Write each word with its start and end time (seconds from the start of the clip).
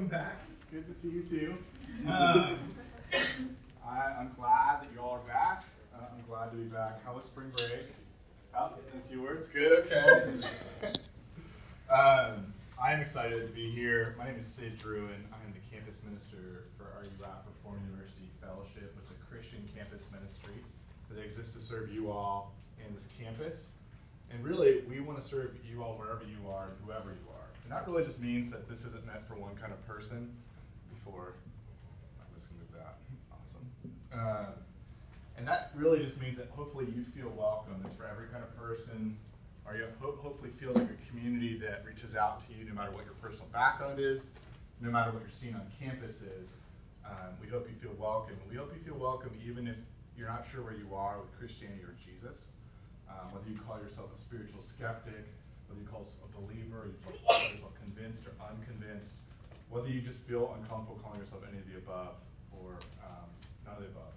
welcome 0.00 0.18
back. 0.18 0.36
Good 0.72 0.86
to 0.86 0.98
see 0.98 1.08
you 1.08 1.22
too. 1.22 1.54
Um, 2.08 2.56
I, 3.86 4.12
am 4.18 4.32
glad 4.34 4.80
that 4.80 4.88
you 4.94 5.00
all 5.00 5.20
are 5.22 5.28
back. 5.28 5.64
Uh, 5.94 6.06
I'm 6.10 6.24
glad 6.26 6.52
to 6.52 6.56
be 6.56 6.64
back. 6.64 7.04
How 7.04 7.14
was 7.14 7.24
spring 7.24 7.50
break? 7.54 7.84
Oh, 8.56 8.70
a 8.94 9.08
few 9.10 9.20
words. 9.20 9.46
Good. 9.48 9.72
Okay. 9.84 10.46
um, 11.92 12.54
I 12.82 12.94
am 12.94 13.00
excited 13.00 13.46
to 13.46 13.52
be 13.52 13.70
here. 13.70 14.14
My 14.16 14.24
name 14.24 14.36
is 14.36 14.46
Sid 14.46 14.78
Drew, 14.78 15.04
and 15.08 15.22
I 15.34 15.44
am 15.44 15.52
the 15.52 15.76
campus 15.76 16.00
minister 16.02 16.64
for 16.78 16.84
RUF 16.84 17.44
Reformed 17.46 17.84
University 17.90 18.30
Fellowship, 18.40 18.96
which 18.96 19.04
is 19.04 19.10
a 19.10 19.30
Christian 19.30 19.68
campus 19.76 20.00
ministry 20.10 20.64
that 21.10 21.22
exists 21.22 21.54
to 21.56 21.60
serve 21.60 21.92
you 21.92 22.10
all 22.10 22.54
and 22.82 22.96
this 22.96 23.06
campus. 23.20 23.76
And 24.30 24.42
really, 24.42 24.80
we 24.88 25.00
want 25.00 25.20
to 25.20 25.24
serve 25.24 25.56
you 25.70 25.82
all 25.82 25.98
wherever 25.98 26.24
you 26.24 26.48
are 26.48 26.68
and 26.68 26.76
whoever 26.86 27.10
you 27.10 27.28
are. 27.34 27.49
That 27.70 27.86
really 27.88 28.04
just 28.04 28.20
means 28.20 28.50
that 28.50 28.68
this 28.68 28.84
isn't 28.84 29.06
meant 29.06 29.26
for 29.26 29.34
one 29.34 29.54
kind 29.56 29.72
of 29.72 29.86
person. 29.86 30.30
Before, 30.92 31.34
I'm 32.20 32.26
just 32.34 32.50
going 32.50 32.60
to 32.60 32.66
move 32.66 32.74
that. 32.82 32.98
Awesome. 33.32 33.64
Uh, 34.12 34.52
and 35.38 35.46
that 35.46 35.70
really 35.74 36.04
just 36.04 36.20
means 36.20 36.36
that 36.36 36.50
hopefully 36.50 36.86
you 36.94 37.04
feel 37.16 37.30
welcome. 37.30 37.80
It's 37.84 37.94
for 37.94 38.06
every 38.06 38.26
kind 38.26 38.42
of 38.42 38.54
person, 38.56 39.16
or 39.64 39.76
you 39.76 39.86
ho- 40.00 40.18
hopefully 40.20 40.50
feels 40.50 40.76
like 40.76 40.88
a 40.90 41.08
community 41.08 41.56
that 41.58 41.84
reaches 41.86 42.16
out 42.16 42.40
to 42.40 42.52
you 42.52 42.64
no 42.64 42.74
matter 42.74 42.90
what 42.90 43.04
your 43.04 43.14
personal 43.22 43.46
background 43.52 44.00
is, 44.00 44.26
no 44.80 44.90
matter 44.90 45.12
what 45.12 45.22
you're 45.22 45.30
seeing 45.30 45.54
on 45.54 45.62
campus 45.80 46.20
is. 46.20 46.58
Um, 47.06 47.38
we 47.40 47.48
hope 47.48 47.66
you 47.70 47.76
feel 47.80 47.96
welcome. 47.98 48.36
We 48.50 48.56
hope 48.56 48.74
you 48.76 48.82
feel 48.84 49.00
welcome 49.00 49.30
even 49.46 49.66
if 49.66 49.76
you're 50.18 50.28
not 50.28 50.44
sure 50.52 50.62
where 50.62 50.74
you 50.74 50.94
are 50.94 51.18
with 51.20 51.32
Christianity 51.38 51.82
or 51.82 51.94
Jesus 51.96 52.50
um, 53.10 53.32
whether 53.32 53.48
you 53.50 53.58
call 53.66 53.78
yourself 53.82 54.10
a 54.14 54.18
spiritual 54.18 54.62
skeptic, 54.62 55.26
whether 55.70 55.80
you 55.80 55.86
call 55.86 56.02
yourself 56.02 56.34
a 56.34 56.42
believer, 56.42 56.90
you 56.90 56.98
call 57.06 57.14
yourself 57.14 57.70
convinced 57.78 58.26
or 58.26 58.34
unconvinced, 58.42 59.14
whether 59.70 59.86
you 59.86 60.02
just 60.02 60.26
feel 60.26 60.50
uncomfortable 60.58 60.98
calling 60.98 61.22
yourself 61.22 61.46
any 61.46 61.62
of 61.62 61.66
the 61.70 61.78
above 61.78 62.18
or 62.50 62.74
um, 63.06 63.30
none 63.64 63.78
of 63.78 63.82
the 63.86 63.88
above. 63.94 64.10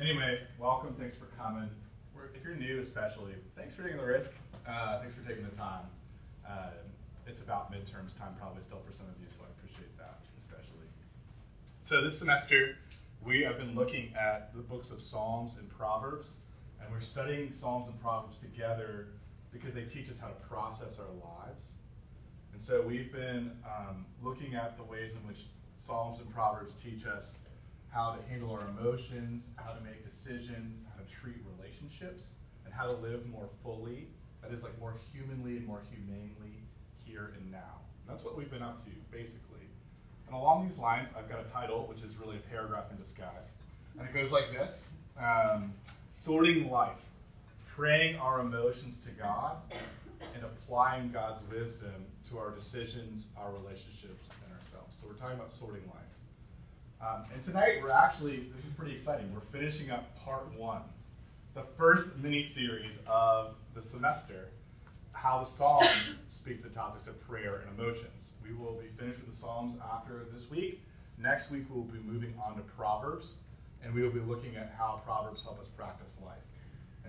Anyway, 0.00 0.38
welcome. 0.58 0.94
Thanks 0.94 1.16
for 1.18 1.26
coming. 1.34 1.68
If 2.34 2.44
you're 2.44 2.54
new, 2.54 2.80
especially, 2.80 3.34
thanks 3.56 3.74
for 3.74 3.82
taking 3.82 3.98
the 3.98 4.06
risk. 4.06 4.32
Uh, 4.66 5.00
thanks 5.00 5.14
for 5.14 5.26
taking 5.28 5.44
the 5.44 5.56
time. 5.56 5.84
Uh, 6.46 6.70
it's 7.26 7.42
about 7.42 7.72
midterms 7.72 8.16
time 8.18 8.34
probably 8.38 8.62
still 8.62 8.80
for 8.86 8.92
some 8.92 9.06
of 9.06 9.14
you, 9.20 9.26
so 9.28 9.42
I 9.42 9.50
appreciate 9.58 9.96
that 9.98 10.18
especially. 10.38 10.86
So 11.82 12.00
this 12.00 12.18
semester, 12.18 12.78
we 13.24 13.42
have 13.42 13.58
been 13.58 13.74
looking 13.74 14.14
at 14.18 14.54
the 14.54 14.62
books 14.62 14.90
of 14.90 15.02
Psalms 15.02 15.56
and 15.58 15.68
Proverbs. 15.68 16.36
And 16.82 16.92
we're 16.92 17.00
studying 17.00 17.52
Psalms 17.52 17.86
and 17.88 18.00
Proverbs 18.00 18.38
together 18.40 19.08
because 19.52 19.74
they 19.74 19.84
teach 19.84 20.10
us 20.10 20.18
how 20.18 20.28
to 20.28 20.34
process 20.48 20.98
our 20.98 21.12
lives. 21.12 21.72
And 22.52 22.60
so 22.60 22.82
we've 22.82 23.12
been 23.12 23.50
um, 23.64 24.04
looking 24.22 24.54
at 24.54 24.76
the 24.76 24.84
ways 24.84 25.12
in 25.12 25.26
which 25.26 25.44
Psalms 25.76 26.20
and 26.20 26.32
Proverbs 26.32 26.74
teach 26.80 27.06
us 27.06 27.40
how 27.90 28.14
to 28.14 28.22
handle 28.30 28.50
our 28.52 28.68
emotions, 28.68 29.44
how 29.56 29.72
to 29.72 29.80
make 29.82 30.08
decisions, 30.08 30.78
how 30.88 31.02
to 31.02 31.10
treat 31.10 31.36
relationships, 31.58 32.34
and 32.64 32.72
how 32.72 32.86
to 32.86 32.92
live 32.92 33.26
more 33.28 33.48
fully, 33.62 34.08
that 34.42 34.52
is, 34.52 34.62
like 34.62 34.78
more 34.80 34.94
humanly 35.12 35.56
and 35.58 35.66
more 35.66 35.82
humanely 35.90 36.56
here 37.04 37.34
and 37.36 37.50
now. 37.50 37.80
And 38.00 38.14
that's 38.14 38.24
what 38.24 38.36
we've 38.36 38.50
been 38.50 38.62
up 38.62 38.82
to, 38.84 38.90
basically. 39.10 39.66
And 40.26 40.36
along 40.36 40.66
these 40.66 40.78
lines, 40.78 41.08
I've 41.16 41.28
got 41.28 41.44
a 41.44 41.48
title, 41.48 41.86
which 41.86 42.02
is 42.02 42.16
really 42.16 42.36
a 42.36 42.50
paragraph 42.50 42.84
in 42.90 42.96
disguise. 42.96 43.52
And 43.98 44.08
it 44.08 44.14
goes 44.14 44.32
like 44.32 44.50
this 44.52 44.94
um, 45.20 45.74
sorting 46.14 46.70
life, 46.70 46.96
praying 47.76 48.16
our 48.16 48.40
emotions 48.40 48.96
to 49.04 49.10
God, 49.12 49.56
and 50.34 50.44
applying 50.44 51.10
God's 51.10 51.42
wisdom 51.50 52.06
to 52.28 52.38
our 52.38 52.50
decisions, 52.50 53.28
our 53.36 53.52
relationships, 53.52 54.30
and 54.44 54.58
ourselves. 54.58 54.96
So 55.00 55.06
we're 55.08 55.14
talking 55.14 55.36
about 55.36 55.50
sorting 55.50 55.82
life. 55.86 56.02
Um, 57.00 57.24
and 57.32 57.42
tonight 57.42 57.78
we're 57.82 57.90
actually, 57.90 58.48
this 58.54 58.64
is 58.64 58.72
pretty 58.72 58.94
exciting. 58.94 59.32
We're 59.34 59.58
finishing 59.58 59.90
up 59.90 60.16
part 60.24 60.46
one, 60.56 60.82
the 61.54 61.64
first 61.76 62.18
mini 62.18 62.42
series 62.42 62.98
of 63.06 63.54
the 63.74 63.82
semester, 63.82 64.48
how 65.12 65.38
the 65.38 65.46
Psalms 65.46 66.22
speak 66.28 66.62
to 66.62 66.68
the 66.68 66.74
topics 66.74 67.08
of 67.08 67.20
prayer 67.26 67.62
and 67.66 67.78
emotions. 67.78 68.34
We 68.46 68.54
will 68.54 68.74
be 68.74 68.88
finished 68.98 69.18
with 69.20 69.30
the 69.30 69.36
Psalms 69.36 69.76
after 69.92 70.26
this 70.32 70.48
week. 70.50 70.80
Next 71.18 71.50
week 71.50 71.64
we'll 71.70 71.84
be 71.84 71.98
moving 71.98 72.34
on 72.44 72.56
to 72.56 72.62
Proverbs 72.62 73.36
and 73.82 73.92
we 73.92 74.02
will 74.02 74.12
be 74.12 74.20
looking 74.20 74.56
at 74.56 74.72
how 74.78 75.02
Proverbs 75.04 75.42
help 75.42 75.58
us 75.58 75.66
practice 75.66 76.16
life. 76.24 76.38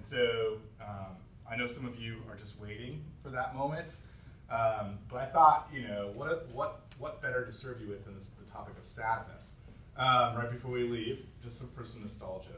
And 0.03 0.09
so 0.09 0.57
um, 0.81 1.15
I 1.49 1.55
know 1.55 1.65
some 1.65 1.85
of 1.85 1.97
you 1.97 2.17
are 2.29 2.35
just 2.35 2.59
waiting 2.59 3.01
for 3.23 3.29
that 3.29 3.55
moment, 3.55 4.01
um, 4.49 4.97
but 5.09 5.21
I 5.21 5.25
thought, 5.27 5.69
you 5.73 5.87
know, 5.87 6.11
what 6.13 6.49
what 6.51 6.81
what 6.97 7.21
better 7.21 7.45
to 7.45 7.53
serve 7.53 7.79
you 7.79 7.87
with 7.87 8.03
than 8.03 8.17
this, 8.17 8.29
the 8.29 8.51
topic 8.51 8.73
of 8.77 8.85
sadness 8.85 9.55
um, 9.97 10.35
right 10.35 10.51
before 10.51 10.71
we 10.71 10.83
leave, 10.83 11.25
just 11.41 11.57
some, 11.57 11.69
some 11.85 12.01
nostalgia. 12.01 12.49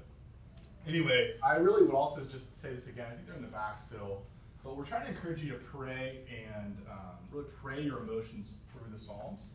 Anyway, 0.88 1.36
I 1.44 1.58
really 1.58 1.84
would 1.84 1.94
also 1.94 2.24
just 2.24 2.60
say 2.60 2.74
this 2.74 2.88
again. 2.88 3.06
I 3.12 3.14
think 3.14 3.28
they're 3.28 3.36
in 3.36 3.44
the 3.44 3.48
back 3.48 3.80
still, 3.80 4.24
but 4.64 4.76
we're 4.76 4.86
trying 4.86 5.04
to 5.04 5.10
encourage 5.10 5.44
you 5.44 5.52
to 5.52 5.58
pray 5.58 6.22
and 6.52 6.78
um, 6.90 7.18
really 7.32 7.46
pray 7.62 7.82
your 7.82 8.00
emotions 8.00 8.56
through 8.72 8.92
the 8.92 9.00
Psalms 9.00 9.50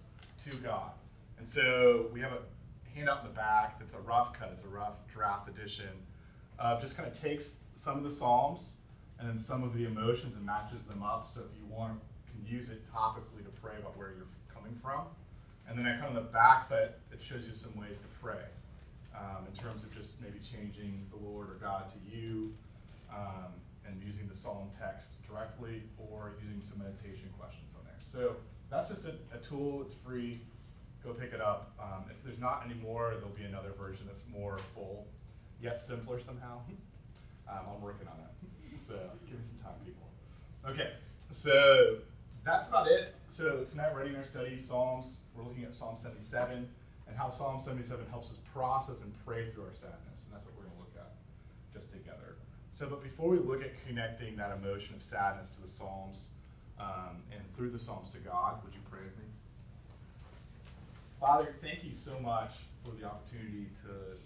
to 0.44 0.56
God. 0.58 0.92
And 1.38 1.48
so 1.48 2.06
we 2.12 2.20
have 2.20 2.32
a 2.32 2.38
handout 2.94 3.22
in 3.22 3.30
the 3.30 3.34
back 3.34 3.80
that's 3.80 3.94
a 3.94 4.00
rough 4.00 4.32
cut, 4.38 4.50
it's 4.52 4.62
a 4.62 4.68
rough 4.68 4.94
draft 5.12 5.48
edition. 5.48 5.88
Uh, 6.60 6.78
just 6.78 6.96
kind 6.96 7.08
of 7.08 7.18
takes 7.18 7.58
some 7.74 7.96
of 7.96 8.04
the 8.04 8.10
Psalms 8.10 8.74
and 9.18 9.28
then 9.28 9.38
some 9.38 9.62
of 9.62 9.74
the 9.74 9.86
emotions 9.86 10.36
and 10.36 10.44
matches 10.44 10.82
them 10.84 11.02
up. 11.02 11.28
So 11.32 11.40
if 11.40 11.56
you 11.56 11.64
want, 11.74 11.98
can 12.30 12.44
use 12.46 12.68
it 12.68 12.82
topically 12.92 13.44
to 13.44 13.50
pray 13.62 13.76
about 13.78 13.96
where 13.96 14.08
you're 14.08 14.28
coming 14.54 14.78
from. 14.82 15.06
And 15.68 15.78
then 15.78 15.86
I 15.86 15.96
kind 15.98 16.16
of 16.16 16.22
the 16.22 16.30
back 16.30 16.62
side, 16.62 16.90
it 17.12 17.20
shows 17.20 17.46
you 17.46 17.54
some 17.54 17.74
ways 17.80 17.98
to 17.98 18.08
pray 18.22 18.44
um, 19.16 19.46
in 19.50 19.58
terms 19.58 19.84
of 19.84 19.94
just 19.94 20.20
maybe 20.20 20.38
changing 20.38 21.06
the 21.10 21.16
Lord 21.16 21.48
or 21.48 21.54
God 21.54 21.90
to 21.90 22.16
you 22.16 22.52
um, 23.10 23.52
and 23.86 24.02
using 24.04 24.28
the 24.28 24.36
Psalm 24.36 24.68
text 24.78 25.08
directly 25.26 25.82
or 25.98 26.32
using 26.44 26.60
some 26.62 26.78
meditation 26.78 27.28
questions 27.38 27.70
on 27.78 27.84
there. 27.84 28.00
So 28.04 28.36
that's 28.70 28.90
just 28.90 29.06
a, 29.06 29.14
a 29.34 29.38
tool. 29.38 29.82
It's 29.82 29.94
free 29.94 30.40
go 31.04 31.12
pick 31.12 31.32
it 31.32 31.40
up. 31.40 31.72
Um, 31.80 32.04
if 32.10 32.22
there's 32.24 32.38
not 32.38 32.62
any 32.64 32.74
more, 32.74 33.14
there'll 33.14 33.34
be 33.36 33.44
another 33.44 33.72
version 33.78 34.06
that's 34.06 34.24
more 34.30 34.58
full, 34.74 35.06
yet 35.62 35.78
simpler 35.78 36.20
somehow. 36.20 36.60
Um, 37.48 37.60
I'm 37.76 37.82
working 37.82 38.06
on 38.08 38.14
it. 38.18 38.78
So 38.78 38.94
give 39.28 39.38
me 39.38 39.44
some 39.44 39.58
time, 39.58 39.78
people. 39.84 40.06
Okay, 40.68 40.92
so 41.30 41.98
that's 42.44 42.68
about 42.68 42.86
it. 42.88 43.14
So 43.28 43.64
tonight, 43.70 43.94
writing 43.94 44.16
our 44.16 44.24
study, 44.24 44.58
Psalms, 44.58 45.20
we're 45.34 45.44
looking 45.44 45.64
at 45.64 45.74
Psalm 45.74 45.96
77 45.96 46.68
and 47.08 47.16
how 47.16 47.28
Psalm 47.28 47.60
77 47.60 48.06
helps 48.10 48.30
us 48.30 48.38
process 48.54 49.02
and 49.02 49.12
pray 49.26 49.50
through 49.50 49.64
our 49.64 49.74
sadness. 49.74 50.24
And 50.24 50.34
that's 50.34 50.46
what 50.46 50.54
we're 50.56 50.64
going 50.64 50.76
to 50.76 50.80
look 50.80 50.94
at 50.96 51.12
just 51.72 51.92
together. 51.92 52.36
So, 52.72 52.86
but 52.86 53.02
before 53.02 53.28
we 53.28 53.38
look 53.38 53.62
at 53.62 53.72
connecting 53.86 54.36
that 54.36 54.56
emotion 54.56 54.94
of 54.94 55.02
sadness 55.02 55.50
to 55.50 55.60
the 55.60 55.68
Psalms 55.68 56.28
um, 56.78 57.20
and 57.32 57.42
through 57.56 57.70
the 57.70 57.78
Psalms 57.78 58.10
to 58.10 58.18
God, 58.18 58.62
would 58.64 58.74
you 58.74 58.80
pray 58.90 59.00
with 59.04 59.16
me? 59.18 59.24
Father, 61.20 61.54
thank 61.60 61.84
you 61.84 61.92
so 61.92 62.18
much 62.20 62.52
for 62.82 62.92
the 62.98 63.04
opportunity 63.04 63.66
to 63.84 64.16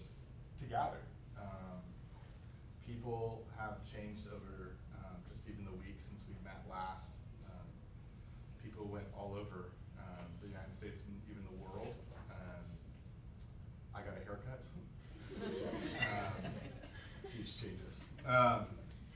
to 0.63 0.71
gather. 0.71 0.97
Um, 1.39 1.81
people 2.87 3.45
have 3.57 3.83
changed 3.85 4.27
over 4.27 4.75
um, 4.97 5.17
just 5.31 5.47
even 5.47 5.65
the 5.65 5.75
week 5.83 5.97
since 5.99 6.23
we 6.27 6.35
met 6.43 6.61
last. 6.69 7.19
Um, 7.49 7.67
people 8.63 8.85
went 8.85 9.05
all 9.17 9.35
over 9.39 9.71
um, 9.99 10.27
the 10.41 10.47
United 10.47 10.75
States 10.77 11.05
and 11.07 11.15
even 11.29 11.43
the 11.43 11.57
world. 11.61 11.93
Um, 12.31 12.65
I 13.93 14.01
got 14.01 14.15
a 14.19 14.23
haircut. 14.23 14.63
Um, 15.35 16.47
huge 17.33 17.59
changes. 17.59 18.05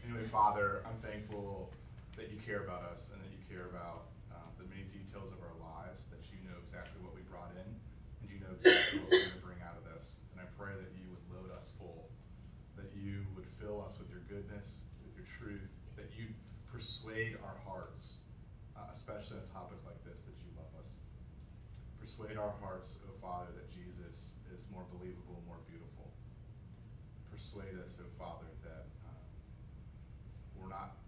Anyway, 0.04 0.26
Father, 0.34 0.82
I'm 0.90 0.98
thankful 1.06 1.70
that 2.18 2.34
you 2.34 2.42
care 2.42 2.66
about 2.66 2.82
us 2.90 3.14
and 3.14 3.22
that 3.22 3.30
you 3.30 3.38
care 3.46 3.70
about 3.70 4.10
uh, 4.34 4.42
the 4.58 4.66
many 4.74 4.90
details 4.90 5.30
of 5.30 5.38
our 5.46 5.54
lives, 5.62 6.10
that 6.10 6.18
you 6.34 6.42
know 6.50 6.58
exactly 6.66 6.98
what 7.06 7.14
we 7.14 7.22
brought 7.30 7.54
in, 7.54 7.70
and 7.70 8.26
you 8.26 8.42
know 8.42 8.50
exactly 8.58 9.06
what 9.06 9.14
we're 9.14 9.30
going 9.30 9.38
to 9.38 9.46
bring 9.46 9.62
out 9.62 9.78
of 9.78 9.86
this. 9.86 10.26
And 10.34 10.42
I 10.42 10.50
pray 10.58 10.74
that 10.74 10.92
you 10.98 11.06
would 11.14 11.22
load 11.30 11.54
us 11.54 11.72
full, 11.78 12.10
that 12.74 12.90
you 12.98 13.22
would 13.38 13.46
us 13.84 13.98
with 14.00 14.10
your 14.10 14.24
goodness, 14.28 14.86
with 15.04 15.16
your 15.16 15.28
truth, 15.40 15.72
that 15.96 16.12
you 16.16 16.28
persuade 16.72 17.36
our 17.44 17.58
hearts, 17.66 18.22
uh, 18.78 18.88
especially 18.94 19.38
on 19.38 19.44
a 19.44 19.52
topic 19.52 19.80
like 19.88 20.00
this, 20.06 20.22
that 20.22 20.38
you 20.44 20.50
love 20.56 20.72
us. 20.80 21.00
Persuade 22.00 22.38
our 22.38 22.54
hearts, 22.62 23.00
O 23.04 23.12
oh 23.12 23.16
Father, 23.22 23.52
that 23.56 23.68
Jesus 23.72 24.40
is 24.56 24.68
more 24.72 24.86
believable, 24.92 25.42
more 25.48 25.60
beautiful. 25.68 26.08
Persuade 27.32 27.76
us, 27.80 27.98
O 28.00 28.08
oh 28.08 28.12
Father, 28.18 28.50
that 28.64 28.88
um, 29.08 29.30
we're 30.58 30.72
not 30.72 31.00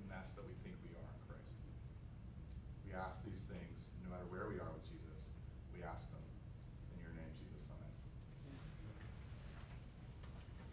the 0.00 0.04
mess 0.10 0.34
that 0.34 0.44
we 0.44 0.54
think 0.62 0.74
we 0.86 0.92
are 0.98 1.06
in 1.06 1.20
Christ. 1.26 1.54
We 2.86 2.94
ask 2.94 3.18
these 3.24 3.42
things 3.46 3.92
no 4.02 4.10
matter 4.10 4.26
where 4.28 4.48
we 4.48 4.58
are 4.58 4.72
with 4.72 4.84
Jesus. 4.88 5.32
We 5.72 5.82
ask 5.82 6.10
them 6.10 6.24
in 6.94 6.98
your 7.02 7.14
name, 7.14 7.32
Jesus. 7.38 7.70
Amen. 7.72 7.92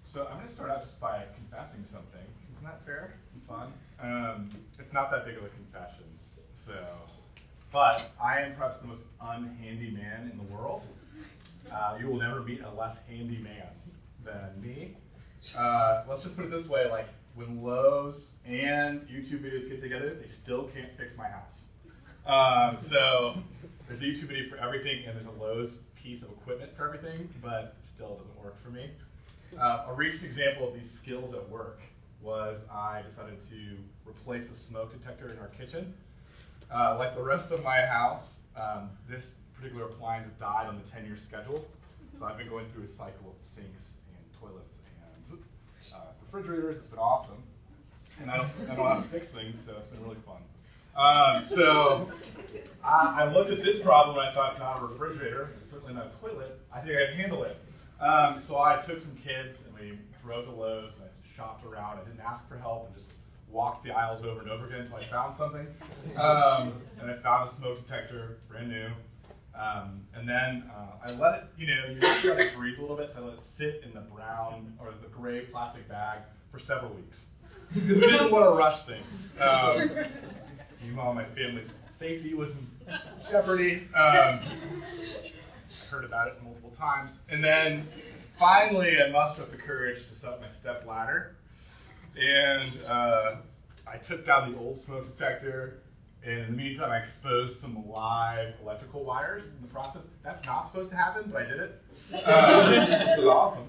So 0.09 0.25
I'm 0.25 0.37
going 0.37 0.47
to 0.47 0.51
start 0.51 0.71
out 0.71 0.81
just 0.81 0.99
by 0.99 1.23
confessing 1.35 1.85
something. 1.85 2.25
Isn't 2.51 2.63
that 2.63 2.83
fair 2.83 3.13
and 3.31 3.43
fun? 3.43 3.71
Um, 4.01 4.49
it's 4.79 4.91
not 4.91 5.11
that 5.11 5.23
big 5.23 5.37
of 5.37 5.43
a 5.43 5.49
confession. 5.49 6.05
So 6.51 6.73
but 7.71 8.09
I 8.19 8.39
am 8.39 8.55
perhaps 8.55 8.79
the 8.79 8.87
most 8.87 9.01
unhandy 9.21 9.93
man 9.93 10.31
in 10.31 10.37
the 10.39 10.51
world. 10.51 10.81
Uh, 11.71 11.95
you 11.99 12.07
will 12.07 12.17
never 12.17 12.41
meet 12.41 12.59
a 12.63 12.71
less 12.73 13.05
handy 13.05 13.37
man 13.37 13.67
than 14.25 14.59
me. 14.59 14.95
Uh, 15.55 16.01
let's 16.09 16.23
just 16.23 16.35
put 16.35 16.45
it 16.45 16.49
this 16.49 16.67
way: 16.67 16.89
like 16.89 17.07
when 17.35 17.61
Lowe's 17.61 18.33
and 18.47 19.01
YouTube 19.01 19.43
videos 19.43 19.69
get 19.69 19.79
together, 19.79 20.15
they 20.19 20.25
still 20.25 20.63
can't 20.73 20.91
fix 20.97 21.15
my 21.17 21.27
house. 21.27 21.67
Um, 22.25 22.79
so 22.79 23.35
there's 23.87 24.01
a 24.01 24.05
YouTube 24.05 24.29
video 24.29 24.49
for 24.49 24.57
everything, 24.57 25.05
and 25.05 25.15
there's 25.15 25.27
a 25.27 25.39
Lowe's 25.39 25.81
piece 25.93 26.23
of 26.23 26.31
equipment 26.31 26.75
for 26.75 26.87
everything, 26.87 27.29
but 27.43 27.75
it 27.77 27.85
still 27.85 28.15
doesn't 28.15 28.43
work 28.43 28.59
for 28.63 28.71
me. 28.71 28.89
Uh, 29.57 29.85
a 29.87 29.93
recent 29.93 30.25
example 30.25 30.67
of 30.67 30.73
these 30.73 30.89
skills 30.89 31.33
at 31.33 31.49
work 31.49 31.79
was 32.21 32.65
I 32.71 33.01
decided 33.01 33.39
to 33.49 33.77
replace 34.05 34.45
the 34.45 34.55
smoke 34.55 34.91
detector 34.91 35.29
in 35.29 35.39
our 35.39 35.47
kitchen. 35.47 35.93
Uh, 36.71 36.95
like 36.99 37.15
the 37.15 37.23
rest 37.23 37.51
of 37.51 37.63
my 37.63 37.81
house, 37.81 38.43
um, 38.55 38.89
this 39.09 39.37
particular 39.55 39.85
appliance 39.85 40.27
died 40.39 40.67
on 40.67 40.77
the 40.77 40.83
10-year 40.83 41.17
schedule, 41.17 41.65
so 42.17 42.25
I've 42.25 42.37
been 42.37 42.49
going 42.49 42.67
through 42.69 42.83
a 42.83 42.87
cycle 42.87 43.29
of 43.29 43.45
sinks 43.45 43.93
and 44.09 44.39
toilets 44.39 44.79
and 45.29 45.39
uh, 45.93 45.97
refrigerators. 46.21 46.77
It's 46.77 46.87
been 46.87 46.99
awesome, 46.99 47.41
and 48.21 48.29
I 48.29 48.37
don't, 48.37 48.49
I 48.65 48.75
don't 48.75 48.77
know 48.77 48.87
how 48.87 49.01
to 49.01 49.07
fix 49.07 49.29
things, 49.29 49.59
so 49.59 49.75
it's 49.77 49.87
been 49.87 50.03
really 50.03 50.17
fun. 50.25 50.37
Um, 50.95 51.45
so 51.45 52.11
I, 52.83 53.23
I, 53.23 53.31
looked 53.31 53.51
at 53.51 53.63
this 53.63 53.81
problem 53.81 54.17
and 54.17 54.27
I 54.27 54.33
thought 54.33 54.51
it's 54.51 54.59
not 54.59 54.81
a 54.81 54.85
refrigerator, 54.85 55.51
it's 55.57 55.71
certainly 55.71 55.93
not 55.93 56.07
a 56.07 56.27
toilet. 56.27 56.59
I 56.73 56.81
think 56.81 56.97
I 56.97 57.11
can 57.11 57.15
handle 57.15 57.43
it. 57.43 57.57
Um, 58.01 58.39
so 58.39 58.59
I 58.59 58.77
took 58.77 59.01
some 59.01 59.15
kids 59.15 59.65
and 59.65 59.77
we 59.77 59.97
drove 60.23 60.45
to 60.45 60.51
Lowe's 60.51 60.95
and 60.95 61.05
I 61.05 61.35
shopped 61.35 61.65
around. 61.65 61.99
I 61.99 62.03
didn't 62.03 62.21
ask 62.21 62.47
for 62.47 62.57
help 62.57 62.87
and 62.87 62.95
just 62.95 63.13
walked 63.49 63.83
the 63.83 63.91
aisles 63.91 64.23
over 64.23 64.41
and 64.41 64.49
over 64.49 64.67
again 64.67 64.81
until 64.81 64.97
I 64.97 65.03
found 65.03 65.35
something. 65.35 65.67
Um, 66.17 66.73
and 66.99 67.09
I 67.09 67.15
found 67.15 67.49
a 67.49 67.51
smoke 67.51 67.85
detector, 67.85 68.37
brand 68.47 68.69
new. 68.69 68.89
Um, 69.59 70.01
and 70.15 70.27
then 70.29 70.69
uh, 70.73 71.07
I 71.07 71.11
let 71.11 71.35
it, 71.35 71.43
you 71.57 71.67
know, 71.67 71.85
you 71.89 72.07
have 72.07 72.21
to 72.21 72.29
let 72.29 72.39
it 72.39 72.55
breathe 72.55 72.77
a 72.77 72.81
little 72.81 72.95
bit, 72.95 73.09
so 73.09 73.21
I 73.21 73.25
let 73.25 73.33
it 73.33 73.41
sit 73.41 73.83
in 73.83 73.93
the 73.93 74.01
brown 74.01 74.73
or 74.79 74.93
the 75.01 75.09
gray 75.09 75.41
plastic 75.41 75.87
bag 75.89 76.19
for 76.51 76.59
several 76.59 76.93
weeks. 76.93 77.31
Because 77.73 77.97
we 77.97 78.01
didn't 78.01 78.31
want 78.31 78.45
to 78.45 78.51
rush 78.51 78.83
things. 78.83 79.37
Um, 79.41 79.91
meanwhile, 80.81 81.13
my 81.13 81.25
family's 81.25 81.79
safety 81.89 82.33
was 82.33 82.55
in 82.55 82.67
jeopardy. 83.29 83.87
Um, 83.95 84.39
heard 85.89 86.05
about 86.05 86.27
it 86.27 86.43
multiple 86.43 86.71
times. 86.71 87.21
And 87.29 87.43
then 87.43 87.87
finally, 88.37 89.01
I 89.01 89.09
mustered 89.09 89.45
up 89.45 89.51
the 89.51 89.57
courage 89.57 90.07
to 90.07 90.15
set 90.15 90.31
up 90.31 90.41
my 90.41 90.49
step 90.49 90.85
ladder. 90.87 91.35
And 92.17 92.71
uh, 92.87 93.35
I 93.87 93.97
took 93.97 94.25
down 94.25 94.51
the 94.51 94.57
old 94.57 94.77
smoke 94.77 95.05
detector 95.05 95.79
and 96.23 96.39
in 96.39 96.45
the 96.47 96.51
meantime, 96.51 96.91
I 96.91 96.97
exposed 96.97 97.59
some 97.59 97.87
live 97.89 98.53
electrical 98.61 99.03
wires 99.03 99.45
in 99.45 99.61
the 99.61 99.73
process. 99.73 100.03
That's 100.23 100.45
not 100.45 100.65
supposed 100.67 100.89
to 100.89 100.95
happen, 100.95 101.29
but 101.31 101.43
I 101.43 101.45
did 101.45 101.59
it. 101.59 101.81
Um, 102.25 102.73
it 102.73 103.17
was 103.17 103.25
awesome. 103.25 103.67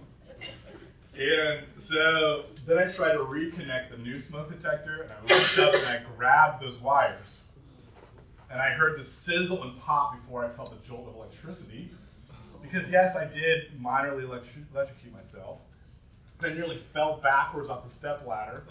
And 1.17 1.61
so 1.77 2.47
then 2.67 2.79
I 2.79 2.91
tried 2.91 3.13
to 3.13 3.19
reconnect 3.19 3.91
the 3.91 3.99
new 3.99 4.19
smoke 4.19 4.49
detector, 4.49 5.03
and 5.03 5.13
I 5.13 5.35
looked 5.35 5.59
up 5.59 5.75
and 5.75 5.87
I 5.87 6.03
grabbed 6.17 6.63
those 6.63 6.79
wires. 6.79 7.53
And 8.51 8.61
I 8.61 8.71
heard 8.71 8.99
the 8.99 9.05
sizzle 9.05 9.63
and 9.63 9.79
pop 9.79 10.17
before 10.21 10.45
I 10.45 10.49
felt 10.49 10.71
the 10.71 10.89
jolt 10.89 11.07
of 11.09 11.15
electricity. 11.15 11.91
Because, 12.63 12.91
yes, 12.91 13.17
I 13.17 13.25
did 13.25 13.81
minorly 13.81 14.25
electri- 14.27 14.65
electrocute 14.73 15.13
myself. 15.13 15.59
I 16.43 16.51
nearly 16.51 16.79
fell 16.79 17.19
backwards 17.23 17.69
off 17.69 17.85
the 17.85 17.91
step 17.91 18.27
ladder, 18.27 18.65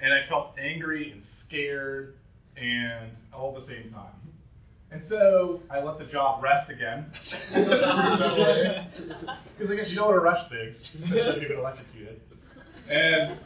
and 0.00 0.14
I 0.14 0.22
felt 0.22 0.56
angry 0.58 1.10
and 1.10 1.22
scared 1.22 2.14
and 2.56 3.10
all 3.32 3.54
at 3.54 3.60
the 3.60 3.66
same 3.66 3.90
time. 3.90 4.12
And 4.90 5.02
so 5.02 5.60
I 5.70 5.80
let 5.80 5.98
the 5.98 6.04
job 6.04 6.42
rest 6.42 6.68
again 6.70 7.10
because 7.54 8.78
again, 9.70 9.88
you 9.88 9.94
don't 9.94 10.06
want 10.08 10.16
to 10.16 10.20
rush 10.20 10.48
things, 10.48 10.94
especially 10.94 11.18
if 11.18 11.36
you've 11.40 11.48
been 11.48 11.58
electrocuted. 11.58 12.20
And 12.90 13.38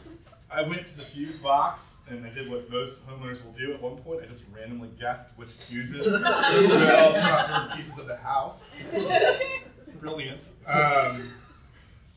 I 0.51 0.61
went 0.61 0.87
to 0.87 0.97
the 0.97 1.03
fuse 1.03 1.37
box 1.37 1.99
and 2.09 2.25
I 2.25 2.29
did 2.29 2.49
what 2.49 2.69
most 2.69 3.07
homeowners 3.07 3.43
will 3.45 3.53
do 3.53 3.73
at 3.73 3.81
one 3.81 3.95
point. 3.97 4.21
I 4.23 4.25
just 4.25 4.43
randomly 4.53 4.89
guessed 4.99 5.27
which 5.37 5.51
fuses 5.51 6.05
would 6.11 6.23
all 6.25 7.75
pieces 7.75 7.97
of 7.97 8.07
the 8.07 8.17
house. 8.17 8.75
Brilliant. 9.99 10.47
Um, 10.65 11.33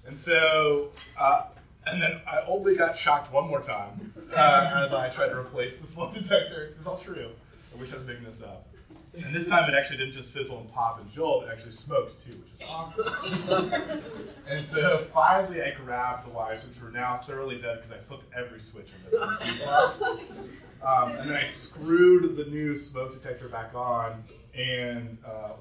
and 0.06 0.16
so 0.16 0.90
uh, 1.18 1.44
and 1.86 2.00
then 2.00 2.20
I 2.26 2.40
only 2.46 2.76
got 2.76 2.96
shocked 2.96 3.32
one 3.32 3.48
more 3.48 3.62
time 3.62 4.12
uh, 4.34 4.84
as 4.84 4.92
I 4.92 5.08
tried 5.08 5.28
to 5.28 5.38
replace 5.38 5.78
the 5.78 5.86
smoke 5.86 6.14
detector. 6.14 6.70
This 6.70 6.80
is 6.80 6.86
all 6.86 6.98
true. 6.98 7.30
I 7.74 7.80
wish 7.80 7.92
I 7.92 7.96
was 7.96 8.06
making 8.06 8.24
this 8.24 8.42
up. 8.42 8.66
And 9.12 9.34
this 9.34 9.48
time 9.48 9.68
it 9.68 9.76
actually 9.76 9.96
didn't 9.96 10.12
just 10.12 10.32
sizzle 10.32 10.60
and 10.60 10.72
pop 10.72 11.00
and 11.00 11.10
jolt, 11.10 11.44
it 11.44 11.50
actually 11.52 11.72
smoked 11.72 12.24
too, 12.24 12.30
which 12.30 12.52
is 12.54 12.68
awesome. 12.68 13.72
and 14.48 14.64
so 14.64 15.04
finally 15.12 15.62
I 15.62 15.72
grabbed 15.72 16.26
the 16.28 16.30
wires, 16.30 16.62
which 16.64 16.80
were 16.80 16.90
now 16.90 17.18
thoroughly 17.18 17.60
dead 17.60 17.78
because 17.82 17.90
I 17.90 17.98
flipped 18.06 18.32
every 18.36 18.60
switch 18.60 18.86
in 18.86 19.18
the 19.18 19.36
fuse 19.40 19.60
box. 19.64 20.02
Um, 20.02 21.10
and 21.18 21.28
then 21.28 21.36
I 21.36 21.42
screwed 21.42 22.36
the 22.36 22.44
new 22.44 22.76
smoke 22.76 23.12
detector 23.12 23.48
back 23.48 23.74
on 23.74 24.22
and 24.54 25.18
uh, 25.26 25.52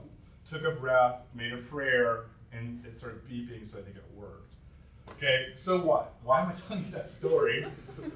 took 0.50 0.64
a 0.64 0.72
breath, 0.72 1.22
made 1.36 1.54
a 1.54 1.58
prayer, 1.58 2.26
and 2.52 2.84
it 2.86 2.98
started 2.98 3.28
beeping, 3.30 3.70
so 3.70 3.78
I 3.78 3.82
think 3.82 3.96
it 3.96 4.04
worked. 4.16 4.54
Okay, 5.12 5.48
so 5.56 5.80
what? 5.80 6.14
Why 6.24 6.42
am 6.42 6.50
I 6.50 6.54
telling 6.54 6.86
you 6.86 6.92
that 6.92 7.10
story? 7.10 7.66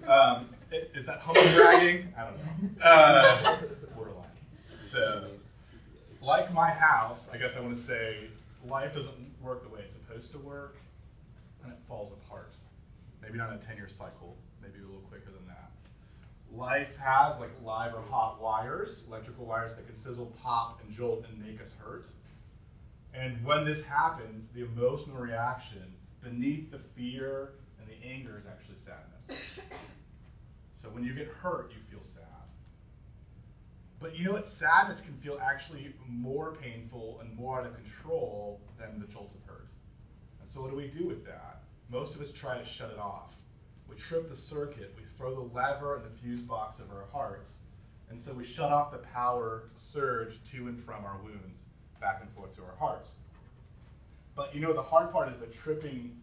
Um, 0.07 0.49
is 0.71 1.05
that 1.05 1.19
humble 1.19 1.41
bragging? 1.55 2.13
I 2.17 2.23
don't 2.23 2.37
know. 2.37 2.83
Uh, 2.83 3.57
borderline. 3.95 4.25
So, 4.79 5.27
like 6.21 6.53
my 6.53 6.69
house, 6.69 7.29
I 7.33 7.37
guess 7.37 7.55
I 7.55 7.61
want 7.61 7.75
to 7.75 7.81
say 7.81 8.29
life 8.67 8.95
doesn't 8.95 9.13
work 9.41 9.63
the 9.63 9.69
way 9.69 9.81
it's 9.83 9.95
supposed 9.95 10.31
to 10.31 10.39
work, 10.39 10.77
and 11.63 11.71
it 11.71 11.79
falls 11.87 12.11
apart. 12.11 12.53
Maybe 13.21 13.37
not 13.37 13.49
in 13.49 13.55
a 13.55 13.61
10 13.61 13.77
year 13.77 13.87
cycle, 13.87 14.35
maybe 14.61 14.79
a 14.79 14.85
little 14.85 15.01
quicker 15.01 15.31
than 15.31 15.45
that. 15.47 15.71
Life 16.55 16.95
has 16.97 17.39
like 17.39 17.51
live 17.63 17.93
or 17.93 18.01
hot 18.09 18.41
wires, 18.41 19.05
electrical 19.09 19.45
wires 19.45 19.75
that 19.75 19.87
can 19.87 19.95
sizzle, 19.95 20.33
pop, 20.41 20.79
and 20.83 20.93
jolt 20.95 21.25
and 21.29 21.43
make 21.43 21.61
us 21.61 21.73
hurt. 21.79 22.05
And 23.13 23.43
when 23.45 23.65
this 23.65 23.83
happens, 23.83 24.49
the 24.49 24.63
emotional 24.63 25.17
reaction 25.17 25.83
beneath 26.21 26.71
the 26.71 26.79
fear 26.95 27.53
and 27.79 27.87
the 27.87 28.05
anger 28.05 28.37
is 28.37 28.45
actually 28.45 28.77
sadness. 28.83 29.39
So 30.75 30.89
when 30.89 31.05
you 31.05 31.13
get 31.13 31.27
hurt, 31.27 31.71
you 31.71 31.77
feel 31.89 32.05
sad. 32.05 32.23
But 34.01 34.17
you 34.17 34.25
know 34.25 34.33
what? 34.33 34.45
Sadness 34.45 34.99
can 34.99 35.13
feel 35.13 35.39
actually 35.41 35.93
more 36.09 36.57
painful 36.61 37.21
and 37.21 37.33
more 37.37 37.61
out 37.61 37.65
of 37.65 37.73
control 37.73 38.59
than 38.77 38.99
the 38.99 39.07
jolt 39.07 39.31
of 39.33 39.49
hurt. 39.49 39.69
And 40.41 40.49
so 40.51 40.61
what 40.61 40.71
do 40.71 40.75
we 40.75 40.87
do 40.87 41.07
with 41.07 41.23
that? 41.25 41.63
Most 41.89 42.15
of 42.15 42.21
us 42.21 42.33
try 42.33 42.57
to 42.57 42.65
shut 42.65 42.91
it 42.91 42.99
off. 42.99 43.33
We 43.87 43.95
trip 43.95 44.27
the 44.27 44.35
circuit, 44.35 44.93
we 44.97 45.03
throw 45.17 45.33
the 45.33 45.55
lever 45.55 45.95
in 45.95 46.03
the 46.03 46.09
fuse 46.09 46.41
box 46.41 46.81
of 46.81 46.91
our 46.91 47.05
hearts, 47.13 47.59
and 48.09 48.19
so 48.19 48.33
we 48.33 48.43
shut 48.43 48.71
off 48.71 48.91
the 48.91 48.97
power 48.97 49.69
surge 49.77 50.37
to 50.51 50.67
and 50.67 50.77
from 50.83 51.05
our 51.05 51.19
wounds, 51.23 51.63
back 52.03 52.19
and 52.21 52.29
forth 52.33 52.55
to 52.57 52.61
our 52.61 52.75
hearts. 52.77 53.11
But 54.35 54.53
you 54.53 54.61
know, 54.61 54.73
the 54.73 54.83
hard 54.83 55.11
part 55.11 55.31
is 55.31 55.39
that 55.39 55.53
tripping 55.53 56.19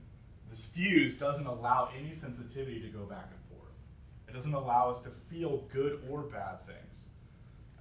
this 0.51 0.67
fuse 0.67 1.15
doesn't 1.15 1.47
allow 1.47 1.91
any 1.99 2.13
sensitivity 2.13 2.81
to 2.81 2.89
go 2.89 3.05
back 3.05 3.29
and 3.31 3.59
forth. 3.59 3.73
It 4.29 4.35
doesn't 4.35 4.53
allow 4.53 4.91
us 4.91 5.01
to 5.03 5.11
feel 5.31 5.65
good 5.73 6.03
or 6.11 6.23
bad 6.23 6.67
things. 6.67 7.05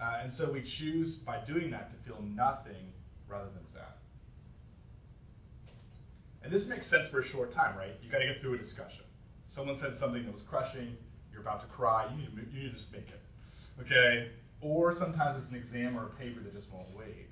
Uh, 0.02 0.20
and 0.24 0.32
so 0.32 0.50
we 0.52 0.62
choose 0.62 1.18
by 1.18 1.40
doing 1.46 1.72
that 1.72 1.92
to 1.92 1.98
feel 1.98 2.24
nothing 2.24 2.94
rather 3.28 3.50
than 3.56 3.66
sad. 3.68 3.84
And 6.42 6.54
this 6.54 6.70
makes 6.70 6.88
sense 6.88 7.10
for 7.10 7.20
a 7.20 7.24
short 7.24 7.52
time, 7.52 7.76
right? 7.76 7.92
You 8.02 8.10
got 8.10 8.20
to 8.20 8.26
get 8.26 8.40
through 8.40 8.54
a 8.54 8.58
discussion. 8.58 9.04
Someone 9.50 9.76
said 9.76 9.96
something 9.96 10.24
that 10.26 10.34
was 10.34 10.44
crushing. 10.44 10.96
You're 11.32 11.42
about 11.42 11.60
to 11.62 11.68
cry. 11.68 12.08
You 12.12 12.18
need 12.18 12.36
to, 12.36 12.56
you 12.56 12.64
need 12.64 12.72
to 12.72 12.78
just 12.78 12.92
make 12.94 13.10
it. 13.10 13.22
Okay? 13.82 14.32
Or 14.62 14.96
sometimes 14.96 15.38
it's 15.38 15.50
an 15.50 15.58
exam 15.58 15.98
or 15.98 16.06
a 16.06 16.10
paper 16.12 16.40
that 16.40 16.54
just 16.54 16.72
won't 16.72 16.88
wait. 16.96 17.30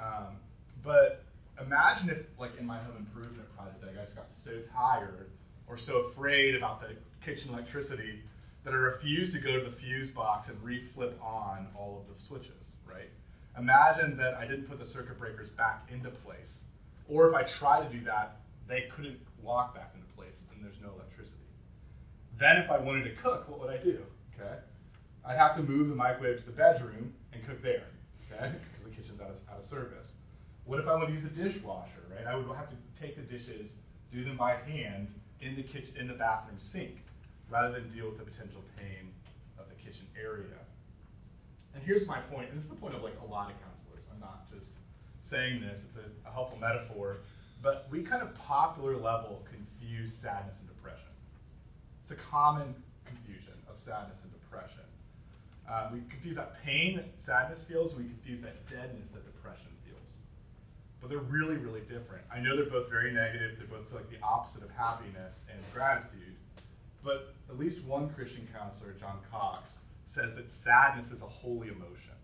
Um, 0.00 0.36
but 0.82 1.24
imagine 1.60 2.10
if, 2.10 2.18
like 2.38 2.52
in 2.58 2.66
my 2.66 2.78
home 2.78 2.96
improvement 2.98 3.48
project, 3.56 3.80
that 3.80 3.90
I 3.90 3.92
guys 3.94 4.12
got 4.12 4.30
so 4.30 4.52
tired 4.74 5.30
or 5.66 5.76
so 5.76 6.06
afraid 6.06 6.54
about 6.54 6.80
the 6.80 6.94
kitchen 7.24 7.52
electricity 7.52 8.22
that 8.64 8.72
I 8.72 8.76
refused 8.76 9.32
to 9.34 9.40
go 9.40 9.58
to 9.58 9.64
the 9.70 9.74
fuse 9.74 10.10
box 10.10 10.48
and 10.48 10.58
reflip 10.58 11.14
on 11.22 11.66
all 11.74 12.02
of 12.02 12.14
the 12.14 12.22
switches, 12.22 12.76
right? 12.86 13.10
Imagine 13.58 14.16
that 14.18 14.34
I 14.34 14.46
didn't 14.46 14.68
put 14.68 14.78
the 14.78 14.86
circuit 14.86 15.18
breakers 15.18 15.48
back 15.50 15.88
into 15.92 16.10
place. 16.10 16.64
Or 17.08 17.28
if 17.28 17.34
I 17.34 17.42
tried 17.42 17.90
to 17.90 17.98
do 17.98 18.04
that, 18.04 18.40
they 18.68 18.88
couldn't 18.94 19.18
lock 19.42 19.74
back 19.74 19.92
into 19.94 20.06
place 20.14 20.42
and 20.52 20.64
there's 20.64 20.80
no 20.82 20.92
electricity. 20.94 21.36
Then 22.38 22.58
if 22.58 22.70
I 22.70 22.78
wanted 22.78 23.04
to 23.04 23.10
cook, 23.22 23.48
what 23.48 23.60
would 23.60 23.70
I 23.70 23.78
do? 23.78 23.98
Okay? 24.34 24.58
I'd 25.24 25.36
have 25.36 25.56
to 25.56 25.62
move 25.62 25.88
the 25.88 25.94
microwave 25.94 26.38
to 26.38 26.46
the 26.46 26.52
bedroom 26.52 27.12
and 27.32 27.46
cook 27.46 27.62
there, 27.62 27.84
okay? 28.30 28.52
Kitchen's 29.18 29.40
out 29.48 29.52
of, 29.52 29.54
out 29.54 29.60
of 29.60 29.66
service. 29.66 30.12
What 30.64 30.80
if 30.80 30.86
I 30.86 30.94
want 30.94 31.08
to 31.08 31.14
use 31.14 31.24
a 31.24 31.28
dishwasher, 31.28 32.04
right? 32.14 32.26
I 32.26 32.36
would 32.36 32.46
have 32.56 32.68
to 32.70 32.76
take 33.00 33.16
the 33.16 33.22
dishes, 33.22 33.76
do 34.12 34.24
them 34.24 34.36
by 34.36 34.54
hand 34.54 35.08
in 35.40 35.56
the 35.56 35.62
kitchen, 35.62 35.94
in 35.98 36.08
the 36.08 36.14
bathroom 36.14 36.58
sink, 36.58 36.98
rather 37.50 37.72
than 37.72 37.88
deal 37.90 38.06
with 38.06 38.18
the 38.18 38.24
potential 38.24 38.62
pain 38.76 39.10
of 39.58 39.66
the 39.68 39.74
kitchen 39.74 40.06
area. 40.20 40.58
And 41.74 41.82
here's 41.82 42.06
my 42.06 42.20
point, 42.20 42.50
and 42.50 42.58
this 42.58 42.64
is 42.64 42.70
the 42.70 42.76
point 42.76 42.94
of 42.94 43.02
like 43.02 43.16
a 43.22 43.30
lot 43.30 43.50
of 43.50 43.56
counselors. 43.62 44.04
I'm 44.12 44.20
not 44.20 44.50
just 44.52 44.70
saying 45.20 45.60
this, 45.60 45.82
it's 45.86 45.96
a, 45.96 46.28
a 46.28 46.32
helpful 46.32 46.58
metaphor. 46.58 47.18
But 47.62 47.88
we 47.90 48.02
kind 48.02 48.22
of 48.22 48.34
popular 48.34 48.96
level 48.96 49.44
confuse 49.50 50.14
sadness 50.14 50.58
and 50.60 50.68
depression. 50.68 51.10
It's 52.02 52.12
a 52.12 52.14
common 52.14 52.74
confusion 53.04 53.54
of 53.68 53.78
sadness 53.78 54.22
and 54.22 54.32
depression. 54.32 54.87
Uh, 55.70 55.90
we 55.92 56.00
confuse 56.08 56.34
that 56.36 56.62
pain 56.64 56.96
that 56.96 57.06
sadness 57.18 57.62
feels, 57.62 57.94
we 57.94 58.04
confuse 58.04 58.40
that 58.40 58.68
deadness 58.70 59.08
that 59.10 59.24
depression 59.24 59.68
feels. 59.84 60.16
But 61.00 61.10
they're 61.10 61.18
really, 61.18 61.56
really 61.56 61.82
different. 61.82 62.24
I 62.32 62.40
know 62.40 62.56
they're 62.56 62.70
both 62.70 62.88
very 62.88 63.12
negative, 63.12 63.58
they 63.58 63.66
both 63.66 63.86
feel 63.88 63.98
like 63.98 64.10
the 64.10 64.24
opposite 64.24 64.62
of 64.62 64.70
happiness 64.70 65.44
and 65.52 65.60
gratitude. 65.74 66.34
But 67.04 67.34
at 67.50 67.58
least 67.58 67.84
one 67.84 68.08
Christian 68.10 68.48
counselor, 68.56 68.94
John 68.98 69.18
Cox, 69.30 69.78
says 70.06 70.34
that 70.36 70.50
sadness 70.50 71.12
is 71.12 71.22
a 71.22 71.26
holy 71.26 71.68
emotion. 71.68 72.14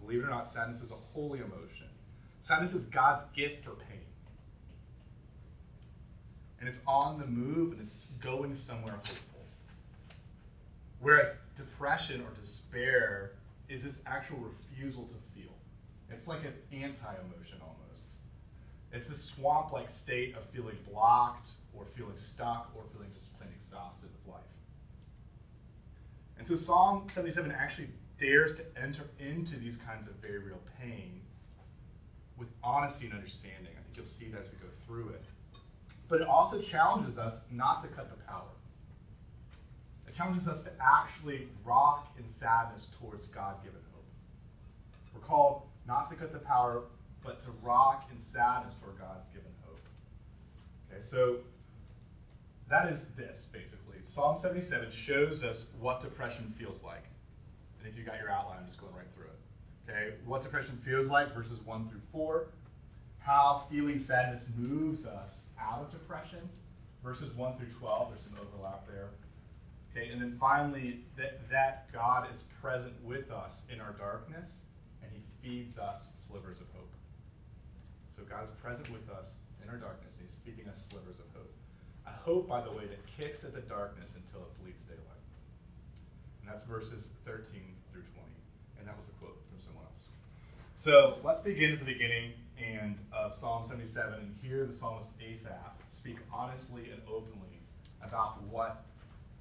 Believe 0.00 0.24
it 0.24 0.26
or 0.26 0.30
not, 0.30 0.48
sadness 0.48 0.82
is 0.82 0.90
a 0.90 0.98
holy 1.14 1.38
emotion. 1.38 1.86
Sadness 2.42 2.74
is 2.74 2.86
God's 2.86 3.22
gift 3.34 3.64
for 3.64 3.70
pain. 3.70 4.00
And 6.58 6.68
it's 6.68 6.80
on 6.86 7.18
the 7.18 7.26
move 7.26 7.72
and 7.72 7.80
it's 7.80 8.06
going 8.20 8.54
somewhere 8.54 8.94
hopeful. 8.94 9.29
Whereas 11.00 11.38
depression 11.56 12.20
or 12.20 12.30
despair 12.38 13.32
is 13.68 13.82
this 13.82 14.02
actual 14.06 14.38
refusal 14.38 15.04
to 15.04 15.14
feel. 15.34 15.52
It's 16.10 16.28
like 16.28 16.44
an 16.44 16.54
anti 16.72 17.14
emotion 17.14 17.58
almost. 17.62 18.06
It's 18.92 19.08
this 19.08 19.24
swamp 19.24 19.72
like 19.72 19.88
state 19.88 20.36
of 20.36 20.44
feeling 20.50 20.76
blocked 20.90 21.50
or 21.72 21.86
feeling 21.96 22.16
stuck 22.16 22.70
or 22.76 22.82
feeling 22.92 23.10
just 23.14 23.38
plain 23.38 23.50
exhausted 23.56 24.08
with 24.12 24.34
life. 24.34 24.42
And 26.38 26.46
so 26.46 26.54
Psalm 26.54 27.08
77 27.08 27.52
actually 27.52 27.88
dares 28.18 28.56
to 28.56 28.64
enter 28.76 29.04
into 29.18 29.56
these 29.56 29.76
kinds 29.76 30.06
of 30.06 30.14
very 30.16 30.38
real 30.38 30.60
pain 30.80 31.20
with 32.36 32.48
honesty 32.62 33.06
and 33.06 33.14
understanding. 33.14 33.72
I 33.78 33.82
think 33.82 33.96
you'll 33.96 34.06
see 34.06 34.28
that 34.28 34.40
as 34.40 34.46
we 34.50 34.58
go 34.58 34.72
through 34.86 35.10
it. 35.10 35.24
But 36.08 36.22
it 36.22 36.26
also 36.26 36.60
challenges 36.60 37.18
us 37.18 37.42
not 37.50 37.82
to 37.82 37.88
cut 37.88 38.10
the 38.10 38.16
power. 38.24 38.48
It 40.10 40.16
challenges 40.16 40.48
us 40.48 40.64
to 40.64 40.72
actually 40.80 41.46
rock 41.64 42.12
in 42.18 42.26
sadness 42.26 42.88
towards 42.98 43.26
God 43.26 43.62
given 43.62 43.78
hope. 43.94 44.04
We're 45.14 45.20
called 45.20 45.62
not 45.86 46.08
to 46.08 46.16
cut 46.16 46.32
the 46.32 46.40
power, 46.40 46.82
but 47.22 47.40
to 47.44 47.50
rock 47.62 48.08
in 48.10 48.18
sadness 48.18 48.74
toward 48.82 48.98
God 48.98 49.18
given 49.32 49.52
hope. 49.64 49.78
Okay, 50.90 51.00
so 51.00 51.36
that 52.68 52.90
is 52.90 53.10
this, 53.16 53.50
basically. 53.52 53.98
Psalm 54.02 54.36
77 54.36 54.90
shows 54.90 55.44
us 55.44 55.68
what 55.78 56.00
depression 56.00 56.46
feels 56.58 56.82
like. 56.82 57.04
And 57.78 57.86
if 57.86 57.96
you 57.96 58.02
got 58.02 58.18
your 58.18 58.30
outline, 58.30 58.58
I'm 58.58 58.66
just 58.66 58.80
going 58.80 58.92
right 58.92 59.06
through 59.14 59.26
it. 59.26 59.88
Okay, 59.88 60.14
what 60.26 60.42
depression 60.42 60.76
feels 60.84 61.08
like, 61.08 61.32
verses 61.32 61.60
1 61.60 61.88
through 61.88 62.02
4. 62.10 62.46
How 63.20 63.64
feeling 63.70 64.00
sadness 64.00 64.48
moves 64.58 65.06
us 65.06 65.50
out 65.60 65.82
of 65.82 65.92
depression, 65.92 66.40
verses 67.04 67.30
1 67.36 67.58
through 67.58 67.68
12. 67.78 68.08
There's 68.10 68.22
some 68.22 68.34
overlap 68.40 68.88
there. 68.88 69.10
Okay, 69.90 70.08
and 70.08 70.22
then 70.22 70.36
finally, 70.38 71.00
that, 71.16 71.48
that 71.50 71.92
God 71.92 72.28
is 72.32 72.44
present 72.62 72.94
with 73.02 73.30
us 73.32 73.64
in 73.72 73.80
our 73.80 73.92
darkness, 73.92 74.50
and 75.02 75.10
he 75.12 75.20
feeds 75.42 75.78
us 75.78 76.12
slivers 76.28 76.60
of 76.60 76.66
hope. 76.76 76.92
So 78.16 78.22
God 78.22 78.44
is 78.44 78.50
present 78.62 78.88
with 78.90 79.08
us 79.10 79.34
in 79.62 79.68
our 79.68 79.76
darkness, 79.76 80.14
and 80.18 80.28
he's 80.28 80.36
feeding 80.44 80.70
us 80.70 80.86
slivers 80.90 81.18
of 81.18 81.26
hope. 81.34 81.50
A 82.06 82.10
hope, 82.12 82.48
by 82.48 82.60
the 82.60 82.70
way, 82.70 82.86
that 82.86 83.00
kicks 83.18 83.44
at 83.44 83.52
the 83.52 83.62
darkness 83.62 84.10
until 84.14 84.46
it 84.46 84.62
bleeds 84.62 84.84
daylight. 84.84 85.24
And 86.40 86.50
that's 86.50 86.62
verses 86.62 87.08
13 87.26 87.60
through 87.90 88.02
20. 88.14 88.30
And 88.78 88.86
that 88.86 88.96
was 88.96 89.08
a 89.08 89.14
quote 89.18 89.38
from 89.50 89.60
someone 89.60 89.84
else. 89.86 90.06
So 90.74 91.18
let's 91.24 91.40
begin 91.40 91.72
at 91.72 91.80
the 91.80 91.84
beginning 91.84 92.32
and 92.60 92.96
of 93.12 93.34
Psalm 93.34 93.64
77 93.64 94.14
and 94.14 94.36
hear 94.42 94.66
the 94.66 94.72
psalmist 94.72 95.08
Asaph 95.20 95.74
speak 95.90 96.18
honestly 96.32 96.90
and 96.92 97.00
openly 97.08 97.58
about 98.02 98.42
what 98.44 98.84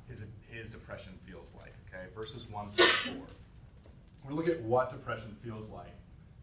his, 0.09 0.25
his 0.49 0.69
depression 0.69 1.13
feels 1.25 1.53
like. 1.57 1.73
Okay, 1.87 2.07
verses 2.15 2.49
1 2.49 2.71
through 2.71 2.85
4. 2.85 3.13
We're 3.13 4.31
going 4.31 4.45
to 4.45 4.51
look 4.51 4.59
at 4.59 4.63
what 4.63 4.91
depression 4.91 5.37
feels 5.43 5.69
like 5.69 5.95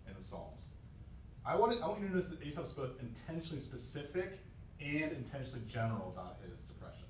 in 0.09 0.15
the 0.17 0.23
Psalms. 0.23 0.63
I 1.45 1.57
want, 1.57 1.73
to, 1.73 1.85
I 1.85 1.89
want 1.89 2.01
you 2.01 2.09
to 2.09 2.15
notice 2.15 2.31
that 2.31 2.43
Asaph's 2.43 2.73
both 2.73 2.91
intentionally 3.01 3.61
specific 3.61 4.39
and 4.81 5.13
intentionally 5.13 5.63
general 5.69 6.13
about 6.17 6.39
his 6.43 6.65
depression. 6.65 7.05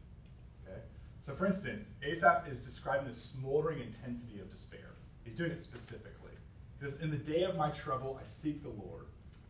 Okay? 0.66 0.80
So, 1.22 1.34
for 1.34 1.46
instance, 1.46 1.88
Asaph 2.02 2.46
is 2.50 2.60
describing 2.60 3.08
the 3.08 3.14
smoldering 3.14 3.80
intensity 3.80 4.40
of 4.40 4.50
despair. 4.50 4.94
He's 5.24 5.36
doing 5.36 5.50
it 5.50 5.62
specifically. 5.62 6.32
He 6.78 6.86
says, 6.86 7.00
In 7.00 7.10
the 7.10 7.16
day 7.16 7.44
of 7.44 7.56
my 7.56 7.70
trouble, 7.70 8.18
I 8.20 8.24
seek 8.24 8.62
the 8.62 8.68
Lord. 8.68 9.06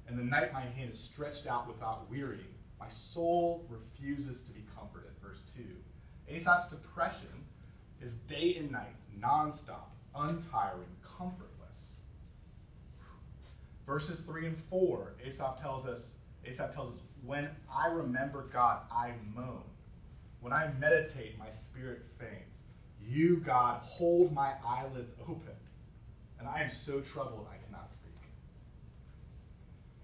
In 0.08 0.16
the 0.16 0.22
night, 0.22 0.52
my 0.52 0.60
hand 0.60 0.90
is 0.92 1.00
stretched 1.00 1.46
out 1.46 1.66
without 1.66 2.08
weary. 2.08 2.46
My 2.78 2.88
soul 2.88 3.66
refuses 3.68 4.42
to 4.42 4.52
be 4.52 4.64
comforted. 4.78 5.10
Verse 5.20 5.40
2. 5.56 5.62
Asaph's 6.28 6.68
depression 6.68 7.28
is 8.00 8.14
day 8.14 8.56
and 8.58 8.70
night, 8.70 8.96
nonstop, 9.20 9.90
untiring, 10.14 10.88
comfortless. 11.16 12.00
Verses 13.86 14.20
3 14.20 14.46
and 14.46 14.58
4, 14.58 15.14
Aesop 15.24 15.60
tells 15.60 15.86
us, 15.86 16.14
Asaph 16.44 16.74
tells 16.74 16.94
us, 16.94 17.00
when 17.24 17.48
I 17.72 17.88
remember 17.88 18.48
God, 18.52 18.80
I 18.90 19.12
moan. 19.34 19.62
When 20.40 20.52
I 20.52 20.70
meditate, 20.78 21.38
my 21.38 21.50
spirit 21.50 22.02
faints. 22.18 22.58
You, 23.00 23.38
God, 23.38 23.80
hold 23.82 24.32
my 24.32 24.54
eyelids 24.66 25.12
open, 25.22 25.54
and 26.38 26.48
I 26.48 26.62
am 26.62 26.70
so 26.70 27.00
troubled 27.00 27.46
I 27.50 27.64
cannot 27.64 27.90
speak. 27.90 28.12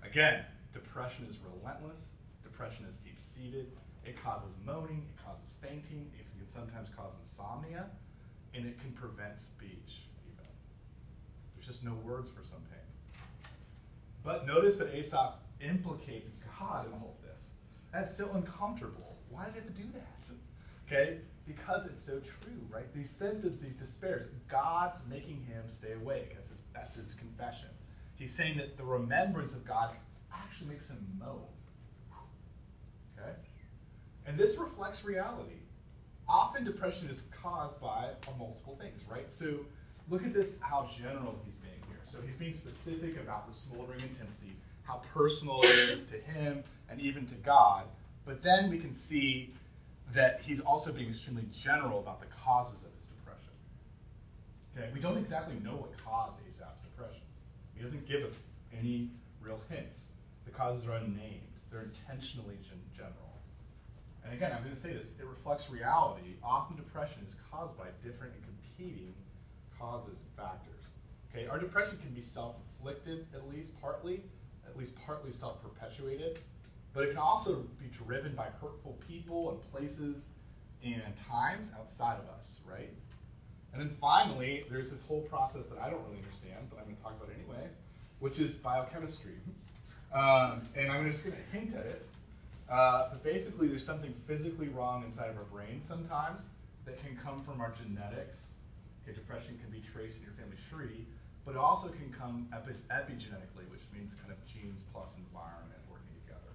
Again, 0.05 0.45
depression 0.73 1.27
is 1.29 1.39
relentless. 1.39 2.13
Depression 2.43 2.87
is 2.89 2.97
deep 2.97 3.19
seated. 3.19 3.67
It 4.05 4.23
causes 4.23 4.55
moaning, 4.65 5.07
it 5.09 5.25
causes 5.25 5.55
fainting, 5.61 6.11
it 6.19 6.27
can 6.27 6.49
sometimes 6.49 6.89
cause 6.97 7.13
insomnia, 7.21 7.87
and 8.55 8.67
it 8.67 8.81
can 8.81 8.93
prevent 8.93 9.39
speech, 9.39 10.03
even. 10.27 10.47
There's 11.55 11.67
just 11.67 11.85
no 11.85 11.95
words 12.05 12.31
for 12.31 12.45
some 12.45 12.61
pain. 12.71 13.21
But 14.25 14.47
notice 14.47 14.77
that 14.77 14.95
Asaph 14.95 15.35
implicates 15.61 16.31
God 16.59 16.87
in 16.87 16.93
all 16.93 17.17
of 17.19 17.29
this. 17.29 17.55
That's 17.93 18.17
so 18.17 18.31
uncomfortable. 18.35 19.17
Why 19.31 19.45
does 19.45 19.55
he 19.55 19.61
have 19.61 19.69
to 19.69 19.83
do 19.83 19.89
that? 19.95 20.13
Okay? 20.87 21.19
Because 21.47 21.87
it's 21.87 22.05
so 22.05 22.21
true, 22.21 22.61
right? 22.71 22.93
These 22.95 23.11
symptoms, 23.11 23.59
these 23.59 23.75
despairs, 23.75 24.27
God's 24.49 25.01
making 25.09 25.45
him 25.49 25.65
stay 25.69 25.93
awake. 25.93 26.35
That's 26.35 26.49
his, 26.49 26.59
that's 26.75 26.95
his 26.95 27.15
confession. 27.15 27.69
He's 28.15 28.33
saying 28.33 28.59
that 28.59 28.77
the 28.77 28.85
remembrance 28.85 29.53
of 29.53 29.65
God 29.65 29.91
actually 30.33 30.71
makes 30.71 30.89
him 30.89 31.05
moan. 31.19 31.43
Okay? 33.19 33.33
And 34.27 34.39
this 34.39 34.59
reflects 34.59 35.05
reality. 35.05 35.57
Often 36.29 36.65
depression 36.65 37.09
is 37.09 37.25
caused 37.43 37.81
by 37.81 38.11
uh, 38.29 38.31
multiple 38.39 38.79
things, 38.81 39.03
right? 39.11 39.31
So 39.31 39.61
look 40.09 40.25
at 40.25 40.33
this, 40.33 40.57
how 40.61 40.89
general 40.97 41.37
he's 41.45 41.57
being 41.57 41.83
here. 41.89 42.01
So 42.05 42.19
he's 42.25 42.37
being 42.37 42.53
specific 42.53 43.21
about 43.21 43.49
the 43.49 43.55
smoldering 43.55 44.01
intensity 44.01 44.55
how 44.85 45.01
personal 45.15 45.61
it 45.63 45.91
is 45.91 46.03
to 46.05 46.17
him 46.19 46.63
and 46.89 47.01
even 47.01 47.27
to 47.27 47.35
God. 47.37 47.85
But 48.25 48.43
then 48.43 48.71
we 48.71 48.79
can 48.79 48.93
see 48.93 49.55
that 50.15 50.41
he's 50.43 50.61
also 50.61 50.93
being 50.93 51.09
extremely 51.09 51.47
general 51.63 52.01
about 52.01 52.21
the 52.21 52.27
causes 52.45 52.83
of 52.83 52.91
his 52.99 53.07
depression. 53.07 53.53
Okay, 54.77 54.91
we 54.93 55.01
don't 55.01 55.19
exactly 55.19 55.55
know 55.63 55.77
what 55.77 55.97
caused 56.05 56.39
Asaph's 56.49 56.83
depression. 56.83 57.23
He 57.75 57.83
doesn't 57.83 58.07
give 58.07 58.23
us 58.23 58.45
any 58.79 59.11
real 59.41 59.61
hints. 59.71 60.13
The 60.45 60.51
causes 60.51 60.87
are 60.89 60.97
unnamed. 60.97 61.41
They're 61.71 61.83
intentionally 61.83 62.57
general. 62.97 63.32
And 64.25 64.33
again, 64.33 64.53
I'm 64.53 64.63
going 64.63 64.75
to 64.75 64.81
say 64.81 64.93
this, 64.93 65.07
it 65.19 65.27
reflects 65.27 65.71
reality. 65.71 66.37
Often 66.43 66.77
depression 66.77 67.23
is 67.27 67.37
caused 67.51 67.77
by 67.77 67.87
different 68.05 68.35
and 68.35 68.45
competing 68.45 69.15
causes 69.79 70.19
and 70.21 70.37
factors. 70.37 70.95
Okay, 71.31 71.47
our 71.47 71.59
depression 71.59 71.99
can 71.99 72.11
be 72.11 72.21
self-inflicted, 72.21 73.27
at 73.35 73.49
least 73.49 73.73
partly, 73.81 74.23
at 74.67 74.77
least 74.77 74.95
partly 75.05 75.33
self-perpetuated, 75.33 76.39
but 76.93 77.05
it 77.05 77.09
can 77.09 77.19
also 77.19 77.67
be 77.81 77.87
driven 78.05 78.35
by 78.35 78.47
hurtful 78.61 78.99
people 79.09 79.51
and 79.51 79.73
places 79.73 80.27
and 80.85 81.03
times 81.29 81.71
outside 81.79 82.19
of 82.19 82.29
us, 82.37 82.61
right? 82.71 82.91
And 83.73 83.81
then 83.81 83.91
finally, 84.01 84.65
there's 84.71 84.91
this 84.91 85.03
whole 85.07 85.23
process 85.23 85.67
that 85.69 85.79
I 85.79 85.89
don't 85.89 86.03
really 86.05 86.19
understand, 86.19 86.69
but 86.69 86.79
I'm 86.79 86.85
going 86.85 86.97
to 86.97 87.03
talk 87.03 87.17
about 87.17 87.31
it 87.31 87.37
anyway, 87.39 87.67
which 88.21 88.39
is 88.39 88.53
biochemistry. 88.53 89.39
Um, 90.13 90.69
and 90.77 90.93
I'm 90.93 91.11
just 91.11 91.25
going 91.25 91.37
to 91.37 91.59
hint 91.59 91.75
at 91.75 91.87
it. 91.87 92.03
Uh, 92.73 93.11
but 93.11 93.23
basically, 93.23 93.69
there's 93.69 93.85
something 93.85 94.15
physically 94.27 94.69
wrong 94.69 95.05
inside 95.05 95.29
of 95.29 95.37
our 95.37 95.45
brains 95.45 95.85
sometimes 95.85 96.49
that 96.87 96.97
can 97.05 97.15
come 97.23 97.45
from 97.45 97.61
our 97.61 97.75
genetics. 97.77 98.53
Okay, 99.05 99.15
depression 99.15 99.61
can 99.61 99.69
be 99.69 99.85
traced 99.93 100.17
in 100.17 100.23
your 100.23 100.33
family 100.33 100.57
tree, 100.73 101.05
but 101.45 101.53
it 101.53 101.59
also 101.59 101.89
can 101.89 102.09
come 102.19 102.49
epi- 102.49 102.81
epigenetically, 102.89 103.69
which 103.69 103.85
means 103.93 104.15
kind 104.15 104.33
of 104.33 104.41
genes 104.49 104.81
plus 104.89 105.13
environment 105.21 105.85
working 105.91 106.17
together. 106.25 106.49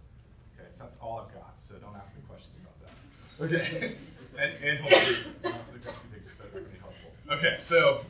Okay, 0.57 0.65
so 0.74 0.89
that's 0.89 0.97
all 0.97 1.21
I've 1.21 1.33
got. 1.38 1.53
So 1.59 1.75
don't 1.75 1.95
ask 1.95 2.09
me 2.15 2.21
questions 2.25 2.55
about 2.65 2.81
that. 2.81 2.97
Okay, 3.45 3.95
and, 4.41 4.51
and 4.65 4.79
hopefully 4.79 5.33
the 5.43 5.91
thinks 6.09 6.33
that 6.33 6.50
be 6.51 6.79
helpful. 6.81 7.13
Okay, 7.29 7.57
so 7.59 8.01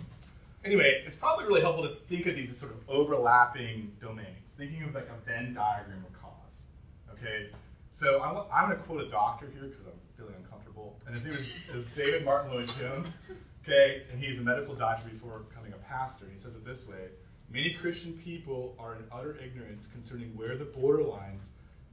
anyway, 0.64 1.04
it's 1.06 1.18
probably 1.18 1.44
really 1.44 1.60
helpful 1.60 1.84
to 1.84 1.96
think 2.08 2.26
of 2.26 2.36
these 2.36 2.52
as 2.52 2.58
sort 2.58 2.72
of 2.72 2.80
overlapping 2.88 3.92
domains, 4.00 4.48
thinking 4.56 4.84
of 4.84 4.96
like 4.96 5.10
a 5.12 5.20
Venn 5.28 5.56
diagram 5.56 6.06
of 6.08 6.22
cause. 6.22 6.64
Okay, 7.12 7.50
so 7.92 8.22
I'm, 8.22 8.38
I'm 8.52 8.70
going 8.70 8.80
to 8.80 8.84
quote 8.86 9.02
a 9.02 9.10
doctor 9.10 9.48
here 9.54 9.64
because 9.64 9.86
I'm 9.86 10.00
feeling 10.18 10.36
uncomfortable, 10.44 11.00
and 11.06 11.16
his 11.16 11.26
name 11.26 11.36
is, 11.36 11.70
is 11.74 11.88
David 11.88 12.26
Martyn 12.26 12.52
Lloyd 12.54 12.72
Jones. 12.80 13.18
Okay, 13.64 14.04
and 14.12 14.24
he's 14.24 14.38
a 14.40 14.42
medical 14.42 14.76
doctor 14.76 15.10
before 15.10 15.40
becoming 15.40 15.74
a 15.74 15.78
pastor. 15.78 16.26
He 16.32 16.40
says 16.40 16.56
it 16.56 16.66
this 16.66 16.88
way: 16.88 17.10
Many 17.50 17.74
Christian 17.74 18.14
people 18.14 18.76
are 18.80 18.96
in 18.96 19.04
utter 19.12 19.38
ignorance 19.44 19.88
concerning 19.88 20.36
where 20.38 20.56
the 20.56 20.66
borderlines 20.66 21.48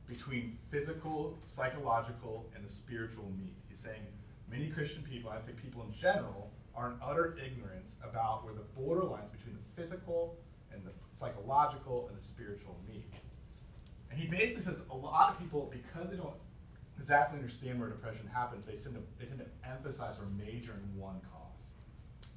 between 0.07 0.59
physical, 0.71 1.39
psychological, 1.47 2.47
and 2.55 2.65
the 2.65 2.69
spiritual 2.69 3.25
meet. 3.39 3.55
He's 3.69 3.79
saying 3.79 4.03
many 4.51 4.69
Christian 4.69 5.03
people, 5.03 5.31
I'd 5.31 5.45
say 5.45 5.53
people 5.53 5.83
in 5.83 5.93
general, 5.93 6.51
are 6.77 6.91
in 6.91 6.97
utter 7.03 7.39
ignorance 7.45 7.97
about 8.03 8.45
where 8.45 8.55
the 8.55 8.65
borderlines 8.79 9.31
between 9.33 9.57
the 9.57 9.83
physical 9.83 10.37
and 10.73 10.85
the 10.85 10.91
psychological 11.17 12.09
and 12.09 12.19
the 12.19 12.23
spiritual 12.23 12.77
meet. 12.89 13.13
And 14.15 14.23
he 14.23 14.29
basically 14.29 14.63
says 14.63 14.81
a 14.93 14.97
lot 14.97 15.33
of 15.33 15.41
people, 15.41 15.73
because 15.73 16.09
they 16.09 16.17
don't 16.17 16.37
exactly 16.97 17.37
understand 17.37 17.81
where 17.81 17.89
depression 17.89 18.31
happens, 18.33 18.65
they 18.65 18.75
tend 18.75 18.95
to, 18.95 19.03
they 19.19 19.25
tend 19.27 19.41
to 19.41 19.69
emphasize 19.69 20.21
or 20.21 20.27
major 20.39 20.71
in 20.71 21.01
one 21.01 21.21
cause. 21.33 21.73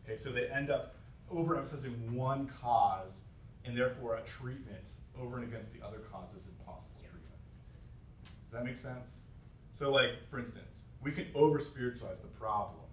Okay, 0.04 0.18
so 0.18 0.32
they 0.32 0.48
end 0.48 0.72
up 0.72 0.96
overemphasizing 1.32 2.10
one 2.10 2.48
cause 2.48 3.22
and 3.64 3.78
therefore 3.78 4.16
a 4.16 4.22
treatment 4.22 4.90
over 5.22 5.38
and 5.38 5.48
against 5.48 5.72
the 5.72 5.86
other 5.86 6.00
causes 6.12 6.48
and 6.48 6.66
possible 6.66 7.00
treatments. 7.02 7.58
Does 8.46 8.54
that 8.54 8.66
make 8.66 8.78
sense? 8.78 9.26
So, 9.74 9.92
like, 9.92 10.28
for 10.32 10.40
instance, 10.40 10.82
we 11.04 11.12
can 11.12 11.28
over 11.36 11.60
spiritualize 11.60 12.22
the 12.22 12.40
problem. 12.40 12.86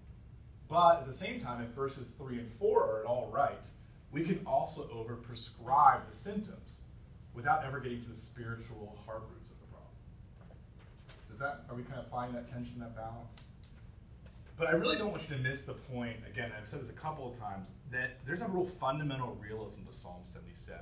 But 0.69 0.99
at 0.99 1.07
the 1.07 1.13
same 1.15 1.41
time, 1.41 1.63
if 1.63 1.71
verses 1.71 2.13
3 2.19 2.39
and 2.39 2.51
4 2.59 2.83
are 2.83 3.01
at 3.01 3.07
all 3.07 3.31
right, 3.33 3.67
we 4.13 4.25
can 4.25 4.41
also 4.45 4.91
over 4.93 5.15
prescribe 5.15 6.03
the 6.07 6.15
symptoms 6.15 6.81
without 7.35 7.65
ever 7.65 7.81
getting 7.81 8.03
to 8.03 8.09
the 8.09 8.17
spiritual 8.17 8.97
heart 9.05 9.23
roots 9.31 9.51
of 9.51 9.59
the 9.61 9.67
problem. 9.67 9.95
Does 11.29 11.39
that, 11.39 11.65
are 11.69 11.77
we 11.77 11.83
kind 11.83 11.99
of 11.99 12.09
finding 12.09 12.35
that 12.37 12.51
tension, 12.51 12.79
that 12.79 12.95
balance? 12.95 13.43
But 14.57 14.69
I 14.69 14.73
really 14.73 14.97
don't 14.97 15.11
want 15.11 15.29
you 15.29 15.37
to 15.37 15.43
miss 15.43 15.65
the 15.65 15.75
point, 15.75 16.17
again, 16.31 16.53
I've 16.57 16.67
said 16.67 16.81
this 16.81 16.89
a 16.89 16.93
couple 16.93 17.29
of 17.29 17.37
times, 17.37 17.73
that 17.91 18.19
there's 18.25 18.41
a 18.41 18.47
real 18.47 18.65
fundamental 18.65 19.37
realism 19.41 19.85
to 19.85 19.93
Psalm 19.93 20.21
77 20.23 20.79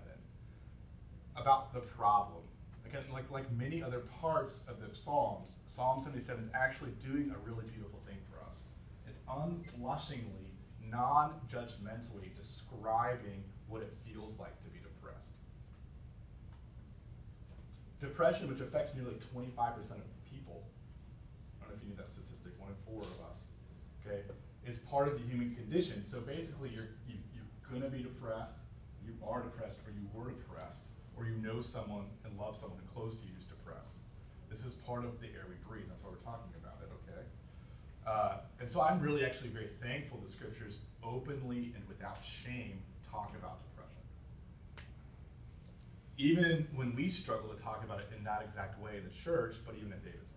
about 1.36 1.72
the 1.72 1.80
problem. 1.80 2.42
Again, 2.84 3.04
like, 3.10 3.30
like 3.30 3.50
many 3.52 3.82
other 3.82 4.00
parts 4.20 4.64
of 4.68 4.78
the 4.78 4.94
Psalms, 4.94 5.56
Psalm 5.66 6.00
77 6.00 6.44
is 6.44 6.50
actually 6.54 6.90
doing 7.02 7.34
a 7.34 7.48
really 7.48 7.64
beautiful 7.64 8.00
thing 8.06 8.18
for 8.30 8.44
us. 8.46 8.60
It's 9.08 9.20
unblushingly, 9.26 10.52
non 10.90 11.40
judgmentally 11.50 12.36
describing 12.36 13.42
what 13.68 13.80
it 13.80 13.94
feels 14.04 14.38
like 14.38 14.60
to 14.60 14.68
be 14.68 14.80
depressed. 14.80 15.32
Depression, 18.02 18.50
which 18.50 18.60
affects 18.60 18.94
nearly 18.94 19.14
25% 19.34 19.78
of 19.78 20.10
people, 20.26 20.66
I 21.62 21.64
don't 21.64 21.70
know 21.70 21.78
if 21.78 21.82
you 21.86 21.94
knew 21.94 21.96
that 21.96 22.10
statistic, 22.10 22.52
one 22.58 22.74
in 22.74 22.78
four 22.82 23.00
of 23.00 23.14
us, 23.30 23.46
okay, 24.02 24.26
is 24.66 24.78
part 24.90 25.06
of 25.06 25.14
the 25.14 25.24
human 25.30 25.54
condition. 25.54 26.04
So 26.04 26.20
basically, 26.20 26.70
you're, 26.74 26.90
you, 27.06 27.14
you're 27.32 27.46
going 27.70 27.82
to 27.82 27.88
be 27.88 28.02
depressed, 28.02 28.58
you 29.06 29.14
are 29.22 29.42
depressed, 29.42 29.80
or 29.86 29.94
you 29.94 30.04
were 30.12 30.30
depressed 30.34 30.92
or 31.16 31.24
you 31.24 31.36
know 31.38 31.60
someone 31.60 32.04
and 32.24 32.38
love 32.38 32.56
someone 32.56 32.78
and 32.78 32.88
close 32.94 33.14
to 33.14 33.22
you 33.26 33.32
who's 33.36 33.46
depressed. 33.46 33.96
This 34.50 34.64
is 34.64 34.74
part 34.84 35.04
of 35.04 35.20
the 35.20 35.28
air 35.28 35.46
we 35.48 35.56
breathe. 35.68 35.86
That's 35.88 36.02
why 36.04 36.10
we're 36.10 36.26
talking 36.26 36.52
about 36.60 36.82
it, 36.82 36.90
okay? 37.04 37.22
Uh, 38.06 38.42
and 38.60 38.70
so 38.70 38.82
I'm 38.82 39.00
really 39.00 39.24
actually 39.24 39.50
very 39.50 39.70
thankful 39.80 40.18
the 40.18 40.28
scriptures 40.28 40.78
openly 41.04 41.72
and 41.76 41.86
without 41.88 42.18
shame 42.24 42.80
talk 43.10 43.32
about 43.38 43.62
depression. 43.62 43.71
Even 46.18 46.68
when 46.74 46.94
we 46.94 47.08
struggle 47.08 47.48
to 47.48 47.62
talk 47.62 47.82
about 47.84 48.00
it 48.00 48.08
in 48.16 48.24
that 48.24 48.42
exact 48.42 48.80
way 48.82 48.96
in 48.96 49.04
the 49.04 49.10
church, 49.10 49.56
but 49.66 49.74
even 49.76 49.92
at 49.92 50.04
Davidson. 50.04 50.36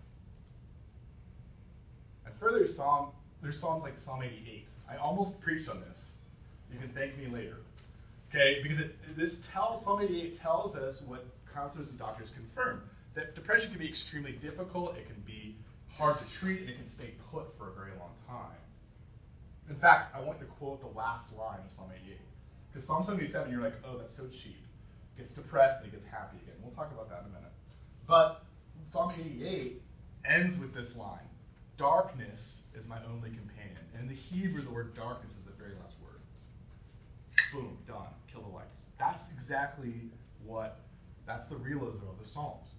And 2.25 2.33
further, 2.35 2.65
Psalm, 2.67 3.09
there's 3.41 3.59
Psalms 3.59 3.83
like 3.83 3.97
Psalm 3.97 4.23
88. 4.23 4.67
I 4.89 4.97
almost 4.97 5.41
preached 5.41 5.69
on 5.69 5.81
this. 5.81 6.21
You 6.71 6.79
can 6.79 6.89
thank 6.89 7.17
me 7.17 7.27
later. 7.27 7.57
Okay, 8.29 8.59
because 8.63 8.79
it, 8.79 8.95
this 9.15 9.47
tells, 9.47 9.83
Psalm 9.83 10.01
88 10.01 10.39
tells 10.39 10.75
us 10.75 11.01
what 11.01 11.25
counselors 11.53 11.89
and 11.89 11.99
doctors 11.99 12.31
confirm 12.31 12.81
that 13.13 13.33
depression 13.33 13.71
can 13.71 13.79
be 13.79 13.88
extremely 13.88 14.33
difficult, 14.33 14.95
it 14.97 15.05
can 15.07 15.21
be 15.25 15.55
hard 15.97 16.17
to 16.19 16.33
treat, 16.33 16.61
and 16.61 16.69
it 16.69 16.75
can 16.75 16.88
stay 16.88 17.13
put 17.31 17.57
for 17.57 17.69
a 17.69 17.73
very 17.73 17.91
long 17.97 18.11
time. 18.27 18.57
In 19.69 19.75
fact, 19.75 20.15
I 20.15 20.19
want 20.19 20.39
to 20.39 20.45
quote 20.45 20.81
the 20.81 20.97
last 20.97 21.35
line 21.35 21.59
of 21.65 21.71
Psalm 21.71 21.89
88. 21.91 22.17
Because 22.71 22.85
Psalm 22.85 23.05
77, 23.05 23.51
you're 23.51 23.61
like, 23.61 23.75
oh, 23.85 23.97
that's 23.97 24.15
so 24.15 24.27
cheap. 24.27 24.64
Gets 25.17 25.34
depressed 25.34 25.78
and 25.78 25.88
it 25.88 25.91
gets 25.91 26.06
happy 26.06 26.38
again. 26.43 26.56
We'll 26.62 26.73
talk 26.73 26.91
about 26.91 27.10
that 27.10 27.21
in 27.21 27.25
a 27.28 27.34
minute. 27.36 27.51
But 28.08 28.43
Psalm 28.89 29.13
88 29.17 29.82
ends 30.25 30.58
with 30.58 30.73
this 30.73 30.95
line 30.97 31.19
Darkness 31.78 32.67
is 32.73 32.88
my 32.88 32.97
only 33.12 33.30
companion. 33.32 33.78
And 33.93 34.04
in 34.04 34.08
the 34.08 34.15
Hebrew, 34.15 34.63
the 34.63 34.69
word 34.69 34.95
darkness 34.95 35.34
is 35.34 35.43
the 35.43 35.51
very 35.51 35.73
last 35.82 35.95
word. 36.01 36.21
Boom, 37.54 37.78
done 37.86 38.08
kill 38.36 38.43
the 38.43 38.56
lights. 38.56 38.86
That's 38.97 39.32
exactly 39.32 39.93
what, 40.45 40.80
that's 41.25 41.45
the 41.45 41.56
realism 41.56 42.08
of 42.08 42.19
the 42.21 42.28
Psalms. 42.28 42.69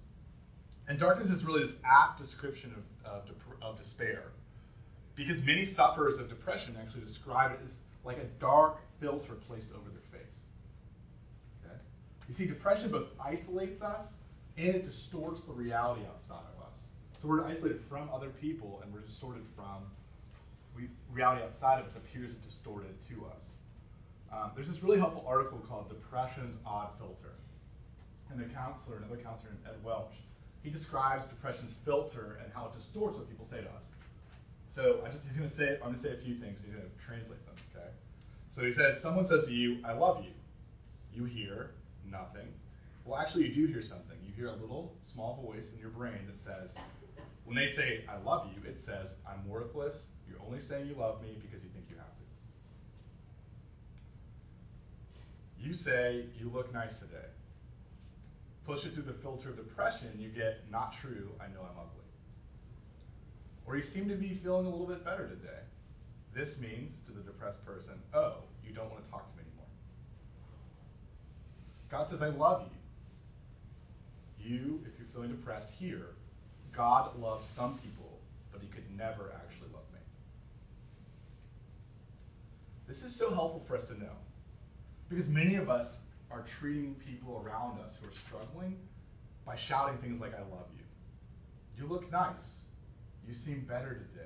And 0.88 0.98
darkness 0.98 1.30
is 1.30 1.44
really 1.44 1.60
this 1.60 1.80
apt 1.84 2.18
description 2.18 2.74
of, 3.04 3.10
of, 3.10 3.22
of 3.60 3.78
despair. 3.78 4.22
Because 5.14 5.42
many 5.42 5.64
sufferers 5.64 6.18
of 6.18 6.28
depression 6.28 6.76
actually 6.80 7.00
describe 7.02 7.52
it 7.52 7.60
as 7.64 7.78
like 8.04 8.18
a 8.18 8.26
dark 8.38 8.78
filter 9.00 9.34
placed 9.48 9.70
over 9.72 9.90
their? 9.90 10.05
You 12.28 12.34
see, 12.34 12.46
depression 12.46 12.90
both 12.90 13.08
isolates 13.24 13.82
us 13.82 14.16
and 14.56 14.68
it 14.68 14.84
distorts 14.84 15.42
the 15.42 15.52
reality 15.52 16.02
outside 16.12 16.42
of 16.56 16.70
us. 16.70 16.88
So 17.20 17.28
we're 17.28 17.44
isolated 17.44 17.80
from 17.88 18.08
other 18.12 18.28
people 18.28 18.80
and 18.82 18.92
we're 18.92 19.00
distorted 19.00 19.42
from 19.54 19.84
we, 20.74 20.88
reality 21.10 21.42
outside 21.42 21.80
of 21.80 21.86
us 21.86 21.96
appears 21.96 22.34
distorted 22.34 22.94
to 23.08 23.26
us. 23.26 23.54
Um, 24.32 24.50
there's 24.54 24.68
this 24.68 24.82
really 24.82 24.98
helpful 24.98 25.24
article 25.26 25.58
called 25.58 25.88
Depression's 25.88 26.58
Odd 26.66 26.90
Filter. 26.98 27.32
And 28.30 28.40
a 28.40 28.44
counselor, 28.54 28.98
another 28.98 29.16
counselor, 29.16 29.52
Ed 29.64 29.76
Welch, 29.84 30.12
he 30.62 30.70
describes 30.70 31.26
depression's 31.28 31.74
filter 31.84 32.40
and 32.42 32.52
how 32.52 32.66
it 32.66 32.74
distorts 32.76 33.16
what 33.16 33.28
people 33.30 33.46
say 33.46 33.60
to 33.60 33.70
us. 33.70 33.86
So 34.68 35.00
I 35.06 35.10
just 35.10 35.26
he's 35.26 35.36
gonna 35.36 35.48
say 35.48 35.74
I'm 35.76 35.90
gonna 35.90 35.98
say 35.98 36.12
a 36.12 36.16
few 36.16 36.34
things, 36.34 36.60
he's 36.62 36.74
gonna 36.74 36.88
translate 37.02 37.44
them, 37.46 37.54
okay? 37.72 37.88
So 38.50 38.62
he 38.64 38.72
says, 38.72 39.00
someone 39.00 39.24
says 39.24 39.46
to 39.46 39.54
you, 39.54 39.78
I 39.84 39.92
love 39.92 40.24
you. 40.24 40.32
You 41.14 41.24
hear 41.24 41.70
nothing. 42.10 42.48
Well, 43.04 43.18
actually, 43.20 43.48
you 43.48 43.54
do 43.54 43.72
hear 43.72 43.82
something. 43.82 44.16
You 44.26 44.32
hear 44.34 44.48
a 44.48 44.56
little 44.56 44.96
small 45.02 45.40
voice 45.46 45.72
in 45.72 45.78
your 45.78 45.90
brain 45.90 46.26
that 46.26 46.36
says, 46.36 46.76
when 47.44 47.56
they 47.56 47.66
say, 47.66 48.04
I 48.08 48.16
love 48.18 48.48
you, 48.52 48.68
it 48.68 48.80
says, 48.80 49.14
I'm 49.28 49.48
worthless. 49.48 50.08
You're 50.28 50.40
only 50.44 50.60
saying 50.60 50.88
you 50.88 50.96
love 50.96 51.22
me 51.22 51.38
because 51.40 51.62
you 51.62 51.70
think 51.70 51.86
you 51.88 51.96
have 51.96 52.06
to. 52.06 52.22
You 55.60 55.74
say, 55.74 56.26
you 56.36 56.50
look 56.52 56.72
nice 56.72 56.98
today. 56.98 57.28
Push 58.66 58.86
it 58.86 58.94
through 58.94 59.04
the 59.04 59.12
filter 59.12 59.50
of 59.50 59.56
depression, 59.56 60.08
you 60.18 60.28
get, 60.28 60.68
not 60.72 60.92
true, 61.00 61.30
I 61.40 61.46
know 61.54 61.60
I'm 61.62 61.78
ugly. 61.78 62.02
Or 63.64 63.76
you 63.76 63.82
seem 63.82 64.08
to 64.08 64.16
be 64.16 64.34
feeling 64.34 64.66
a 64.66 64.68
little 64.68 64.86
bit 64.86 65.04
better 65.04 65.28
today. 65.28 65.62
This 66.34 66.58
means 66.60 66.98
to 67.06 67.12
the 67.12 67.20
depressed 67.20 67.64
person, 67.64 67.94
oh, 68.12 68.38
you 68.66 68.74
don't 68.74 68.90
want 68.90 69.04
to 69.04 69.10
talk 69.10 69.28
to. 69.28 69.35
God 71.90 72.08
says, 72.08 72.22
I 72.22 72.28
love 72.28 72.62
you. 72.62 74.48
You, 74.48 74.80
if 74.86 74.98
you're 74.98 75.08
feeling 75.12 75.30
depressed 75.30 75.70
here, 75.78 76.14
God 76.72 77.18
loves 77.18 77.46
some 77.46 77.78
people, 77.78 78.18
but 78.52 78.60
he 78.60 78.68
could 78.68 78.84
never 78.96 79.32
actually 79.34 79.68
love 79.72 79.84
me. 79.92 80.00
This 82.86 83.02
is 83.02 83.14
so 83.14 83.32
helpful 83.32 83.64
for 83.66 83.76
us 83.76 83.88
to 83.88 83.98
know. 83.98 84.12
Because 85.08 85.28
many 85.28 85.56
of 85.56 85.70
us 85.70 86.00
are 86.30 86.42
treating 86.42 86.94
people 86.94 87.42
around 87.44 87.80
us 87.80 87.96
who 88.00 88.08
are 88.08 88.12
struggling 88.12 88.76
by 89.44 89.56
shouting 89.56 89.96
things 89.98 90.20
like, 90.20 90.34
I 90.34 90.40
love 90.40 90.66
you. 90.76 90.84
You 91.78 91.88
look 91.88 92.10
nice. 92.10 92.62
You 93.26 93.34
seem 93.34 93.60
better 93.60 93.94
today. 93.94 94.22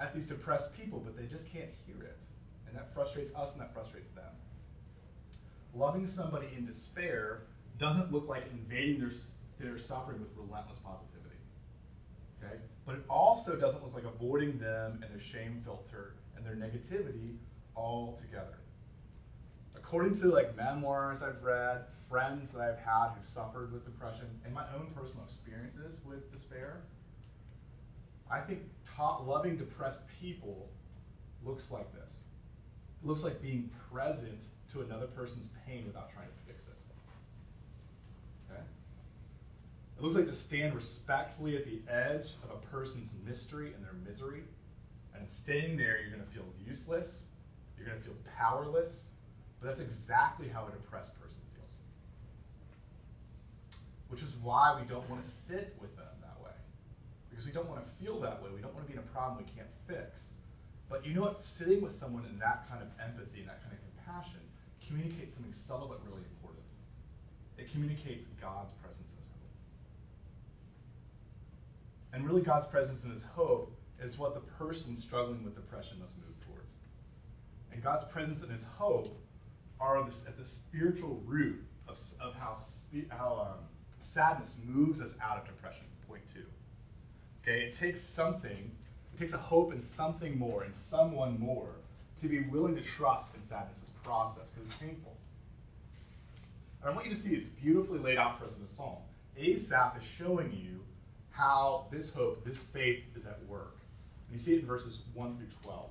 At 0.00 0.14
these 0.14 0.26
depressed 0.26 0.76
people, 0.76 1.00
but 1.04 1.16
they 1.16 1.26
just 1.26 1.52
can't 1.52 1.70
hear 1.86 2.02
it. 2.02 2.22
And 2.66 2.76
that 2.76 2.92
frustrates 2.94 3.34
us 3.34 3.52
and 3.52 3.60
that 3.60 3.72
frustrates 3.72 4.10
them. 4.10 4.24
Loving 5.74 6.06
somebody 6.06 6.48
in 6.56 6.66
despair 6.66 7.42
doesn't 7.78 8.12
look 8.12 8.28
like 8.28 8.44
invading 8.50 9.00
their, 9.00 9.10
their 9.58 9.78
suffering 9.78 10.20
with 10.20 10.30
relentless 10.36 10.78
positivity. 10.78 11.36
Okay? 12.42 12.56
But 12.86 12.96
it 12.96 13.04
also 13.08 13.56
doesn't 13.56 13.82
look 13.82 13.94
like 13.94 14.04
avoiding 14.04 14.58
them 14.58 15.00
and 15.02 15.12
their 15.12 15.20
shame 15.20 15.60
filter 15.64 16.14
and 16.36 16.44
their 16.44 16.56
negativity 16.56 17.36
altogether 17.76 18.58
according 19.88 20.14
to 20.14 20.28
like 20.28 20.54
memoirs 20.54 21.22
I've 21.22 21.42
read, 21.42 21.86
friends 22.10 22.50
that 22.50 22.60
I've 22.60 22.78
had 22.78 23.14
who've 23.16 23.26
suffered 23.26 23.72
with 23.72 23.86
depression, 23.86 24.26
and 24.44 24.52
my 24.52 24.64
own 24.74 24.88
personal 24.94 25.24
experiences 25.24 26.00
with 26.04 26.30
despair, 26.30 26.82
I 28.30 28.40
think 28.40 28.60
loving 29.24 29.56
depressed 29.56 30.02
people 30.20 30.68
looks 31.42 31.70
like 31.70 31.90
this. 31.94 32.17
It 33.02 33.06
looks 33.06 33.22
like 33.22 33.40
being 33.40 33.70
present 33.92 34.44
to 34.72 34.82
another 34.82 35.06
person's 35.06 35.48
pain 35.66 35.84
without 35.86 36.12
trying 36.12 36.26
to 36.26 36.52
fix 36.52 36.64
it. 36.66 36.74
Okay? 38.50 38.62
It 39.98 40.02
looks 40.02 40.16
like 40.16 40.26
to 40.26 40.34
stand 40.34 40.74
respectfully 40.74 41.56
at 41.56 41.64
the 41.64 41.80
edge 41.90 42.34
of 42.44 42.50
a 42.50 42.66
person's 42.66 43.14
mystery 43.24 43.72
and 43.74 43.84
their 43.84 43.94
misery. 44.06 44.42
And 45.14 45.28
standing 45.28 45.76
there, 45.76 46.00
you're 46.00 46.10
going 46.10 46.24
to 46.24 46.34
feel 46.34 46.44
useless. 46.66 47.24
You're 47.76 47.86
going 47.86 47.98
to 47.98 48.04
feel 48.04 48.16
powerless. 48.36 49.10
But 49.60 49.68
that's 49.68 49.80
exactly 49.80 50.48
how 50.48 50.66
a 50.66 50.70
depressed 50.70 51.18
person 51.20 51.38
feels. 51.56 51.74
Which 54.08 54.22
is 54.22 54.34
why 54.42 54.78
we 54.80 54.86
don't 54.88 55.08
want 55.08 55.22
to 55.24 55.30
sit 55.30 55.74
with 55.80 55.96
them 55.96 56.06
that 56.20 56.42
way. 56.44 56.54
Because 57.30 57.46
we 57.46 57.52
don't 57.52 57.68
want 57.68 57.84
to 57.84 58.04
feel 58.04 58.20
that 58.20 58.42
way. 58.42 58.50
We 58.54 58.60
don't 58.60 58.74
want 58.74 58.86
to 58.86 58.92
be 58.92 58.98
in 58.98 59.04
a 59.04 59.12
problem 59.12 59.38
we 59.38 59.50
can't 59.56 59.70
fix. 59.86 60.30
But 60.88 61.06
you 61.06 61.14
know 61.14 61.22
what? 61.22 61.44
Sitting 61.44 61.82
with 61.82 61.92
someone 61.92 62.24
in 62.30 62.38
that 62.38 62.68
kind 62.68 62.82
of 62.82 62.88
empathy 63.02 63.40
and 63.40 63.48
that 63.48 63.62
kind 63.62 63.74
of 63.74 63.78
compassion 63.94 64.40
communicates 64.86 65.34
something 65.34 65.52
subtle 65.52 65.88
but 65.88 66.00
really 66.04 66.24
important. 66.36 66.64
It 67.58 67.70
communicates 67.70 68.26
God's 68.40 68.72
presence 68.72 69.10
his 69.16 69.26
hope. 69.32 69.52
And 72.12 72.26
really, 72.26 72.42
God's 72.42 72.66
presence 72.66 73.04
in 73.04 73.10
his 73.10 73.22
hope 73.22 73.76
is 74.02 74.18
what 74.18 74.34
the 74.34 74.40
person 74.40 74.96
struggling 74.96 75.44
with 75.44 75.54
depression 75.54 75.98
must 76.00 76.16
move 76.16 76.34
towards. 76.46 76.74
And 77.72 77.82
God's 77.82 78.04
presence 78.04 78.42
and 78.42 78.50
his 78.50 78.64
hope 78.78 79.14
are 79.80 80.00
at 80.00 80.36
the 80.36 80.44
spiritual 80.44 81.22
root 81.26 81.62
of, 81.88 81.98
of 82.20 82.34
how, 82.34 82.56
how 83.10 83.48
um, 83.50 83.64
sadness 84.00 84.56
moves 84.64 85.00
us 85.00 85.14
out 85.22 85.38
of 85.38 85.46
depression. 85.46 85.84
Point 86.08 86.26
two. 86.26 86.44
Okay, 87.42 87.62
it 87.62 87.74
takes 87.74 88.00
something 88.00 88.70
it 89.18 89.22
takes 89.22 89.32
a 89.32 89.38
hope 89.38 89.72
in 89.72 89.80
something 89.80 90.38
more, 90.38 90.64
in 90.64 90.72
someone 90.72 91.40
more, 91.40 91.70
to 92.18 92.28
be 92.28 92.40
willing 92.44 92.76
to 92.76 92.82
trust 92.82 93.34
in 93.34 93.42
sadness' 93.42 93.84
process 94.04 94.48
because 94.54 94.70
it's 94.70 94.80
painful. 94.80 95.16
And 96.80 96.92
I 96.92 96.94
want 96.94 97.08
you 97.08 97.14
to 97.14 97.20
see 97.20 97.34
it's 97.34 97.48
beautifully 97.48 97.98
laid 97.98 98.16
out 98.16 98.38
for 98.38 98.44
us 98.44 98.54
in 98.54 98.62
the 98.62 98.68
psalm. 98.68 98.98
Asaph 99.36 99.96
is 100.00 100.06
showing 100.06 100.52
you 100.52 100.80
how 101.32 101.86
this 101.90 102.14
hope, 102.14 102.44
this 102.44 102.64
faith 102.66 103.02
is 103.16 103.26
at 103.26 103.44
work. 103.48 103.76
And 104.28 104.38
you 104.38 104.38
see 104.38 104.54
it 104.54 104.60
in 104.60 104.66
verses 104.66 105.00
1 105.14 105.36
through 105.36 105.46
12. 105.64 105.90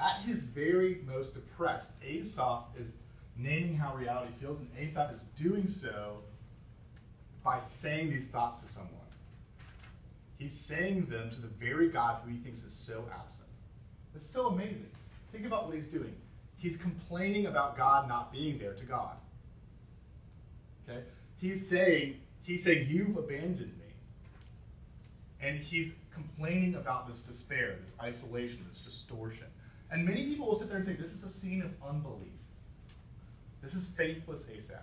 At 0.00 0.20
his 0.24 0.44
very 0.44 1.00
most 1.04 1.34
depressed, 1.34 1.90
Asaph 2.04 2.66
is 2.78 2.94
naming 3.36 3.76
how 3.76 3.96
reality 3.96 4.32
feels, 4.40 4.60
and 4.60 4.70
Asaph 4.78 5.14
is 5.14 5.20
doing 5.36 5.66
so 5.66 6.18
by 7.42 7.58
saying 7.58 8.10
these 8.10 8.28
thoughts 8.28 8.62
to 8.62 8.68
someone. 8.68 9.07
He's 10.38 10.56
saying 10.56 11.06
them 11.06 11.30
to 11.30 11.40
the 11.40 11.48
very 11.48 11.88
God 11.88 12.20
who 12.24 12.30
he 12.30 12.38
thinks 12.38 12.62
is 12.62 12.72
so 12.72 13.04
absent. 13.12 13.48
It's 14.14 14.26
so 14.26 14.46
amazing. 14.46 14.86
Think 15.32 15.46
about 15.46 15.66
what 15.66 15.74
he's 15.74 15.86
doing. 15.86 16.14
He's 16.56 16.76
complaining 16.76 17.46
about 17.46 17.76
God 17.76 18.08
not 18.08 18.32
being 18.32 18.58
there 18.58 18.74
to 18.74 18.84
God. 18.84 19.16
Okay? 20.88 21.00
He's 21.38 21.68
saying, 21.68 22.20
he's 22.42 22.64
saying, 22.64 22.88
You've 22.88 23.16
abandoned 23.16 23.72
me. 23.78 23.84
And 25.40 25.58
he's 25.58 25.94
complaining 26.12 26.74
about 26.74 27.08
this 27.08 27.22
despair, 27.22 27.76
this 27.82 27.94
isolation, 28.00 28.64
this 28.68 28.80
distortion. 28.80 29.46
And 29.90 30.04
many 30.04 30.26
people 30.26 30.46
will 30.46 30.56
sit 30.56 30.68
there 30.68 30.78
and 30.78 30.86
say, 30.86 30.94
This 30.94 31.14
is 31.14 31.24
a 31.24 31.28
scene 31.28 31.62
of 31.62 31.70
unbelief. 31.88 32.28
This 33.62 33.74
is 33.74 33.88
faithless 33.88 34.48
Asaph. 34.48 34.78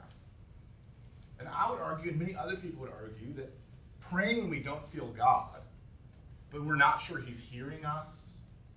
And 1.40 1.50
I 1.50 1.70
would 1.70 1.80
argue, 1.80 2.12
and 2.12 2.20
many 2.20 2.36
other 2.36 2.56
people 2.56 2.82
would 2.82 2.92
argue, 2.92 3.34
that 3.36 3.52
praying 4.12 4.42
when 4.42 4.50
we 4.50 4.60
don't 4.60 4.88
feel 4.90 5.08
God, 5.08 5.62
but 6.52 6.64
we're 6.64 6.76
not 6.76 7.02
sure 7.02 7.20
He's 7.20 7.40
hearing 7.40 7.86
us, 7.86 8.28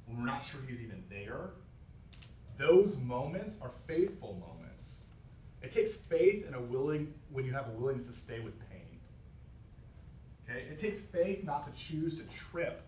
we're 0.06 0.24
not 0.24 0.44
sure 0.44 0.60
He's 0.66 0.80
even 0.80 1.02
there, 1.10 1.50
those 2.58 2.96
moments 2.96 3.56
are 3.62 3.70
faithful 3.86 4.34
moments. 4.34 4.88
It 5.62 5.72
takes 5.72 5.94
faith 5.94 6.44
and 6.46 6.54
a 6.54 6.60
willing 6.60 7.12
when 7.30 7.44
you 7.44 7.52
have 7.52 7.68
a 7.68 7.72
willingness 7.72 8.06
to 8.06 8.12
stay 8.12 8.40
with 8.40 8.58
pain. 8.70 8.98
Okay? 10.48 10.64
It 10.70 10.78
takes 10.78 11.00
faith 11.00 11.44
not 11.44 11.72
to 11.72 11.80
choose 11.80 12.16
to 12.16 12.22
trip 12.24 12.82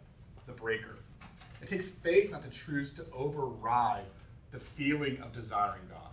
the 0.47 0.53
breaker. 0.53 0.97
It 1.63 1.69
takes 1.69 1.91
faith 1.91 2.31
not 2.31 2.43
to 2.43 2.51
choose 2.51 2.93
to 2.95 3.07
override 3.13 4.07
the 4.51 4.59
feeling 4.59 5.21
of 5.21 5.33
desiring 5.33 5.83
God. 5.89 6.11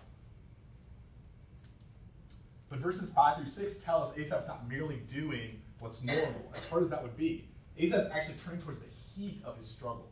But 2.69 2.79
verses 2.79 3.11
5 3.11 3.37
through 3.37 3.49
6 3.49 3.77
tell 3.77 4.03
us 4.03 4.11
Asaph's 4.17 4.47
not 4.47 4.67
merely 4.69 4.97
doing 5.11 5.61
what's 5.79 6.03
normal, 6.03 6.51
as 6.55 6.65
hard 6.65 6.83
as 6.83 6.89
that 6.89 7.01
would 7.01 7.17
be. 7.17 7.47
Asa 7.81 7.99
is 7.99 8.11
actually 8.11 8.35
turning 8.43 8.61
towards 8.61 8.79
the 8.79 8.85
heat 9.15 9.41
of 9.45 9.57
his 9.57 9.67
struggle. 9.67 10.07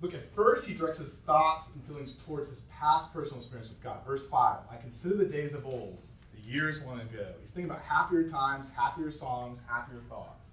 Look, 0.00 0.14
at 0.14 0.34
first 0.34 0.68
he 0.68 0.74
directs 0.74 0.98
his 0.98 1.16
thoughts 1.20 1.70
and 1.74 1.82
feelings 1.84 2.16
towards 2.26 2.48
his 2.48 2.62
past 2.70 3.12
personal 3.12 3.40
experience 3.40 3.70
with 3.70 3.82
God. 3.82 4.04
Verse 4.06 4.28
5 4.28 4.58
I 4.70 4.76
consider 4.76 5.16
the 5.16 5.24
days 5.24 5.54
of 5.54 5.64
old, 5.64 5.98
the 6.34 6.40
years 6.42 6.84
long 6.84 7.00
ago. 7.00 7.26
He's 7.40 7.50
thinking 7.50 7.70
about 7.70 7.82
happier 7.82 8.28
times, 8.28 8.70
happier 8.76 9.10
songs, 9.10 9.60
happier 9.66 10.00
thoughts. 10.08 10.50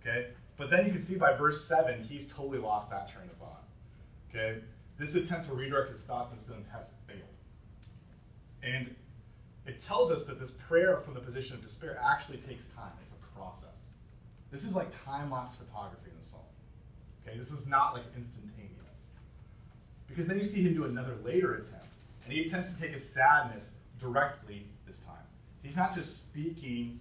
Okay? 0.00 0.28
But 0.56 0.70
then 0.70 0.86
you 0.86 0.92
can 0.92 1.00
see 1.00 1.16
by 1.16 1.36
verse 1.36 1.64
7, 1.64 2.04
he's 2.04 2.32
totally 2.32 2.58
lost 2.58 2.90
that 2.90 3.10
train 3.12 3.28
of 3.30 3.36
thought. 3.36 3.64
Okay? 4.28 4.58
This 4.98 5.14
attempt 5.14 5.48
to 5.48 5.54
redirect 5.54 5.90
his 5.90 6.02
thoughts 6.02 6.32
and 6.32 6.40
feelings 6.42 6.68
has 6.68 6.88
failed. 7.06 7.20
And 8.62 8.94
it 9.66 9.82
tells 9.82 10.10
us 10.10 10.24
that 10.24 10.40
this 10.40 10.50
prayer 10.50 10.98
from 10.98 11.14
the 11.14 11.20
position 11.20 11.56
of 11.56 11.62
despair 11.62 12.00
actually 12.02 12.38
takes 12.38 12.68
time. 12.68 12.92
It's 13.02 13.12
a 13.12 13.38
process. 13.38 13.90
This 14.50 14.64
is 14.64 14.74
like 14.74 14.88
time 15.04 15.30
lapse 15.30 15.56
photography 15.56 16.10
in 16.10 16.16
the 16.18 16.24
psalm. 16.24 16.42
Okay, 17.26 17.38
this 17.38 17.52
is 17.52 17.66
not 17.66 17.94
like 17.94 18.04
instantaneous. 18.16 18.76
Because 20.08 20.26
then 20.26 20.38
you 20.38 20.44
see 20.44 20.62
him 20.62 20.74
do 20.74 20.84
another 20.86 21.14
later 21.24 21.54
attempt, 21.54 21.86
and 22.24 22.32
he 22.32 22.44
attempts 22.44 22.72
to 22.74 22.80
take 22.80 22.90
his 22.90 23.08
sadness 23.08 23.72
directly 24.00 24.66
this 24.86 24.98
time. 24.98 25.14
He's 25.62 25.76
not 25.76 25.94
just 25.94 26.22
speaking 26.22 26.98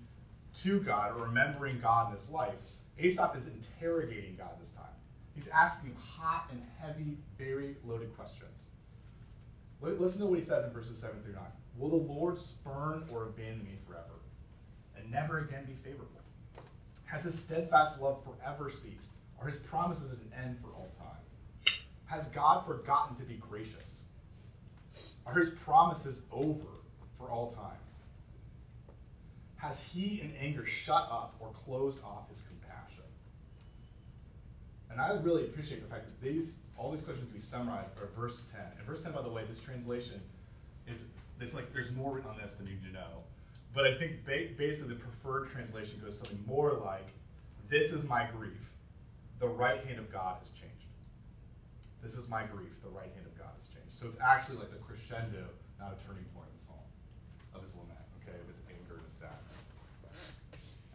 to 0.64 0.80
God 0.82 1.16
or 1.16 1.24
remembering 1.26 1.80
God 1.80 2.08
in 2.08 2.14
his 2.14 2.30
life. 2.30 2.54
Asaph 3.00 3.36
is 3.36 3.48
interrogating 3.48 4.36
God 4.38 4.52
this 4.62 4.72
time. 4.72 4.86
He's 5.34 5.48
asking 5.48 5.96
hot 5.96 6.50
and 6.52 6.62
heavy, 6.80 7.18
very 7.38 7.78
loaded 7.86 8.16
questions. 8.16 8.66
Listen 9.82 10.22
to 10.22 10.28
what 10.28 10.38
he 10.38 10.44
says 10.44 10.66
in 10.66 10.72
verses 10.72 11.00
7 11.00 11.22
through 11.24 11.34
9. 11.34 11.42
Will 11.80 11.90
the 11.90 12.14
Lord 12.14 12.38
spurn 12.38 13.08
or 13.10 13.24
abandon 13.24 13.64
me 13.64 13.78
forever 13.88 14.20
and 14.98 15.10
never 15.10 15.40
again 15.40 15.64
be 15.66 15.74
favorable? 15.74 16.22
Has 17.06 17.24
his 17.24 17.42
steadfast 17.42 18.02
love 18.02 18.22
forever 18.24 18.70
ceased? 18.70 19.14
Are 19.42 19.48
his 19.48 19.58
promises 19.58 20.12
at 20.12 20.18
an 20.18 20.34
end 20.46 20.58
for 20.62 20.68
all 20.76 20.92
time? 20.98 21.78
Has 22.06 22.28
God 22.28 22.66
forgotten 22.66 23.16
to 23.16 23.24
be 23.24 23.36
gracious? 23.36 24.04
Are 25.26 25.34
his 25.34 25.52
promises 25.52 26.22
over 26.32 26.66
for 27.18 27.30
all 27.30 27.54
time? 27.54 27.78
Has 29.56 29.82
he 29.82 30.22
in 30.22 30.34
anger 30.40 30.66
shut 30.66 31.08
up 31.10 31.36
or 31.40 31.52
closed 31.66 32.04
off 32.04 32.30
his 32.30 32.42
compassion? 32.42 33.04
And 34.92 35.00
I 35.00 35.12
really 35.22 35.44
appreciate 35.44 35.82
the 35.82 35.88
fact 35.88 36.06
that 36.06 36.22
these 36.22 36.60
all 36.78 36.92
these 36.92 37.02
questions 37.02 37.28
can 37.28 37.36
be 37.36 37.42
summarized 37.42 37.98
are 38.02 38.10
verse 38.18 38.46
10. 38.52 38.62
And 38.78 38.88
verse 38.88 39.02
10, 39.02 39.12
by 39.12 39.22
the 39.22 39.30
way, 39.30 39.44
this 39.48 39.60
translation 39.62 40.22
is 40.88 41.04
it's 41.40 41.54
like 41.54 41.74
there's 41.74 41.92
more 41.92 42.16
written 42.16 42.30
on 42.30 42.38
this 42.38 42.56
than 42.56 42.68
you 42.68 42.74
need 42.74 42.86
to 42.86 42.92
know. 42.92 43.24
But 43.74 43.86
I 43.88 43.96
think 43.96 44.26
ba- 44.26 44.50
basically 44.58 44.96
the 44.96 45.00
preferred 45.00 45.50
translation 45.52 46.02
goes 46.04 46.18
something 46.18 46.44
more 46.46 46.74
like, 46.74 47.08
"This 47.70 47.94
is 47.94 48.06
my 48.06 48.26
grief. 48.36 48.60
The 49.40 49.48
right 49.48 49.84
hand 49.86 50.00
of 50.00 50.12
God 50.12 50.38
has 50.40 50.52
changed. 50.52 50.74
This 52.02 52.16
is 52.16 52.28
my 52.28 52.44
grief. 52.46 52.82
The 52.84 52.90
right 52.90 53.12
hand 53.14 53.26
of 53.26 53.38
God 53.38 53.52
has 53.58 53.68
changed." 53.68 53.98
So 54.00 54.08
it's 54.08 54.20
actually 54.20 54.58
like 54.58 54.72
the 54.72 54.78
crescendo, 54.78 55.48
not 55.80 55.94
a 55.94 56.08
turning 56.08 56.26
point 56.36 56.48
in 56.52 56.58
the 56.58 56.64
psalm 56.64 56.88
of 57.54 57.62
his 57.62 57.76
lament. 57.76 58.00
Okay, 58.22 58.38
of 58.38 58.48
his 58.48 58.60
anger 58.68 58.96
and 58.96 59.06
his 59.06 59.14
sadness. 59.14 59.64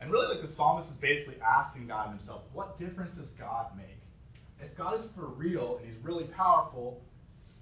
And 0.00 0.10
really, 0.10 0.28
like 0.28 0.42
the 0.42 0.48
psalmist 0.48 0.90
is 0.90 0.96
basically 0.96 1.40
asking 1.40 1.86
God 1.86 2.08
himself, 2.10 2.42
"What 2.52 2.76
difference 2.76 3.12
does 3.12 3.30
God 3.30 3.76
make? 3.76 4.00
If 4.60 4.76
God 4.76 4.94
is 4.94 5.08
for 5.10 5.26
real 5.26 5.78
and 5.78 5.86
He's 5.86 5.96
really 5.98 6.24
powerful, 6.24 7.02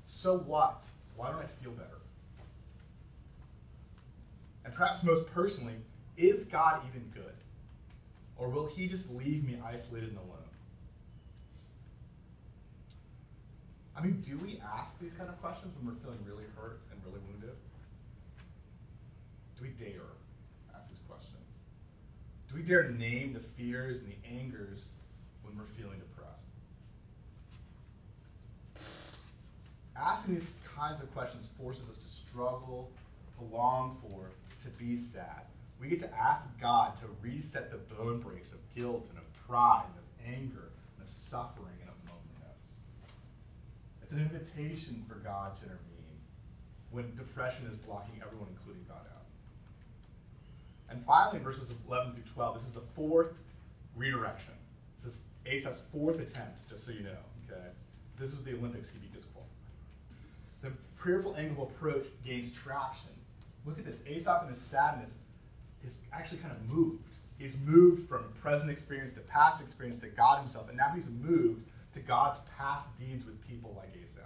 so 0.05 0.39
what? 0.39 0.85
Why 1.17 1.31
don't 1.31 1.43
I 1.43 1.47
feel 1.47 1.73
better?" 1.73 1.99
And 4.65 4.75
perhaps 4.75 5.03
most 5.03 5.27
personally, 5.33 5.75
is 6.17 6.45
God 6.47 6.83
even 6.89 7.11
good? 7.15 7.35
Or 8.37 8.49
will 8.49 8.67
he 8.67 8.87
just 8.87 9.13
leave 9.13 9.45
me 9.45 9.59
isolated 9.65 10.11
and 10.11 10.19
alone? 10.19 10.39
I 13.97 14.03
mean, 14.03 14.23
do 14.27 14.39
we 14.39 14.61
ask 14.77 14.99
these 15.01 15.13
kind 15.15 15.29
of 15.29 15.41
questions 15.41 15.75
when 15.77 15.95
we're 15.95 16.01
feeling 16.01 16.19
really 16.27 16.45
hurt 16.57 16.81
and 16.91 17.01
really 17.05 17.21
wounded? 17.31 17.57
Do 19.57 19.63
we 19.63 19.69
dare 19.69 20.01
ask 20.75 20.89
these 20.89 21.03
questions? 21.09 21.37
Do 22.49 22.57
we 22.57 22.63
dare 22.63 22.91
name 22.91 23.33
the 23.33 23.41
fears 23.41 24.01
and 24.01 24.09
the 24.09 24.29
angers 24.29 24.93
when 25.43 25.57
we're 25.57 25.71
feeling 25.77 25.99
depressed? 25.99 26.33
Asking 29.97 30.35
these 30.35 30.51
kinds 30.77 31.01
of 31.03 31.13
questions 31.15 31.51
forces 31.61 31.89
us 31.89 31.99
to 31.99 32.11
struggle, 32.11 32.91
to 33.39 33.55
long 33.55 33.99
for, 34.03 34.31
to 34.63 34.69
be 34.71 34.95
sad. 34.97 35.43
We 35.81 35.89
get 35.89 36.01
to 36.01 36.15
ask 36.15 36.49
God 36.61 36.97
to 36.99 37.05
reset 37.21 37.71
the 37.71 37.79
bone 37.95 38.21
breaks 38.21 38.53
of 38.53 38.59
guilt 38.75 39.09
and 39.11 39.19
of 39.19 39.25
pride 39.49 39.85
and 39.87 39.99
of 39.99 40.39
anger 40.39 40.71
and 40.97 41.05
of 41.05 41.11
suffering 41.11 41.75
and 41.81 41.91
of 41.91 41.97
loneliness. 42.07 42.65
It's 44.03 44.13
an 44.13 44.21
invitation 44.21 45.05
for 45.09 45.17
God 45.17 45.57
to 45.57 45.65
intervene 45.65 45.83
when 46.93 47.15
depression 47.17 47.67
is 47.71 47.77
blocking 47.79 48.21
everyone, 48.25 48.49
including 48.51 48.85
God, 48.89 49.01
out. 49.13 49.27
And 50.91 51.05
finally, 51.05 51.43
verses 51.43 51.73
11 51.89 52.13
through 52.13 52.23
12, 52.35 52.55
this 52.59 52.67
is 52.67 52.73
the 52.73 52.83
fourth 52.95 53.33
redirection. 53.97 54.53
This 55.03 55.15
is 55.15 55.21
Asaph's 55.47 55.83
fourth 55.91 56.21
attempt, 56.21 56.69
just 56.69 56.85
so 56.85 56.93
you 56.93 57.01
know. 57.01 57.17
Okay, 57.51 57.61
This 58.19 58.33
was 58.33 58.45
the 58.45 58.53
Olympics 58.53 58.91
he 58.91 58.99
beat 58.99 59.13
disqualified. 59.15 59.49
The 60.61 60.71
prayerful 60.97 61.35
angle 61.37 61.65
approach 61.65 62.07
gains 62.25 62.53
traction. 62.53 63.11
Look 63.65 63.79
at 63.79 63.85
this. 63.85 64.03
Asaph 64.07 64.43
in 64.43 64.49
his 64.49 64.61
sadness 64.61 65.19
is 65.85 66.01
actually 66.13 66.39
kind 66.39 66.53
of 66.53 66.69
moved. 66.69 67.03
He's 67.39 67.57
moved 67.65 68.09
from 68.09 68.25
present 68.41 68.71
experience 68.71 69.13
to 69.15 69.21
past 69.21 69.63
experience 69.63 69.99
to 69.99 70.09
God 70.09 70.39
himself, 70.39 70.69
and 70.69 70.77
now 70.77 70.91
he's 70.95 71.11
moved 71.11 71.65
to 71.95 72.01
God's 72.01 72.39
past 72.57 72.99
deeds 72.99 73.25
with 73.25 73.41
people 73.47 73.75
like 73.77 73.91
Asaph. 73.97 74.23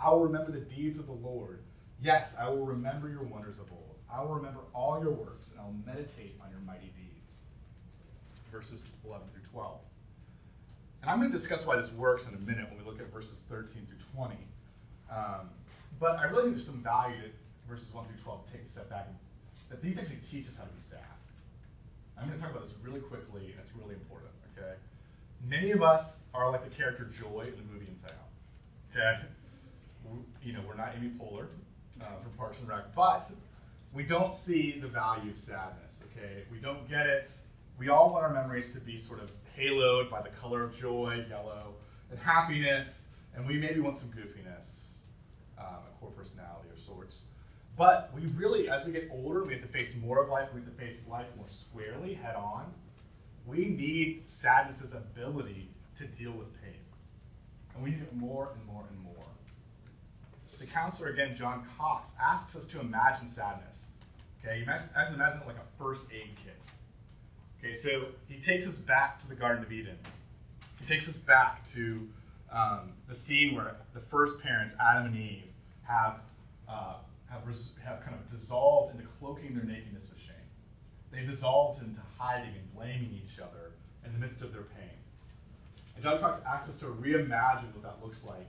I 0.00 0.10
will 0.10 0.20
remember 0.20 0.52
the 0.52 0.60
deeds 0.60 0.98
of 0.98 1.06
the 1.06 1.12
Lord. 1.12 1.60
Yes, 2.02 2.36
I 2.40 2.48
will 2.48 2.66
remember 2.66 3.08
your 3.08 3.22
wonders 3.22 3.58
of 3.58 3.70
old. 3.72 3.96
I 4.12 4.20
will 4.20 4.34
remember 4.34 4.60
all 4.72 5.00
your 5.02 5.12
works, 5.12 5.50
and 5.50 5.60
I'll 5.60 5.74
meditate 5.86 6.36
on 6.42 6.50
your 6.50 6.60
mighty 6.60 6.92
deeds. 6.96 7.42
Verses 8.52 8.82
11 9.04 9.26
through 9.32 9.42
12. 9.50 9.78
And 11.02 11.10
I'm 11.10 11.18
going 11.18 11.30
to 11.30 11.36
discuss 11.36 11.66
why 11.66 11.76
this 11.76 11.92
works 11.92 12.28
in 12.28 12.34
a 12.34 12.38
minute 12.38 12.68
when 12.70 12.78
we 12.78 12.84
look 12.84 13.00
at 13.00 13.12
verses 13.12 13.42
13 13.48 13.86
through 13.86 13.98
20. 14.14 14.36
Um, 15.10 15.50
but 15.98 16.18
I 16.18 16.24
really 16.24 16.44
think 16.44 16.54
there's 16.54 16.66
some 16.66 16.82
value 16.82 17.16
to 17.16 17.28
verses 17.68 17.92
1 17.92 18.04
through 18.06 18.16
12 18.22 18.52
take 18.52 18.62
a 18.62 18.70
step 18.70 18.90
back 18.90 19.06
and 19.08 19.16
that 19.70 19.82
these 19.82 19.98
actually 19.98 20.20
teach 20.30 20.46
us 20.48 20.56
how 20.56 20.64
to 20.64 20.70
be 20.70 20.80
sad. 20.80 21.00
I'm 22.18 22.28
going 22.28 22.38
to 22.38 22.42
talk 22.42 22.54
about 22.54 22.64
this 22.66 22.74
really 22.82 23.00
quickly, 23.00 23.42
and 23.50 23.54
it's 23.60 23.74
really 23.74 23.94
important, 23.94 24.30
okay? 24.56 24.74
Many 25.48 25.72
of 25.72 25.82
us 25.82 26.20
are 26.32 26.50
like 26.50 26.62
the 26.62 26.74
character 26.74 27.04
Joy 27.04 27.46
in 27.48 27.56
the 27.56 27.72
movie 27.72 27.86
Inside 27.90 28.12
Out, 28.12 28.92
okay? 28.92 30.20
You 30.42 30.52
know, 30.52 30.60
we're 30.66 30.76
not 30.76 30.94
Amy 30.96 31.10
Poehler 31.18 31.46
uh, 32.00 32.04
from 32.22 32.32
Parks 32.38 32.60
and 32.60 32.68
Rec, 32.68 32.94
but 32.94 33.28
we 33.92 34.04
don't 34.04 34.36
see 34.36 34.78
the 34.80 34.86
value 34.86 35.30
of 35.32 35.38
sadness, 35.38 36.00
okay? 36.12 36.44
We 36.52 36.58
don't 36.58 36.88
get 36.88 37.06
it. 37.06 37.30
We 37.78 37.88
all 37.88 38.12
want 38.12 38.24
our 38.24 38.32
memories 38.32 38.70
to 38.72 38.80
be 38.80 38.96
sort 38.96 39.20
of 39.20 39.32
haloed 39.58 40.08
by 40.08 40.22
the 40.22 40.28
color 40.28 40.62
of 40.62 40.72
joy, 40.72 41.24
yellow, 41.28 41.74
and 42.10 42.18
happiness, 42.18 43.06
and 43.34 43.44
we 43.46 43.58
maybe 43.58 43.80
want 43.80 43.98
some 43.98 44.10
goofiness, 44.10 44.98
um, 45.58 45.82
a 45.90 46.00
core 46.00 46.12
personality 46.12 46.68
of 46.72 46.80
sorts. 46.80 47.24
But 47.76 48.10
we 48.14 48.22
really, 48.36 48.68
as 48.68 48.84
we 48.84 48.92
get 48.92 49.10
older, 49.12 49.42
we 49.42 49.52
have 49.54 49.62
to 49.62 49.68
face 49.68 49.94
more 49.96 50.22
of 50.22 50.28
life. 50.28 50.48
We 50.54 50.60
have 50.60 50.70
to 50.70 50.76
face 50.76 51.02
life 51.08 51.26
more 51.36 51.48
squarely, 51.48 52.14
head 52.14 52.36
on. 52.36 52.72
We 53.46 53.66
need 53.66 54.28
sadness's 54.28 54.94
ability 54.94 55.68
to 55.96 56.04
deal 56.06 56.32
with 56.32 56.48
pain. 56.62 56.72
And 57.74 57.82
we 57.82 57.90
need 57.90 58.02
it 58.02 58.14
more 58.14 58.52
and 58.54 58.64
more 58.66 58.84
and 58.88 59.02
more. 59.02 59.14
The 60.60 60.66
counselor, 60.66 61.08
again, 61.08 61.36
John 61.36 61.66
Cox, 61.76 62.10
asks 62.22 62.54
us 62.56 62.64
to 62.66 62.80
imagine 62.80 63.26
sadness. 63.26 63.86
Okay, 64.44 64.62
imagine, 64.62 64.88
imagine 65.14 65.40
it 65.40 65.46
like 65.46 65.56
a 65.56 65.82
first 65.82 66.02
aid 66.12 66.30
kit. 66.44 66.56
Okay, 67.58 67.74
so 67.74 68.06
he 68.28 68.40
takes 68.40 68.66
us 68.68 68.78
back 68.78 69.20
to 69.20 69.28
the 69.28 69.34
Garden 69.34 69.64
of 69.64 69.72
Eden. 69.72 69.98
He 70.80 70.86
takes 70.86 71.08
us 71.08 71.18
back 71.18 71.64
to 71.72 72.06
um, 72.52 72.92
the 73.08 73.14
scene 73.14 73.54
where 73.54 73.76
the 73.94 74.00
first 74.00 74.40
parents, 74.42 74.74
Adam 74.80 75.06
and 75.06 75.16
Eve, 75.16 75.44
have 75.82 76.20
uh, 76.68 76.94
have, 77.30 77.46
res- 77.46 77.72
have 77.84 78.00
kind 78.02 78.14
of 78.14 78.30
dissolved 78.30 78.94
into 78.94 79.06
cloaking 79.18 79.54
their 79.54 79.64
nakedness 79.64 80.04
with 80.10 80.20
shame. 80.20 80.34
They've 81.10 81.28
dissolved 81.28 81.82
into 81.82 82.00
hiding 82.18 82.54
and 82.54 82.74
blaming 82.74 83.20
each 83.24 83.38
other 83.38 83.72
in 84.04 84.12
the 84.12 84.18
midst 84.18 84.42
of 84.42 84.52
their 84.52 84.62
pain. 84.62 84.90
And 85.94 86.04
John 86.04 86.20
Cox 86.20 86.38
asks 86.46 86.70
us 86.70 86.78
to 86.78 86.86
reimagine 86.86 87.72
what 87.72 87.82
that 87.82 88.02
looks 88.02 88.24
like 88.24 88.46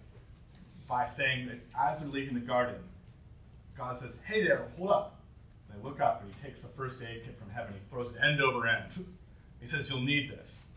by 0.87 1.07
saying 1.07 1.47
that 1.47 1.59
as 1.79 1.99
they're 1.99 2.09
leaving 2.09 2.33
the 2.33 2.39
garden, 2.39 2.75
God 3.77 3.97
says, 3.97 4.17
Hey 4.25 4.43
there, 4.43 4.67
hold 4.77 4.91
up. 4.91 5.19
And 5.69 5.79
they 5.79 5.83
look 5.87 5.99
up 5.99 6.21
and 6.21 6.33
he 6.33 6.43
takes 6.43 6.61
the 6.61 6.69
first 6.69 7.01
aid 7.01 7.23
kit 7.25 7.37
from 7.37 7.49
heaven, 7.49 7.73
he 7.73 7.79
throws 7.89 8.11
it 8.11 8.17
end 8.23 8.41
over 8.41 8.67
end. 8.67 8.97
He 9.61 9.67
says, 9.67 9.89
You'll 9.89 10.01
need 10.01 10.29
this. 10.29 10.73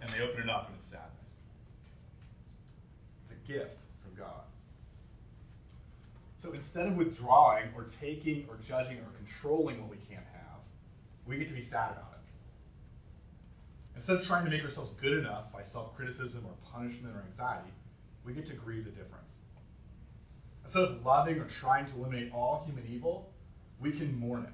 And 0.00 0.10
they 0.10 0.22
open 0.22 0.42
it 0.42 0.50
up 0.50 0.66
and 0.68 0.76
it's 0.76 0.84
sadness. 0.84 1.10
It's 3.24 3.32
a 3.32 3.52
gift 3.52 3.80
from 4.02 4.14
God. 4.14 4.42
So 6.40 6.52
instead 6.52 6.86
of 6.86 6.96
withdrawing 6.96 7.70
or 7.74 7.84
taking 8.00 8.46
or 8.48 8.56
judging 8.66 8.98
or 8.98 9.10
controlling 9.16 9.80
what 9.80 9.90
we 9.90 9.96
can't 10.08 10.26
have, 10.32 10.60
we 11.26 11.36
get 11.36 11.48
to 11.48 11.54
be 11.54 11.60
sad 11.60 11.92
about 11.92 12.12
it. 12.12 12.18
Instead 13.96 14.16
of 14.18 14.24
trying 14.24 14.44
to 14.44 14.50
make 14.50 14.62
ourselves 14.62 14.90
good 15.00 15.18
enough 15.18 15.52
by 15.52 15.62
self 15.62 15.96
criticism 15.96 16.44
or 16.46 16.52
punishment 16.72 17.16
or 17.16 17.24
anxiety, 17.28 17.72
we 18.24 18.32
get 18.32 18.46
to 18.46 18.54
grieve 18.54 18.84
the 18.84 18.90
difference. 18.90 19.34
Instead 20.62 20.84
of 20.84 21.04
loving 21.04 21.38
or 21.40 21.46
trying 21.46 21.86
to 21.86 21.94
eliminate 21.96 22.32
all 22.32 22.62
human 22.66 22.84
evil, 22.88 23.32
we 23.80 23.90
can 23.90 24.16
mourn 24.18 24.44
it. 24.44 24.52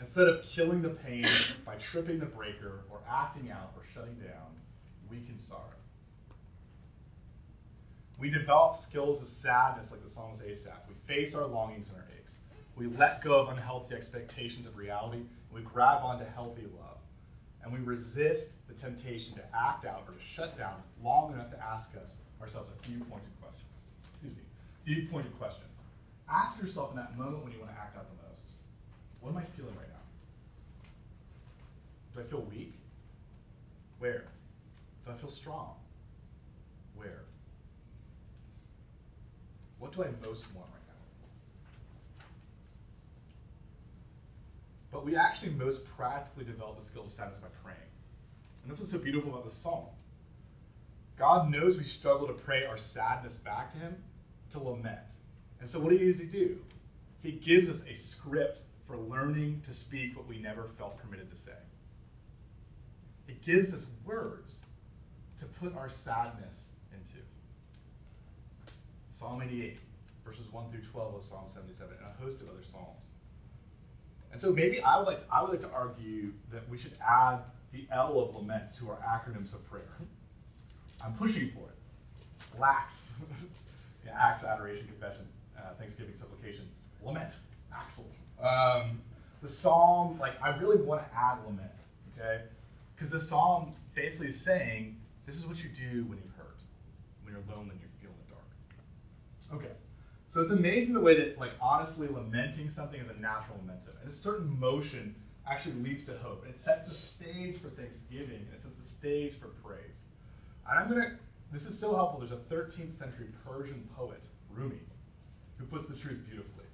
Instead 0.00 0.28
of 0.28 0.44
killing 0.44 0.82
the 0.82 0.90
pain 0.90 1.26
by 1.66 1.74
tripping 1.76 2.20
the 2.20 2.26
breaker 2.26 2.84
or 2.88 3.00
acting 3.10 3.50
out 3.50 3.72
or 3.76 3.82
shutting 3.92 4.14
down, 4.14 4.54
we 5.10 5.16
can 5.22 5.40
sorrow. 5.40 5.77
We 8.18 8.30
develop 8.30 8.76
skills 8.76 9.22
of 9.22 9.28
sadness 9.28 9.92
like 9.92 10.02
the 10.02 10.10
psalmist 10.10 10.42
Asaph. 10.42 10.82
We 10.88 10.94
face 11.06 11.34
our 11.36 11.46
longings 11.46 11.88
and 11.90 11.98
our 11.98 12.06
aches. 12.18 12.34
We 12.76 12.86
let 12.86 13.22
go 13.22 13.40
of 13.40 13.48
unhealthy 13.48 13.94
expectations 13.94 14.66
of 14.66 14.76
reality. 14.76 15.22
We 15.52 15.62
grab 15.62 16.02
onto 16.02 16.24
healthy 16.24 16.66
love. 16.76 16.98
And 17.62 17.72
we 17.72 17.78
resist 17.78 18.66
the 18.68 18.74
temptation 18.74 19.36
to 19.36 19.42
act 19.56 19.84
out 19.84 20.04
or 20.08 20.14
to 20.14 20.20
shut 20.20 20.58
down 20.58 20.74
long 21.02 21.32
enough 21.32 21.50
to 21.50 21.62
ask 21.62 21.90
us 21.96 22.16
ourselves 22.40 22.70
a 22.70 22.86
few 22.86 22.98
pointed 23.04 23.30
questions. 23.40 23.70
Excuse 24.12 24.36
me. 24.36 24.42
Few 24.84 25.08
pointed 25.08 25.36
questions. 25.38 25.64
Ask 26.28 26.60
yourself 26.60 26.90
in 26.90 26.96
that 26.96 27.16
moment 27.16 27.44
when 27.44 27.52
you 27.52 27.58
want 27.58 27.72
to 27.72 27.78
act 27.80 27.96
out 27.96 28.06
the 28.08 28.28
most. 28.28 28.42
What 29.20 29.30
am 29.30 29.38
I 29.38 29.44
feeling 29.56 29.74
right 29.76 29.88
now? 29.88 29.94
Do 32.14 32.20
I 32.20 32.24
feel 32.24 32.46
weak? 32.50 32.74
Where? 33.98 34.24
Do 35.04 35.12
I 35.12 35.14
feel 35.14 35.30
strong? 35.30 35.74
Where? 36.96 37.22
What 39.78 39.92
do 39.92 40.02
I 40.02 40.08
most 40.26 40.44
want 40.54 40.68
right 40.72 40.86
now? 40.88 42.24
But 44.90 45.04
we 45.04 45.16
actually 45.16 45.50
most 45.50 45.84
practically 45.96 46.44
develop 46.44 46.78
the 46.78 46.84
skill 46.84 47.04
of 47.04 47.12
sadness 47.12 47.38
by 47.38 47.48
praying. 47.62 47.78
And 48.62 48.70
that's 48.70 48.80
what's 48.80 48.92
so 48.92 48.98
beautiful 48.98 49.30
about 49.30 49.44
this 49.44 49.54
psalm. 49.54 49.86
God 51.16 51.50
knows 51.50 51.76
we 51.76 51.84
struggle 51.84 52.26
to 52.26 52.32
pray 52.32 52.64
our 52.64 52.76
sadness 52.76 53.36
back 53.38 53.72
to 53.72 53.78
Him, 53.78 53.96
to 54.52 54.60
lament. 54.60 54.98
And 55.60 55.68
so 55.68 55.80
what 55.80 55.90
does 55.90 55.98
He 56.00 56.06
usually 56.06 56.28
do? 56.28 56.58
He 57.22 57.32
gives 57.32 57.68
us 57.68 57.84
a 57.88 57.94
script 57.94 58.62
for 58.86 58.96
learning 58.96 59.62
to 59.66 59.74
speak 59.74 60.16
what 60.16 60.26
we 60.28 60.38
never 60.38 60.68
felt 60.78 60.98
permitted 60.98 61.28
to 61.30 61.36
say. 61.36 61.52
It 63.28 63.44
gives 63.44 63.74
us 63.74 63.90
words 64.04 64.58
to 65.40 65.46
put 65.46 65.76
our 65.76 65.90
sadness. 65.90 66.70
Psalm 69.18 69.42
88, 69.42 69.78
verses 70.24 70.46
1 70.52 70.70
through 70.70 70.82
12 70.92 71.14
of 71.16 71.24
Psalm 71.24 71.44
77, 71.52 71.96
and 71.98 72.06
a 72.06 72.22
host 72.22 72.40
of 72.40 72.48
other 72.48 72.62
psalms. 72.62 73.06
And 74.30 74.40
so 74.40 74.52
maybe 74.52 74.80
I 74.82 74.98
would 74.98 75.06
like 75.06 75.18
to, 75.20 75.24
I 75.32 75.42
would 75.42 75.50
like 75.50 75.62
to 75.62 75.70
argue 75.70 76.32
that 76.52 76.68
we 76.68 76.78
should 76.78 76.92
add 77.06 77.40
the 77.72 77.86
L 77.90 78.20
of 78.20 78.34
lament 78.34 78.74
to 78.78 78.90
our 78.90 78.98
acronyms 78.98 79.54
of 79.54 79.68
prayer. 79.68 79.90
I'm 81.04 81.14
pushing 81.14 81.50
for 81.50 81.68
it. 81.70 82.60
LAX. 82.60 83.18
yeah, 84.06 84.12
Acts, 84.16 84.44
adoration, 84.44 84.86
confession, 84.86 85.26
uh, 85.56 85.74
thanksgiving, 85.78 86.14
supplication, 86.16 86.68
lament, 87.02 87.32
Axel. 87.74 88.06
Um, 88.40 89.00
the 89.42 89.48
psalm, 89.48 90.18
like 90.18 90.40
I 90.42 90.56
really 90.58 90.76
want 90.76 91.02
to 91.02 91.16
add 91.16 91.38
lament, 91.44 91.70
okay? 92.16 92.42
Because 92.94 93.10
the 93.10 93.18
psalm 93.18 93.74
basically 93.94 94.28
is 94.28 94.40
saying, 94.40 94.96
this 95.26 95.36
is 95.36 95.46
what 95.46 95.62
you 95.62 95.70
do 95.70 96.04
when 96.04 96.18
you're 96.18 96.34
hurt, 96.36 96.58
when 97.22 97.34
you're 97.34 97.42
lonely, 97.48 97.70
when 97.70 97.80
you 97.80 97.88
feel 98.00 98.10
in 98.10 98.16
the 98.26 98.34
dark. 98.34 98.44
Okay. 99.52 99.72
So 100.30 100.42
it's 100.42 100.50
amazing 100.50 100.94
the 100.94 101.00
way 101.00 101.16
that, 101.16 101.38
like, 101.38 101.52
honestly, 101.60 102.06
lamenting 102.08 102.68
something 102.68 103.00
is 103.00 103.08
a 103.08 103.14
natural 103.14 103.56
momentum. 103.58 103.94
And 104.02 104.10
a 104.10 104.14
certain 104.14 104.58
motion 104.58 105.14
actually 105.46 105.76
leads 105.76 106.04
to 106.06 106.18
hope. 106.18 106.44
It 106.46 106.58
sets 106.58 106.86
the 106.86 106.94
stage 106.94 107.58
for 107.60 107.70
thanksgiving, 107.70 108.46
and 108.46 108.54
it 108.54 108.60
sets 108.60 108.74
the 108.74 108.84
stage 108.84 109.34
for 109.38 109.48
praise. 109.48 109.96
And 110.68 110.78
I'm 110.78 110.90
going 110.90 111.02
to, 111.02 111.16
this 111.50 111.66
is 111.66 111.78
so 111.78 111.96
helpful. 111.96 112.20
There's 112.20 112.32
a 112.32 112.54
13th 112.54 112.92
century 112.92 113.28
Persian 113.46 113.88
poet, 113.96 114.22
Rumi, 114.50 114.80
who 115.56 115.64
puts 115.64 115.88
the 115.88 115.96
truth 115.96 116.20
beautifully. 116.26 116.66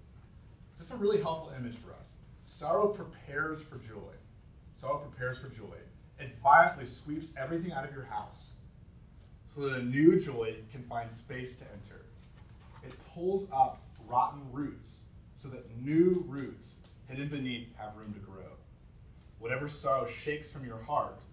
Just 0.78 0.92
a 0.92 0.96
really 0.96 1.22
helpful 1.22 1.52
image 1.56 1.76
for 1.76 1.92
us. 1.92 2.14
Sorrow 2.44 2.88
prepares 2.88 3.62
for 3.62 3.78
joy. 3.78 4.12
Sorrow 4.76 4.98
prepares 4.98 5.38
for 5.38 5.48
joy. 5.48 5.76
It 6.18 6.36
violently 6.42 6.84
sweeps 6.84 7.32
everything 7.36 7.72
out 7.72 7.84
of 7.84 7.94
your 7.94 8.04
house 8.04 8.54
so 9.46 9.62
that 9.62 9.78
a 9.78 9.82
new 9.82 10.18
joy 10.18 10.56
can 10.72 10.82
find 10.82 11.10
space 11.10 11.56
to 11.56 11.64
enter. 11.72 12.04
Pulls 13.14 13.46
up 13.52 13.80
rotten 14.08 14.40
roots 14.52 15.02
so 15.36 15.48
that 15.48 15.64
new 15.80 16.24
roots 16.26 16.78
hidden 17.08 17.28
beneath 17.28 17.68
have 17.76 17.96
room 17.96 18.12
to 18.12 18.20
grow. 18.20 18.50
Whatever 19.38 19.68
sorrow 19.68 20.06
shakes 20.06 20.50
from 20.50 20.66
your 20.66 20.82
heart, 20.82 21.24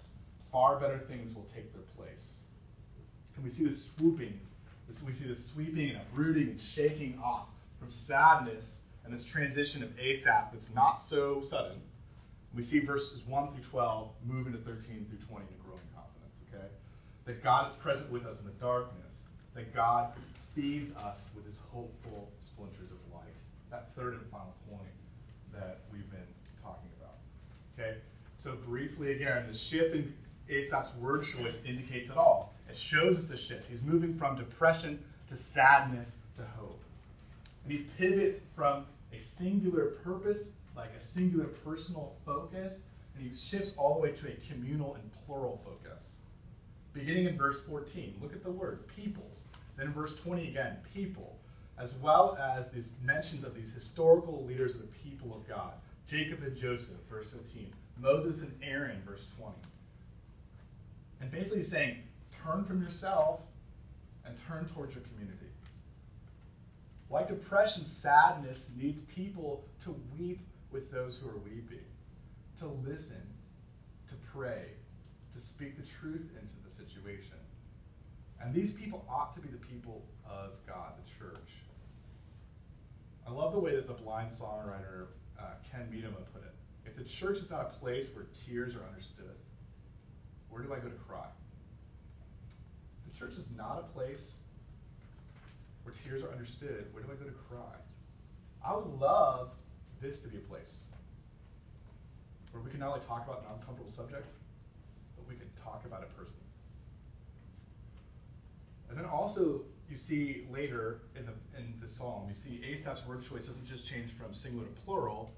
far 0.52 0.80
better 0.80 1.00
things 1.00 1.34
will 1.34 1.44
take 1.44 1.74
their 1.74 1.84
place. 1.98 2.44
And 3.36 3.44
we 3.44 3.50
see 3.50 3.66
this 3.66 3.86
swooping, 3.86 4.40
this, 4.88 5.02
we 5.04 5.14
see 5.14 5.28
this 5.28 5.46
sweeping 5.48 5.90
and 5.90 5.98
uprooting 5.98 6.50
and 6.50 6.60
shaking 6.60 7.20
off 7.24 7.48
from 7.80 7.90
sadness 7.90 8.82
and 9.04 9.14
this 9.14 9.26
transition 9.26 9.82
of 9.82 9.98
Asaph 10.00 10.52
that's 10.52 10.74
not 10.76 11.02
so 11.02 11.42
sudden. 11.42 11.82
We 12.54 12.62
see 12.62 12.80
verses 12.80 13.22
1 13.26 13.54
through 13.54 13.64
12 13.64 14.10
move 14.26 14.48
into 14.48 14.60
13 14.60 15.08
through 15.10 15.26
20 15.28 15.46
to 15.46 15.54
growing 15.66 15.82
confidence, 15.96 16.42
okay? 16.54 16.68
That 17.26 17.44
God 17.44 17.68
is 17.68 17.74
present 17.76 18.12
with 18.12 18.26
us 18.26 18.40
in 18.40 18.46
the 18.46 18.52
darkness, 18.52 19.24
that 19.56 19.74
God 19.74 20.12
feeds 20.56 20.96
us 20.96 21.32
with 21.36 21.46
his 21.46 21.62
hopeful 21.72 22.30
splinters 22.40 22.92
of 22.92 22.98
light. 23.14 23.24
That 23.70 23.96
third 23.96 24.14
and 24.14 24.26
final 24.32 24.54
point 24.70 24.92
that 25.54 25.80
we've 25.92 26.10
been 26.10 26.20
talking 26.64 26.90
about. 27.00 27.16
Okay? 27.78 27.98
So 28.38 28.56
briefly 28.66 29.12
again, 29.12 29.46
the 29.48 29.58
shift 29.58 29.96
in 29.96 30.14
Asaph's 30.50 30.94
word 31.00 31.24
choice 31.24 31.62
indicates 31.66 32.10
it 32.10 32.18
all. 32.18 32.54
It 32.70 32.78
shows 32.78 33.18
us 33.18 33.26
the 33.26 33.38
shift. 33.38 33.68
He's 33.70 33.82
moving 33.82 34.18
from 34.18 34.38
depression 34.38 35.04
to 35.28 35.36
sadness 35.36 36.16
to 36.38 36.44
hope. 36.58 36.82
And 37.64 37.72
he 37.72 37.80
pivots 37.98 38.40
from 38.56 38.86
a 39.14 39.20
singular 39.20 39.92
purpose, 40.04 40.52
like 40.76 40.90
a 40.96 41.00
singular 41.00 41.46
personal 41.46 42.14
focus, 42.26 42.82
and 43.16 43.30
he 43.30 43.36
shifts 43.36 43.74
all 43.78 43.96
the 43.96 44.02
way 44.02 44.12
to 44.12 44.28
a 44.28 44.36
communal 44.52 44.96
and 44.96 45.04
plural 45.26 45.62
focus. 45.64 46.12
Beginning 46.94 47.28
in 47.28 47.38
verse 47.38 47.64
14, 47.64 48.16
look 48.22 48.34
at 48.34 48.44
the 48.44 48.52
word 48.52 48.88
peoples. 48.96 49.46
Then 49.78 49.88
in 49.88 49.94
verse 49.94 50.16
20 50.16 50.48
again, 50.50 50.78
people, 50.94 51.38
as 51.78 51.96
well 51.96 52.38
as 52.40 52.70
these 52.70 52.92
mentions 53.04 53.44
of 53.44 53.56
these 53.56 53.74
historical 53.74 54.46
leaders 54.46 54.76
of 54.76 54.82
the 54.82 54.88
people 54.88 55.36
of 55.36 55.48
God. 55.48 55.74
Jacob 56.08 56.44
and 56.44 56.56
Joseph, 56.56 56.98
verse 57.10 57.30
15. 57.30 57.72
Moses 58.00 58.42
and 58.42 58.54
Aaron, 58.62 59.02
verse 59.08 59.26
20. 59.38 59.56
And 61.22 61.32
basically 61.32 61.64
saying, 61.64 61.98
turn 62.44 62.64
from 62.66 62.82
yourself 62.82 63.42
and 64.26 64.36
turn 64.48 64.66
towards 64.74 64.96
your 64.96 65.04
community. 65.04 65.38
Like 67.10 67.28
depression, 67.28 67.84
sadness 67.84 68.72
needs 68.78 69.02
people 69.02 69.64
to 69.84 69.96
weep 70.18 70.40
with 70.72 70.92
those 70.92 71.18
who 71.18 71.30
are 71.30 71.38
weeping, 71.38 71.84
to 72.60 72.68
listen, 72.68 73.22
to 74.10 74.16
pray, 74.34 74.66
to 75.34 75.42
speak 75.42 75.78
the 75.78 75.86
truth 75.86 76.30
into 76.40 76.54
the 76.64 76.72
situation. 76.72 77.38
And 78.44 78.54
these 78.54 78.72
people 78.72 79.06
ought 79.10 79.34
to 79.36 79.42
be 79.42 79.50
the 79.50 79.58
people 79.58 80.04
of 80.26 80.52
God, 80.68 80.94
the 80.98 81.10
church. 81.20 81.50
I 83.28 83.32
love 83.32 83.54
the 83.54 83.60
way 83.60 83.76
that 83.76 83.88
the 83.88 83.94
blind 83.94 84.32
songwriter 84.32 85.08
uh, 85.40 85.44
Ken 85.72 85.88
Medema 85.92 86.24
put 86.34 86.44
it. 86.44 86.54
If 86.86 86.96
the 86.96 87.04
church 87.04 87.38
is 87.38 87.50
not 87.50 87.62
a 87.62 87.80
place 87.80 88.10
where 88.14 88.26
tears 88.46 88.76
are 88.76 88.84
understood, 88.90 89.36
where 90.50 90.64
do 90.64 90.74
I 90.74 90.78
go 90.78 90.90
to 90.90 90.96
cry? 90.96 91.28
The 93.12 93.18
church 93.18 93.38
is 93.38 93.52
not 93.56 93.78
a 93.78 93.94
place 93.94 94.40
where 95.84 95.94
tears 96.04 96.24
are 96.24 96.32
understood. 96.32 96.88
Where 96.92 97.04
do 97.04 97.12
I 97.12 97.16
go 97.16 97.26
to 97.26 97.36
cry? 97.50 97.76
I 98.66 98.76
would 98.76 98.88
love 99.00 99.52
this 100.02 100.20
to 100.22 100.28
be 100.28 100.38
a 100.38 100.42
place 100.42 100.84
where 102.52 102.62
we 102.62 102.70
can 102.70 102.80
not 102.80 102.94
only 102.94 103.06
talk 103.06 103.26
about 103.26 103.46
uncomfortable 103.56 103.92
subject, 103.92 104.32
but 105.16 105.28
we 105.28 105.36
can 105.36 105.48
talk 105.64 105.84
about 105.86 106.02
it 106.02 106.10
personally. 106.18 106.51
And 108.92 109.00
then 109.00 109.06
also, 109.06 109.62
you 109.90 109.96
see 109.96 110.46
later 110.52 111.00
in 111.16 111.26
the 111.26 111.32
in 111.58 111.74
the 111.82 111.88
psalm, 111.88 112.28
you 112.28 112.36
see 112.36 112.62
Asaph's 112.70 113.08
word 113.08 113.24
choice 113.24 113.46
doesn't 113.46 113.66
just 113.66 113.88
change 113.88 114.12
from 114.12 114.34
singular 114.34 114.66
to 114.66 114.82
plural 114.82 115.32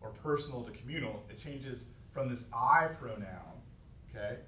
or 0.00 0.08
personal 0.22 0.62
to 0.62 0.70
communal. 0.72 1.22
It 1.28 1.38
changes 1.38 1.84
from 2.12 2.30
this 2.30 2.46
I 2.50 2.86
pronoun, 2.98 3.60
okay, 4.08 4.38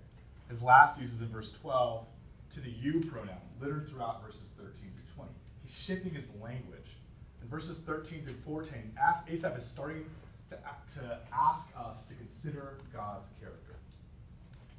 his 0.48 0.62
last 0.62 0.98
uses 0.98 1.20
in 1.20 1.28
verse 1.28 1.52
12, 1.52 2.06
to 2.54 2.60
the 2.60 2.70
you 2.70 3.00
pronoun, 3.00 3.36
littered 3.60 3.90
throughout 3.90 4.24
verses 4.24 4.48
13 4.56 4.72
through 4.72 5.14
20. 5.16 5.30
He's 5.64 5.74
shifting 5.74 6.14
his 6.14 6.28
language. 6.40 6.96
In 7.42 7.48
verses 7.48 7.76
13 7.78 8.24
through 8.24 8.36
14, 8.44 8.96
Asaph 9.28 9.56
is 9.58 9.66
starting 9.66 10.06
to, 10.48 10.58
to 10.94 11.18
ask 11.30 11.72
us 11.78 12.06
to 12.06 12.14
consider 12.14 12.78
God's 12.90 13.28
character. 13.38 13.75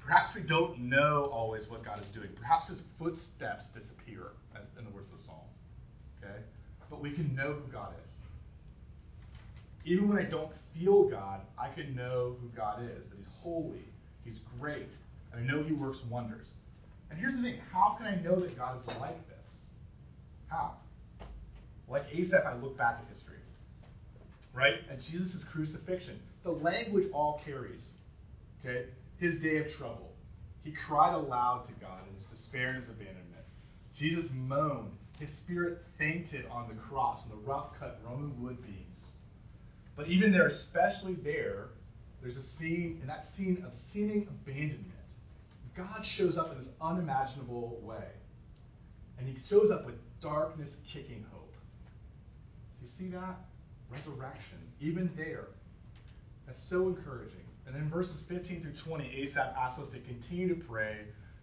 Perhaps 0.08 0.34
we 0.34 0.42
don't 0.42 0.80
know 0.80 1.30
always 1.34 1.70
what 1.70 1.84
God 1.84 2.00
is 2.00 2.08
doing. 2.08 2.30
Perhaps 2.40 2.70
his 2.70 2.86
footsteps 2.98 3.68
disappear, 3.68 4.32
as 4.58 4.70
in 4.80 4.86
the 4.86 4.92
words 4.92 5.06
of 5.08 5.12
the 5.12 5.18
psalm. 5.18 5.36
Okay? 6.24 6.40
But 6.90 7.02
we 7.02 7.12
can 7.12 7.36
know 7.36 7.52
who 7.52 7.70
God 7.70 7.94
is. 8.08 8.14
Even 9.84 10.08
when 10.08 10.18
I 10.18 10.24
don't 10.24 10.50
feel 10.74 11.04
God, 11.10 11.42
I 11.60 11.68
can 11.68 11.94
know 11.94 12.38
who 12.42 12.48
God 12.56 12.90
is, 12.98 13.10
that 13.10 13.18
he's 13.18 13.28
holy, 13.44 13.84
he's 14.24 14.40
great, 14.58 14.96
and 15.34 15.42
I 15.42 15.44
know 15.44 15.62
he 15.62 15.74
works 15.74 16.02
wonders. 16.06 16.52
And 17.10 17.20
here's 17.20 17.36
the 17.36 17.42
thing 17.42 17.60
how 17.74 17.98
can 17.98 18.08
I 18.08 18.16
know 18.16 18.40
that 18.40 18.58
God 18.58 18.78
is 18.78 18.88
like 19.02 19.28
this? 19.28 19.48
How? 20.48 20.76
Like 21.90 22.06
Asaph, 22.14 22.46
I 22.46 22.56
look 22.56 22.78
back 22.78 23.02
at 23.02 23.14
history. 23.14 23.36
Right? 24.54 24.76
At 24.90 25.02
Jesus' 25.02 25.44
crucifixion, 25.44 26.18
the 26.44 26.52
language 26.52 27.08
all 27.12 27.42
carries. 27.44 27.96
Okay? 28.66 28.86
his 29.20 29.40
day 29.40 29.58
of 29.58 29.74
trouble. 29.74 30.14
He 30.64 30.72
cried 30.72 31.14
aloud 31.14 31.66
to 31.66 31.72
God 31.74 32.00
in 32.10 32.16
his 32.16 32.26
despair 32.26 32.70
and 32.70 32.78
his 32.78 32.90
abandonment. 32.90 33.46
Jesus 33.96 34.32
moaned. 34.34 34.92
His 35.20 35.34
spirit 35.34 35.80
fainted 35.98 36.46
on 36.52 36.68
the 36.68 36.76
cross 36.76 37.26
on 37.26 37.32
the 37.32 37.38
rough 37.38 37.80
cut 37.80 38.00
Roman 38.06 38.40
wood 38.42 38.62
beams. 38.62 39.14
But 39.96 40.08
even 40.08 40.32
there, 40.32 40.46
especially 40.46 41.16
there, 41.16 41.70
there's 42.22 42.38
a 42.38 42.42
scene, 42.42 43.00
and 43.02 43.10
that 43.10 43.24
scene 43.26 43.64
of 43.66 43.74
seeming 43.74 44.28
abandonment, 44.30 44.94
God 45.76 46.06
shows 46.06 46.38
up 46.38 46.52
in 46.52 46.58
this 46.58 46.70
unimaginable 46.80 47.80
way. 47.82 48.10
And 49.18 49.28
he 49.28 49.36
shows 49.40 49.72
up 49.72 49.86
with 49.86 49.96
darkness 50.22 50.82
kicking 50.88 51.26
hope. 51.32 51.54
Do 51.54 52.82
you 52.82 52.88
see 52.88 53.08
that? 53.08 53.38
Resurrection. 53.90 54.60
Even 54.80 55.10
there. 55.16 55.48
That's 56.46 56.62
so 56.62 56.88
encouraging. 56.88 57.47
And 57.68 57.76
then 57.76 57.90
verses 57.90 58.24
15 58.24 58.62
through 58.62 58.72
20, 58.72 59.14
Asaph 59.22 59.54
asks 59.58 59.82
us 59.82 59.90
to 59.90 60.00
continue 60.00 60.48
to 60.48 60.56
pray 60.56 61.00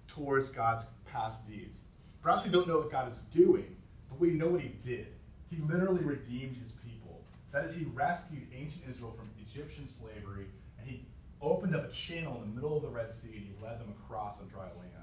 towards 0.09 0.49
God's 0.49 0.85
past 1.13 1.47
deeds. 1.47 1.83
Perhaps 2.23 2.47
we 2.47 2.51
don't 2.51 2.67
know 2.67 2.79
what 2.79 2.91
God 2.91 3.13
is 3.13 3.21
doing, 3.33 3.77
but 4.09 4.19
we 4.19 4.31
know 4.31 4.49
what 4.49 4.63
he 4.63 4.75
did. 4.83 5.09
He 5.51 5.59
literally 5.59 6.03
redeemed 6.03 6.57
his 6.57 6.73
people. 6.73 7.21
That 7.53 7.67
is, 7.67 7.75
he 7.75 7.85
rescued 7.85 8.49
ancient 8.57 8.85
Israel 8.89 9.13
from 9.13 9.29
Egyptian 9.47 9.87
slavery, 9.87 10.47
and 10.81 10.89
he 10.89 11.05
opened 11.43 11.77
up 11.77 11.89
a 11.89 11.93
channel 11.93 12.41
in 12.43 12.49
the 12.49 12.55
middle 12.55 12.77
of 12.77 12.83
the 12.83 12.89
Red 12.89 13.13
Sea, 13.13 13.37
and 13.37 13.45
he 13.45 13.53
led 13.63 13.79
them 13.79 13.95
across 14.01 14.41
on 14.41 14.49
dry 14.49 14.65
land. 14.65 14.95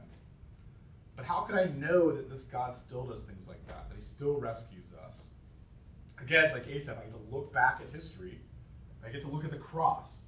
But 1.22 1.28
how 1.28 1.42
can 1.42 1.56
I 1.56 1.66
know 1.66 2.12
that 2.12 2.32
this 2.32 2.42
God 2.44 2.74
still 2.74 3.04
does 3.04 3.22
things 3.22 3.48
like 3.48 3.64
that, 3.68 3.90
that 3.90 3.96
he 3.96 4.02
still 4.02 4.40
rescues 4.40 4.88
us? 5.06 5.22
Again, 6.20 6.52
like 6.52 6.68
Asaph, 6.68 6.98
I 6.98 7.04
get 7.04 7.12
to 7.12 7.36
look 7.36 7.54
back 7.54 7.80
at 7.80 7.94
history. 7.94 8.40
I 9.06 9.10
get 9.10 9.22
to 9.22 9.28
look 9.28 9.46
at 9.46 9.52
the 9.52 9.58
cross. 9.58 10.22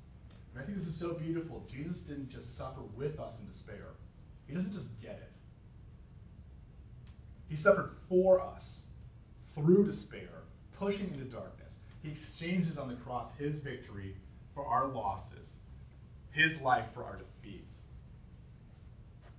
And 0.53 0.61
I 0.61 0.65
think 0.65 0.77
this 0.77 0.87
is 0.87 0.95
so 0.95 1.13
beautiful. 1.13 1.65
Jesus 1.69 2.01
didn't 2.01 2.29
just 2.29 2.57
suffer 2.57 2.81
with 2.95 3.19
us 3.19 3.39
in 3.39 3.47
despair, 3.47 3.87
He 4.47 4.53
doesn't 4.53 4.73
just 4.73 4.89
get 5.01 5.19
it. 5.21 5.31
He 7.49 7.55
suffered 7.55 7.91
for 8.09 8.41
us 8.41 8.87
through 9.53 9.85
despair, 9.85 10.29
pushing 10.79 11.11
into 11.13 11.25
darkness. 11.25 11.77
He 12.01 12.09
exchanges 12.09 12.77
on 12.77 12.87
the 12.87 12.95
cross 12.95 13.33
His 13.37 13.59
victory 13.59 14.15
for 14.55 14.65
our 14.65 14.87
losses, 14.87 15.53
His 16.31 16.61
life 16.61 16.85
for 16.93 17.03
our 17.03 17.17
defeats. 17.17 17.77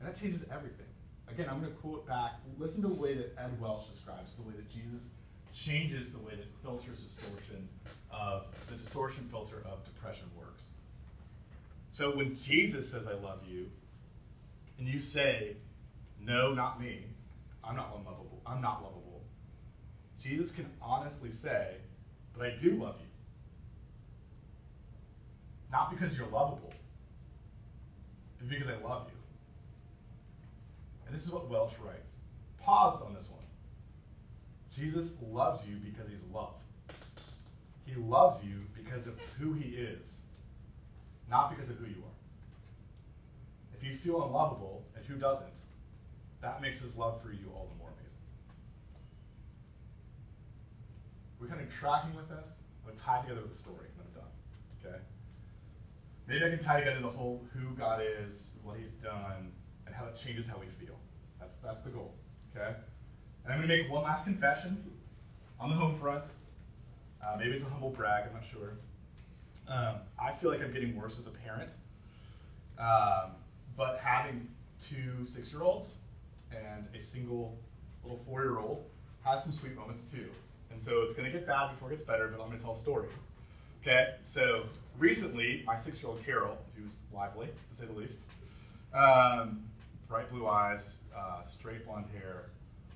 And 0.00 0.08
that 0.08 0.20
changes 0.20 0.44
everything. 0.52 0.86
Again, 1.28 1.46
I'm 1.50 1.60
going 1.60 1.72
to 1.72 1.78
quote 1.78 2.06
back. 2.06 2.32
Listen 2.58 2.82
to 2.82 2.88
the 2.88 2.94
way 2.94 3.16
that 3.16 3.34
Ed 3.38 3.60
Welch 3.60 3.90
describes 3.90 4.34
the 4.34 4.42
way 4.42 4.54
that 4.56 4.68
Jesus 4.70 5.08
changes 5.54 6.12
the 6.12 6.18
way 6.18 6.34
that 6.34 6.46
filters 6.62 6.98
distortion 6.98 7.68
of 8.10 8.46
the 8.68 8.76
distortion 8.76 9.26
filter 9.30 9.62
of 9.64 9.84
depression 9.84 10.26
works. 10.36 10.64
So 11.94 12.10
when 12.10 12.34
Jesus 12.34 12.90
says, 12.90 13.06
I 13.06 13.12
love 13.12 13.38
you, 13.48 13.70
and 14.80 14.88
you 14.88 14.98
say, 14.98 15.54
No, 16.20 16.52
not 16.52 16.80
me, 16.80 17.04
I'm 17.62 17.76
not 17.76 17.94
unlovable, 17.96 18.42
I'm 18.44 18.60
not 18.60 18.82
lovable, 18.82 19.22
Jesus 20.20 20.50
can 20.50 20.68
honestly 20.82 21.30
say, 21.30 21.76
But 22.36 22.48
I 22.48 22.56
do 22.60 22.72
love 22.72 22.96
you. 22.98 23.06
Not 25.70 25.92
because 25.92 26.18
you're 26.18 26.26
lovable, 26.26 26.74
but 28.40 28.48
because 28.48 28.66
I 28.66 28.74
love 28.82 29.06
you. 29.06 29.20
And 31.06 31.14
this 31.14 31.24
is 31.24 31.30
what 31.30 31.48
Welch 31.48 31.74
writes. 31.80 32.10
Pause 32.60 33.02
on 33.02 33.14
this 33.14 33.28
one. 33.30 33.40
Jesus 34.76 35.16
loves 35.30 35.64
you 35.64 35.76
because 35.76 36.10
he's 36.10 36.24
love. 36.34 36.54
He 37.86 37.94
loves 37.94 38.42
you 38.42 38.62
because 38.74 39.06
of 39.06 39.14
who 39.38 39.52
he 39.52 39.76
is 39.76 40.23
not 41.30 41.54
because 41.54 41.70
of 41.70 41.76
who 41.76 41.86
you 41.86 42.02
are. 42.04 42.16
If 43.76 43.84
you 43.84 43.96
feel 43.96 44.24
unlovable, 44.24 44.84
and 44.96 45.04
who 45.04 45.16
doesn't, 45.16 45.46
that 46.42 46.60
makes 46.60 46.80
his 46.80 46.96
love 46.96 47.22
for 47.22 47.30
you 47.30 47.50
all 47.54 47.68
the 47.72 47.78
more 47.78 47.90
amazing. 47.98 48.18
We're 51.40 51.48
kind 51.48 51.60
of 51.60 51.72
tracking 51.72 52.14
with 52.14 52.28
this. 52.28 52.48
I'm 52.82 52.88
going 52.88 52.98
to 52.98 53.02
tie 53.02 53.20
together 53.22 53.40
with 53.40 53.52
the 53.52 53.58
story, 53.58 53.86
and 53.88 54.06
I'm 54.06 54.20
done. 54.20 54.32
Okay? 54.84 54.98
Maybe 56.26 56.44
I 56.44 56.50
can 56.50 56.64
tie 56.64 56.78
together 56.80 57.00
the 57.00 57.08
whole 57.08 57.44
who 57.52 57.74
God 57.74 58.02
is, 58.02 58.50
what 58.62 58.78
he's 58.78 58.92
done, 58.92 59.52
and 59.86 59.94
how 59.94 60.06
it 60.06 60.16
changes 60.16 60.48
how 60.48 60.56
we 60.58 60.66
feel 60.84 60.96
That's, 61.40 61.56
that's 61.56 61.82
the 61.82 61.90
goal, 61.90 62.14
okay? 62.54 62.74
And 63.44 63.52
I'm 63.52 63.58
going 63.58 63.68
to 63.68 63.76
make 63.76 63.90
one 63.90 64.04
last 64.04 64.24
confession 64.24 64.82
on 65.60 65.70
the 65.70 65.76
home 65.76 65.98
front. 65.98 66.24
Uh, 67.22 67.36
maybe 67.38 67.52
it's 67.52 67.64
a 67.64 67.68
humble 67.68 67.90
brag, 67.90 68.24
I'm 68.26 68.34
not 68.34 68.44
sure. 68.50 68.78
Um, 69.68 69.96
I 70.20 70.32
feel 70.32 70.50
like 70.50 70.60
I'm 70.60 70.72
getting 70.72 70.96
worse 70.96 71.18
as 71.18 71.26
a 71.26 71.30
parent. 71.30 71.70
Um, 72.78 73.32
but 73.76 73.98
having 74.02 74.48
two 74.80 75.24
six 75.24 75.52
year 75.52 75.62
olds 75.62 75.98
and 76.52 76.86
a 76.94 77.00
single 77.00 77.56
little 78.02 78.20
four 78.26 78.42
year 78.42 78.58
old 78.58 78.84
has 79.24 79.42
some 79.42 79.52
sweet 79.52 79.74
moments 79.74 80.10
too. 80.10 80.26
And 80.70 80.82
so 80.82 81.02
it's 81.02 81.14
going 81.14 81.30
to 81.30 81.36
get 81.36 81.46
bad 81.46 81.70
before 81.70 81.88
it 81.88 81.96
gets 81.96 82.02
better, 82.02 82.28
but 82.28 82.42
I'm 82.42 82.48
going 82.48 82.58
to 82.58 82.64
tell 82.64 82.74
a 82.74 82.78
story. 82.78 83.08
Okay, 83.80 84.14
so 84.22 84.64
recently, 84.98 85.62
my 85.66 85.76
six 85.76 86.02
year 86.02 86.10
old 86.10 86.24
Carol, 86.24 86.58
who's 86.76 86.96
lively 87.12 87.46
to 87.46 87.76
say 87.76 87.86
the 87.86 87.92
least, 87.92 88.24
um, 88.94 89.62
bright 90.08 90.30
blue 90.30 90.46
eyes, 90.46 90.96
uh, 91.16 91.44
straight 91.44 91.84
blonde 91.84 92.06
hair, 92.18 92.46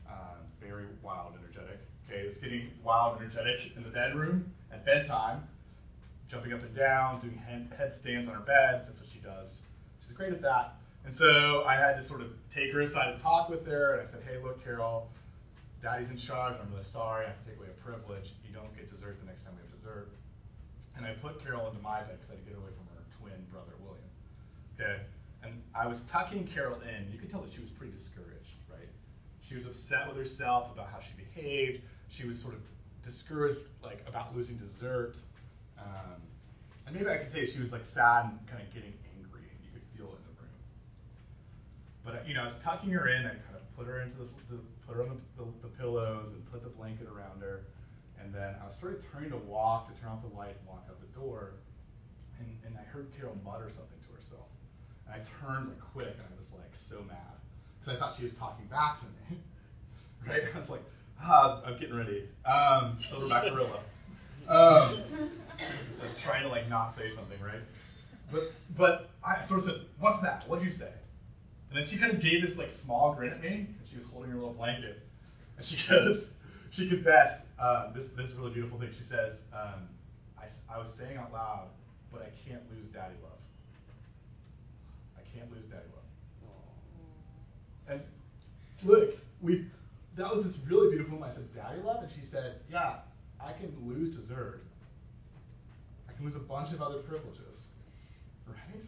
um, 0.08 0.38
very 0.60 0.86
wild, 1.02 1.34
energetic. 1.38 1.78
Okay, 2.08 2.20
it's 2.20 2.38
getting 2.38 2.70
wild, 2.82 3.20
energetic 3.20 3.76
in 3.76 3.82
the 3.82 3.90
bedroom 3.90 4.50
at 4.72 4.84
bedtime, 4.84 5.42
jumping 6.28 6.52
up 6.52 6.62
and 6.62 6.74
down, 6.74 7.20
doing 7.20 7.36
head, 7.36 7.72
headstands 7.76 8.28
on 8.28 8.34
her 8.34 8.40
bed. 8.40 8.84
That's 8.86 9.00
what 9.00 9.08
she 9.08 9.18
does. 9.18 9.62
She's 10.04 10.16
great 10.16 10.32
at 10.32 10.42
that. 10.42 10.74
And 11.04 11.12
so 11.14 11.64
I 11.64 11.74
had 11.74 11.96
to 11.96 12.02
sort 12.02 12.20
of 12.20 12.28
take 12.54 12.72
her 12.72 12.80
aside 12.80 13.12
and 13.12 13.22
talk 13.22 13.48
with 13.48 13.66
her. 13.66 13.94
And 13.94 14.06
I 14.06 14.10
said, 14.10 14.20
hey, 14.28 14.36
look, 14.42 14.62
Carol, 14.62 15.08
daddy's 15.82 16.10
in 16.10 16.16
charge. 16.16 16.54
I'm 16.60 16.70
really 16.70 16.84
sorry. 16.84 17.24
I 17.24 17.28
have 17.28 17.42
to 17.44 17.50
take 17.50 17.58
away 17.58 17.68
a 17.68 17.82
privilege. 17.82 18.32
You 18.46 18.54
don't 18.54 18.74
get 18.76 18.90
dessert 18.90 19.18
the 19.20 19.26
next 19.26 19.44
time 19.44 19.54
we 19.56 19.62
have 19.62 19.74
dessert. 19.74 20.10
And 20.96 21.06
I 21.06 21.12
put 21.12 21.42
Carol 21.42 21.68
into 21.68 21.80
my 21.80 22.00
bed 22.00 22.18
because 22.18 22.30
I 22.30 22.34
had 22.34 22.44
to 22.44 22.50
get 22.50 22.58
away 22.58 22.70
from 22.76 22.86
her 22.94 23.02
twin 23.20 23.46
brother, 23.50 23.72
William. 23.80 24.10
Okay? 24.74 25.00
And 25.42 25.62
I 25.74 25.86
was 25.86 26.02
tucking 26.02 26.48
Carol 26.48 26.78
in. 26.82 27.10
You 27.12 27.18
could 27.18 27.30
tell 27.30 27.40
that 27.40 27.52
she 27.52 27.60
was 27.60 27.70
pretty 27.70 27.92
discouraged, 27.92 28.58
right? 28.68 28.88
She 29.48 29.54
was 29.54 29.64
upset 29.64 30.08
with 30.08 30.16
herself 30.16 30.72
about 30.74 30.88
how 30.90 30.98
she 31.00 31.14
behaved. 31.16 31.82
She 32.08 32.26
was 32.26 32.42
sort 32.42 32.54
of 32.54 32.60
discouraged, 33.02 33.60
like, 33.82 34.04
about 34.06 34.36
losing 34.36 34.56
dessert. 34.56 35.16
Um, 35.78 36.20
and 36.86 36.94
maybe 36.94 37.08
I 37.08 37.16
could 37.16 37.30
say 37.30 37.46
she 37.46 37.60
was, 37.60 37.72
like, 37.72 37.84
sad 37.84 38.30
and 38.30 38.38
kind 38.46 38.62
of 38.62 38.72
getting 38.74 38.94
angry, 39.16 39.46
and 39.48 39.58
you 39.64 39.70
could 39.72 39.86
feel 39.96 40.06
it 40.12 40.18
in 40.18 40.26
the 40.28 40.36
room. 40.40 40.58
but 42.04 42.26
you 42.26 42.34
know, 42.34 42.42
I 42.42 42.44
was 42.44 42.58
tucking 42.62 42.90
her 42.90 43.08
in. 43.08 43.26
I 43.26 43.30
kind 43.30 43.56
of 43.56 43.64
put 43.76 43.86
her 43.86 44.00
into 44.00 44.16
this, 44.16 44.30
the, 44.50 44.58
put 44.86 44.96
her 44.96 45.02
on 45.02 45.20
the, 45.36 45.44
the, 45.44 45.50
the, 45.62 45.72
pillows 45.76 46.28
and 46.32 46.44
put 46.50 46.62
the 46.62 46.70
blanket 46.70 47.06
around 47.06 47.40
her. 47.42 47.64
And 48.20 48.34
then 48.34 48.56
I 48.60 48.66
was 48.66 48.74
sort 48.74 48.94
of 48.94 49.12
turning 49.12 49.30
to 49.30 49.36
walk 49.36 49.94
to 49.94 50.00
turn 50.00 50.10
off 50.10 50.22
the 50.22 50.34
light 50.36 50.56
and 50.58 50.66
walk 50.66 50.84
out 50.88 50.98
the 51.00 51.18
door. 51.18 51.54
And, 52.40 52.48
and 52.66 52.76
I 52.76 52.82
heard 52.90 53.08
Carol 53.16 53.36
mutter 53.44 53.70
something 53.70 53.98
to 54.08 54.14
herself. 54.14 54.48
And 55.06 55.14
I 55.14 55.18
turned 55.40 55.68
like 55.68 55.80
quick, 55.80 56.14
and 56.18 56.26
I 56.26 56.38
was 56.38 56.50
like 56.52 56.74
so 56.74 57.04
mad 57.06 57.38
because 57.78 57.94
I 57.94 57.98
thought 57.98 58.14
she 58.16 58.24
was 58.24 58.34
talking 58.34 58.66
back 58.66 58.98
to 58.98 59.04
me. 59.04 59.38
right? 60.26 60.42
I 60.52 60.56
was 60.56 60.70
like, 60.70 60.82
ah, 61.22 61.62
I'm 61.64 61.78
getting 61.78 61.96
ready. 61.96 62.24
Um, 62.44 62.98
Silverback 63.04 63.50
gorilla. 63.50 63.80
Um, 64.48 65.02
just 66.00 66.18
trying 66.20 66.42
to 66.42 66.48
like 66.48 66.68
not 66.68 66.92
say 66.92 67.10
something, 67.10 67.38
right? 67.40 67.62
But 68.32 68.52
but 68.76 69.10
I 69.24 69.42
sort 69.42 69.60
of 69.60 69.66
said, 69.66 69.80
"What's 69.98 70.20
that? 70.20 70.48
What'd 70.48 70.64
you 70.64 70.70
say?" 70.70 70.92
And 71.70 71.78
then 71.78 71.84
she 71.84 71.98
kind 71.98 72.12
of 72.12 72.20
gave 72.20 72.42
this 72.42 72.56
like 72.58 72.70
small 72.70 73.14
grin 73.14 73.32
at 73.32 73.40
me, 73.40 73.48
and 73.48 73.88
she 73.90 73.96
was 73.96 74.06
holding 74.06 74.30
her 74.30 74.36
little 74.36 74.54
blanket. 74.54 75.02
And 75.56 75.66
she 75.66 75.76
goes, 75.88 76.36
she 76.70 76.88
confessed 76.88 77.48
uh, 77.58 77.92
this 77.92 78.10
this 78.10 78.32
really 78.32 78.52
beautiful 78.52 78.78
thing. 78.78 78.90
She 78.96 79.04
says, 79.04 79.42
um, 79.52 79.88
I, 80.38 80.46
I 80.74 80.78
was 80.78 80.92
saying 80.92 81.16
out 81.16 81.32
loud, 81.32 81.68
but 82.12 82.22
I 82.22 82.48
can't 82.48 82.62
lose 82.70 82.88
daddy 82.88 83.14
love. 83.22 83.32
I 85.16 85.22
can't 85.36 85.50
lose 85.52 85.64
daddy 85.66 85.82
love. 85.94 86.04
And 87.88 88.02
look, 88.84 89.16
we 89.40 89.66
that 90.16 90.34
was 90.34 90.44
this 90.44 90.58
really 90.68 90.88
beautiful 90.90 91.14
moment. 91.14 91.32
I 91.32 91.34
said, 91.34 91.54
Daddy 91.54 91.80
love? 91.80 92.02
And 92.02 92.12
she 92.12 92.24
said, 92.24 92.60
Yeah, 92.70 92.96
I 93.40 93.52
can 93.52 93.72
lose 93.82 94.14
dessert. 94.16 94.62
Can 96.18 96.26
lose 96.26 96.34
a 96.34 96.40
bunch 96.40 96.72
of 96.72 96.82
other 96.82 96.98
privileges. 96.98 97.68
Right? 98.44 98.82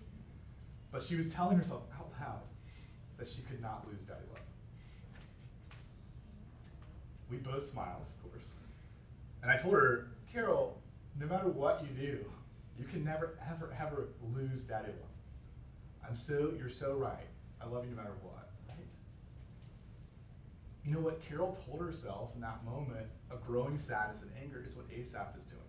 But 0.90 1.00
she 1.00 1.14
was 1.14 1.32
telling 1.32 1.56
herself 1.56 1.82
out 1.96 2.10
loud, 2.20 2.40
that 3.18 3.28
she 3.28 3.42
could 3.42 3.62
not 3.62 3.86
lose 3.86 4.00
daddy 4.00 4.24
love. 4.32 4.42
We 7.30 7.36
both 7.36 7.62
smiled, 7.62 8.02
of 8.02 8.32
course. 8.32 8.48
And 9.42 9.50
I 9.52 9.58
told 9.58 9.74
her, 9.74 10.08
Carol, 10.32 10.76
no 11.20 11.26
matter 11.26 11.46
what 11.46 11.84
you 11.84 12.08
do, 12.08 12.18
you 12.76 12.84
can 12.84 13.04
never, 13.04 13.38
ever, 13.48 13.72
ever 13.80 14.08
lose 14.34 14.64
daddy 14.64 14.88
love. 14.88 16.08
I'm 16.08 16.16
so, 16.16 16.52
you're 16.58 16.68
so 16.68 16.94
right. 16.94 17.28
I 17.62 17.68
love 17.68 17.84
you 17.84 17.92
no 17.92 17.98
matter 17.98 18.16
what, 18.22 18.50
right? 18.68 18.76
You 20.84 20.94
know 20.94 21.00
what 21.00 21.22
Carol 21.22 21.56
told 21.64 21.80
herself 21.80 22.30
in 22.34 22.40
that 22.40 22.64
moment 22.64 23.06
of 23.30 23.46
growing 23.46 23.78
sadness 23.78 24.22
and 24.22 24.32
anger 24.42 24.64
is 24.66 24.74
what 24.74 24.86
Asaph 24.92 25.36
is 25.36 25.44
doing. 25.44 25.60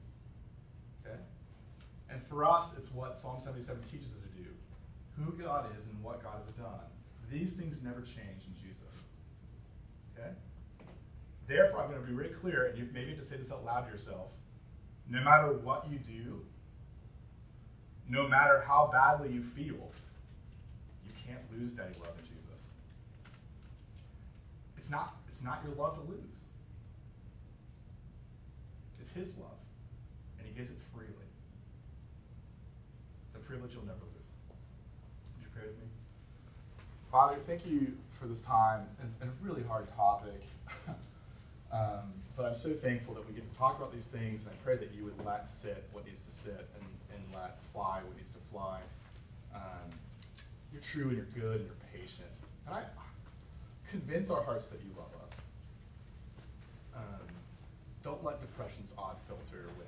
And 2.12 2.22
for 2.28 2.44
us, 2.44 2.76
it's 2.78 2.92
what 2.92 3.18
Psalm 3.18 3.40
77 3.40 3.82
teaches 3.90 4.08
us 4.08 4.20
to 4.20 4.44
do. 4.44 4.50
Who 5.18 5.32
God 5.42 5.66
is 5.78 5.86
and 5.88 6.04
what 6.04 6.22
God 6.22 6.42
has 6.44 6.52
done. 6.54 6.86
These 7.32 7.54
things 7.54 7.82
never 7.82 8.02
change 8.02 8.44
in 8.46 8.54
Jesus. 8.62 9.04
Okay? 10.14 10.30
Therefore, 11.48 11.82
I'm 11.82 11.90
going 11.90 12.02
to 12.02 12.08
be 12.08 12.14
very 12.14 12.30
clear, 12.30 12.66
and 12.66 12.78
you 12.78 12.88
maybe 12.94 13.12
have 13.12 13.20
to 13.20 13.24
say 13.24 13.38
this 13.38 13.52
out 13.52 13.64
loud 13.64 13.86
to 13.86 13.92
yourself. 13.92 14.28
No 15.10 15.22
matter 15.22 15.54
what 15.54 15.88
you 15.90 15.98
do, 15.98 16.42
no 18.10 18.28
matter 18.28 18.64
how 18.68 18.90
badly 18.92 19.32
you 19.32 19.42
feel, 19.42 19.92
you 21.06 21.12
can't 21.26 21.40
lose 21.58 21.72
daddy 21.72 21.98
love 22.00 22.14
in 22.20 22.26
Jesus. 22.26 22.66
It's 24.78 24.90
not, 24.90 25.16
it's 25.30 25.42
not 25.42 25.62
your 25.66 25.76
love 25.76 25.96
to 25.96 26.02
lose. 26.12 26.20
It's 29.00 29.12
his 29.12 29.38
love. 29.38 29.50
And 30.38 30.48
he 30.48 30.54
gives 30.54 30.70
it 30.70 30.78
freely. 30.94 31.21
Privilege 33.52 33.74
you'll 33.74 33.84
never 33.84 34.00
lose. 34.00 34.32
Would 35.36 35.44
you 35.44 35.50
pray 35.54 35.68
with 35.68 35.76
me? 35.76 35.88
Father, 37.12 37.36
thank 37.46 37.66
you 37.66 37.92
for 38.18 38.26
this 38.26 38.42
time 38.42 38.88
and, 39.02 39.12
and 39.20 39.30
a 39.30 39.46
really 39.46 39.62
hard 39.62 39.90
topic. 39.94 40.42
um, 41.74 42.14
but 42.38 42.46
I'm 42.46 42.56
so 42.56 42.72
thankful 42.72 43.14
that 43.16 43.28
we 43.28 43.34
get 43.34 43.52
to 43.52 43.58
talk 43.60 43.78
about 43.78 43.92
these 43.92 44.06
things, 44.06 44.44
and 44.44 44.54
I 44.54 44.56
pray 44.64 44.78
that 44.78 44.94
you 44.96 45.04
would 45.04 45.26
let 45.26 45.50
sit 45.50 45.84
what 45.92 46.06
needs 46.06 46.22
to 46.22 46.32
sit 46.32 46.66
and, 46.80 46.86
and 47.14 47.22
let 47.36 47.58
fly 47.74 48.00
what 48.08 48.16
needs 48.16 48.32
to 48.32 48.40
fly. 48.54 48.80
Um, 49.54 49.92
you're 50.72 50.82
true 50.82 51.10
and 51.10 51.18
you're 51.18 51.36
good 51.36 51.60
and 51.60 51.66
you're 51.66 51.84
patient. 51.92 52.32
And 52.68 52.76
I 52.76 52.84
convince 53.90 54.30
our 54.30 54.44
hearts 54.44 54.68
that 54.68 54.80
you 54.80 54.96
love 54.96 55.12
us. 55.28 55.36
Um, 56.96 57.28
don't 58.02 58.24
let 58.24 58.40
depression's 58.40 58.94
odd 58.98 59.18
filter 59.28 59.68
win. 59.78 59.88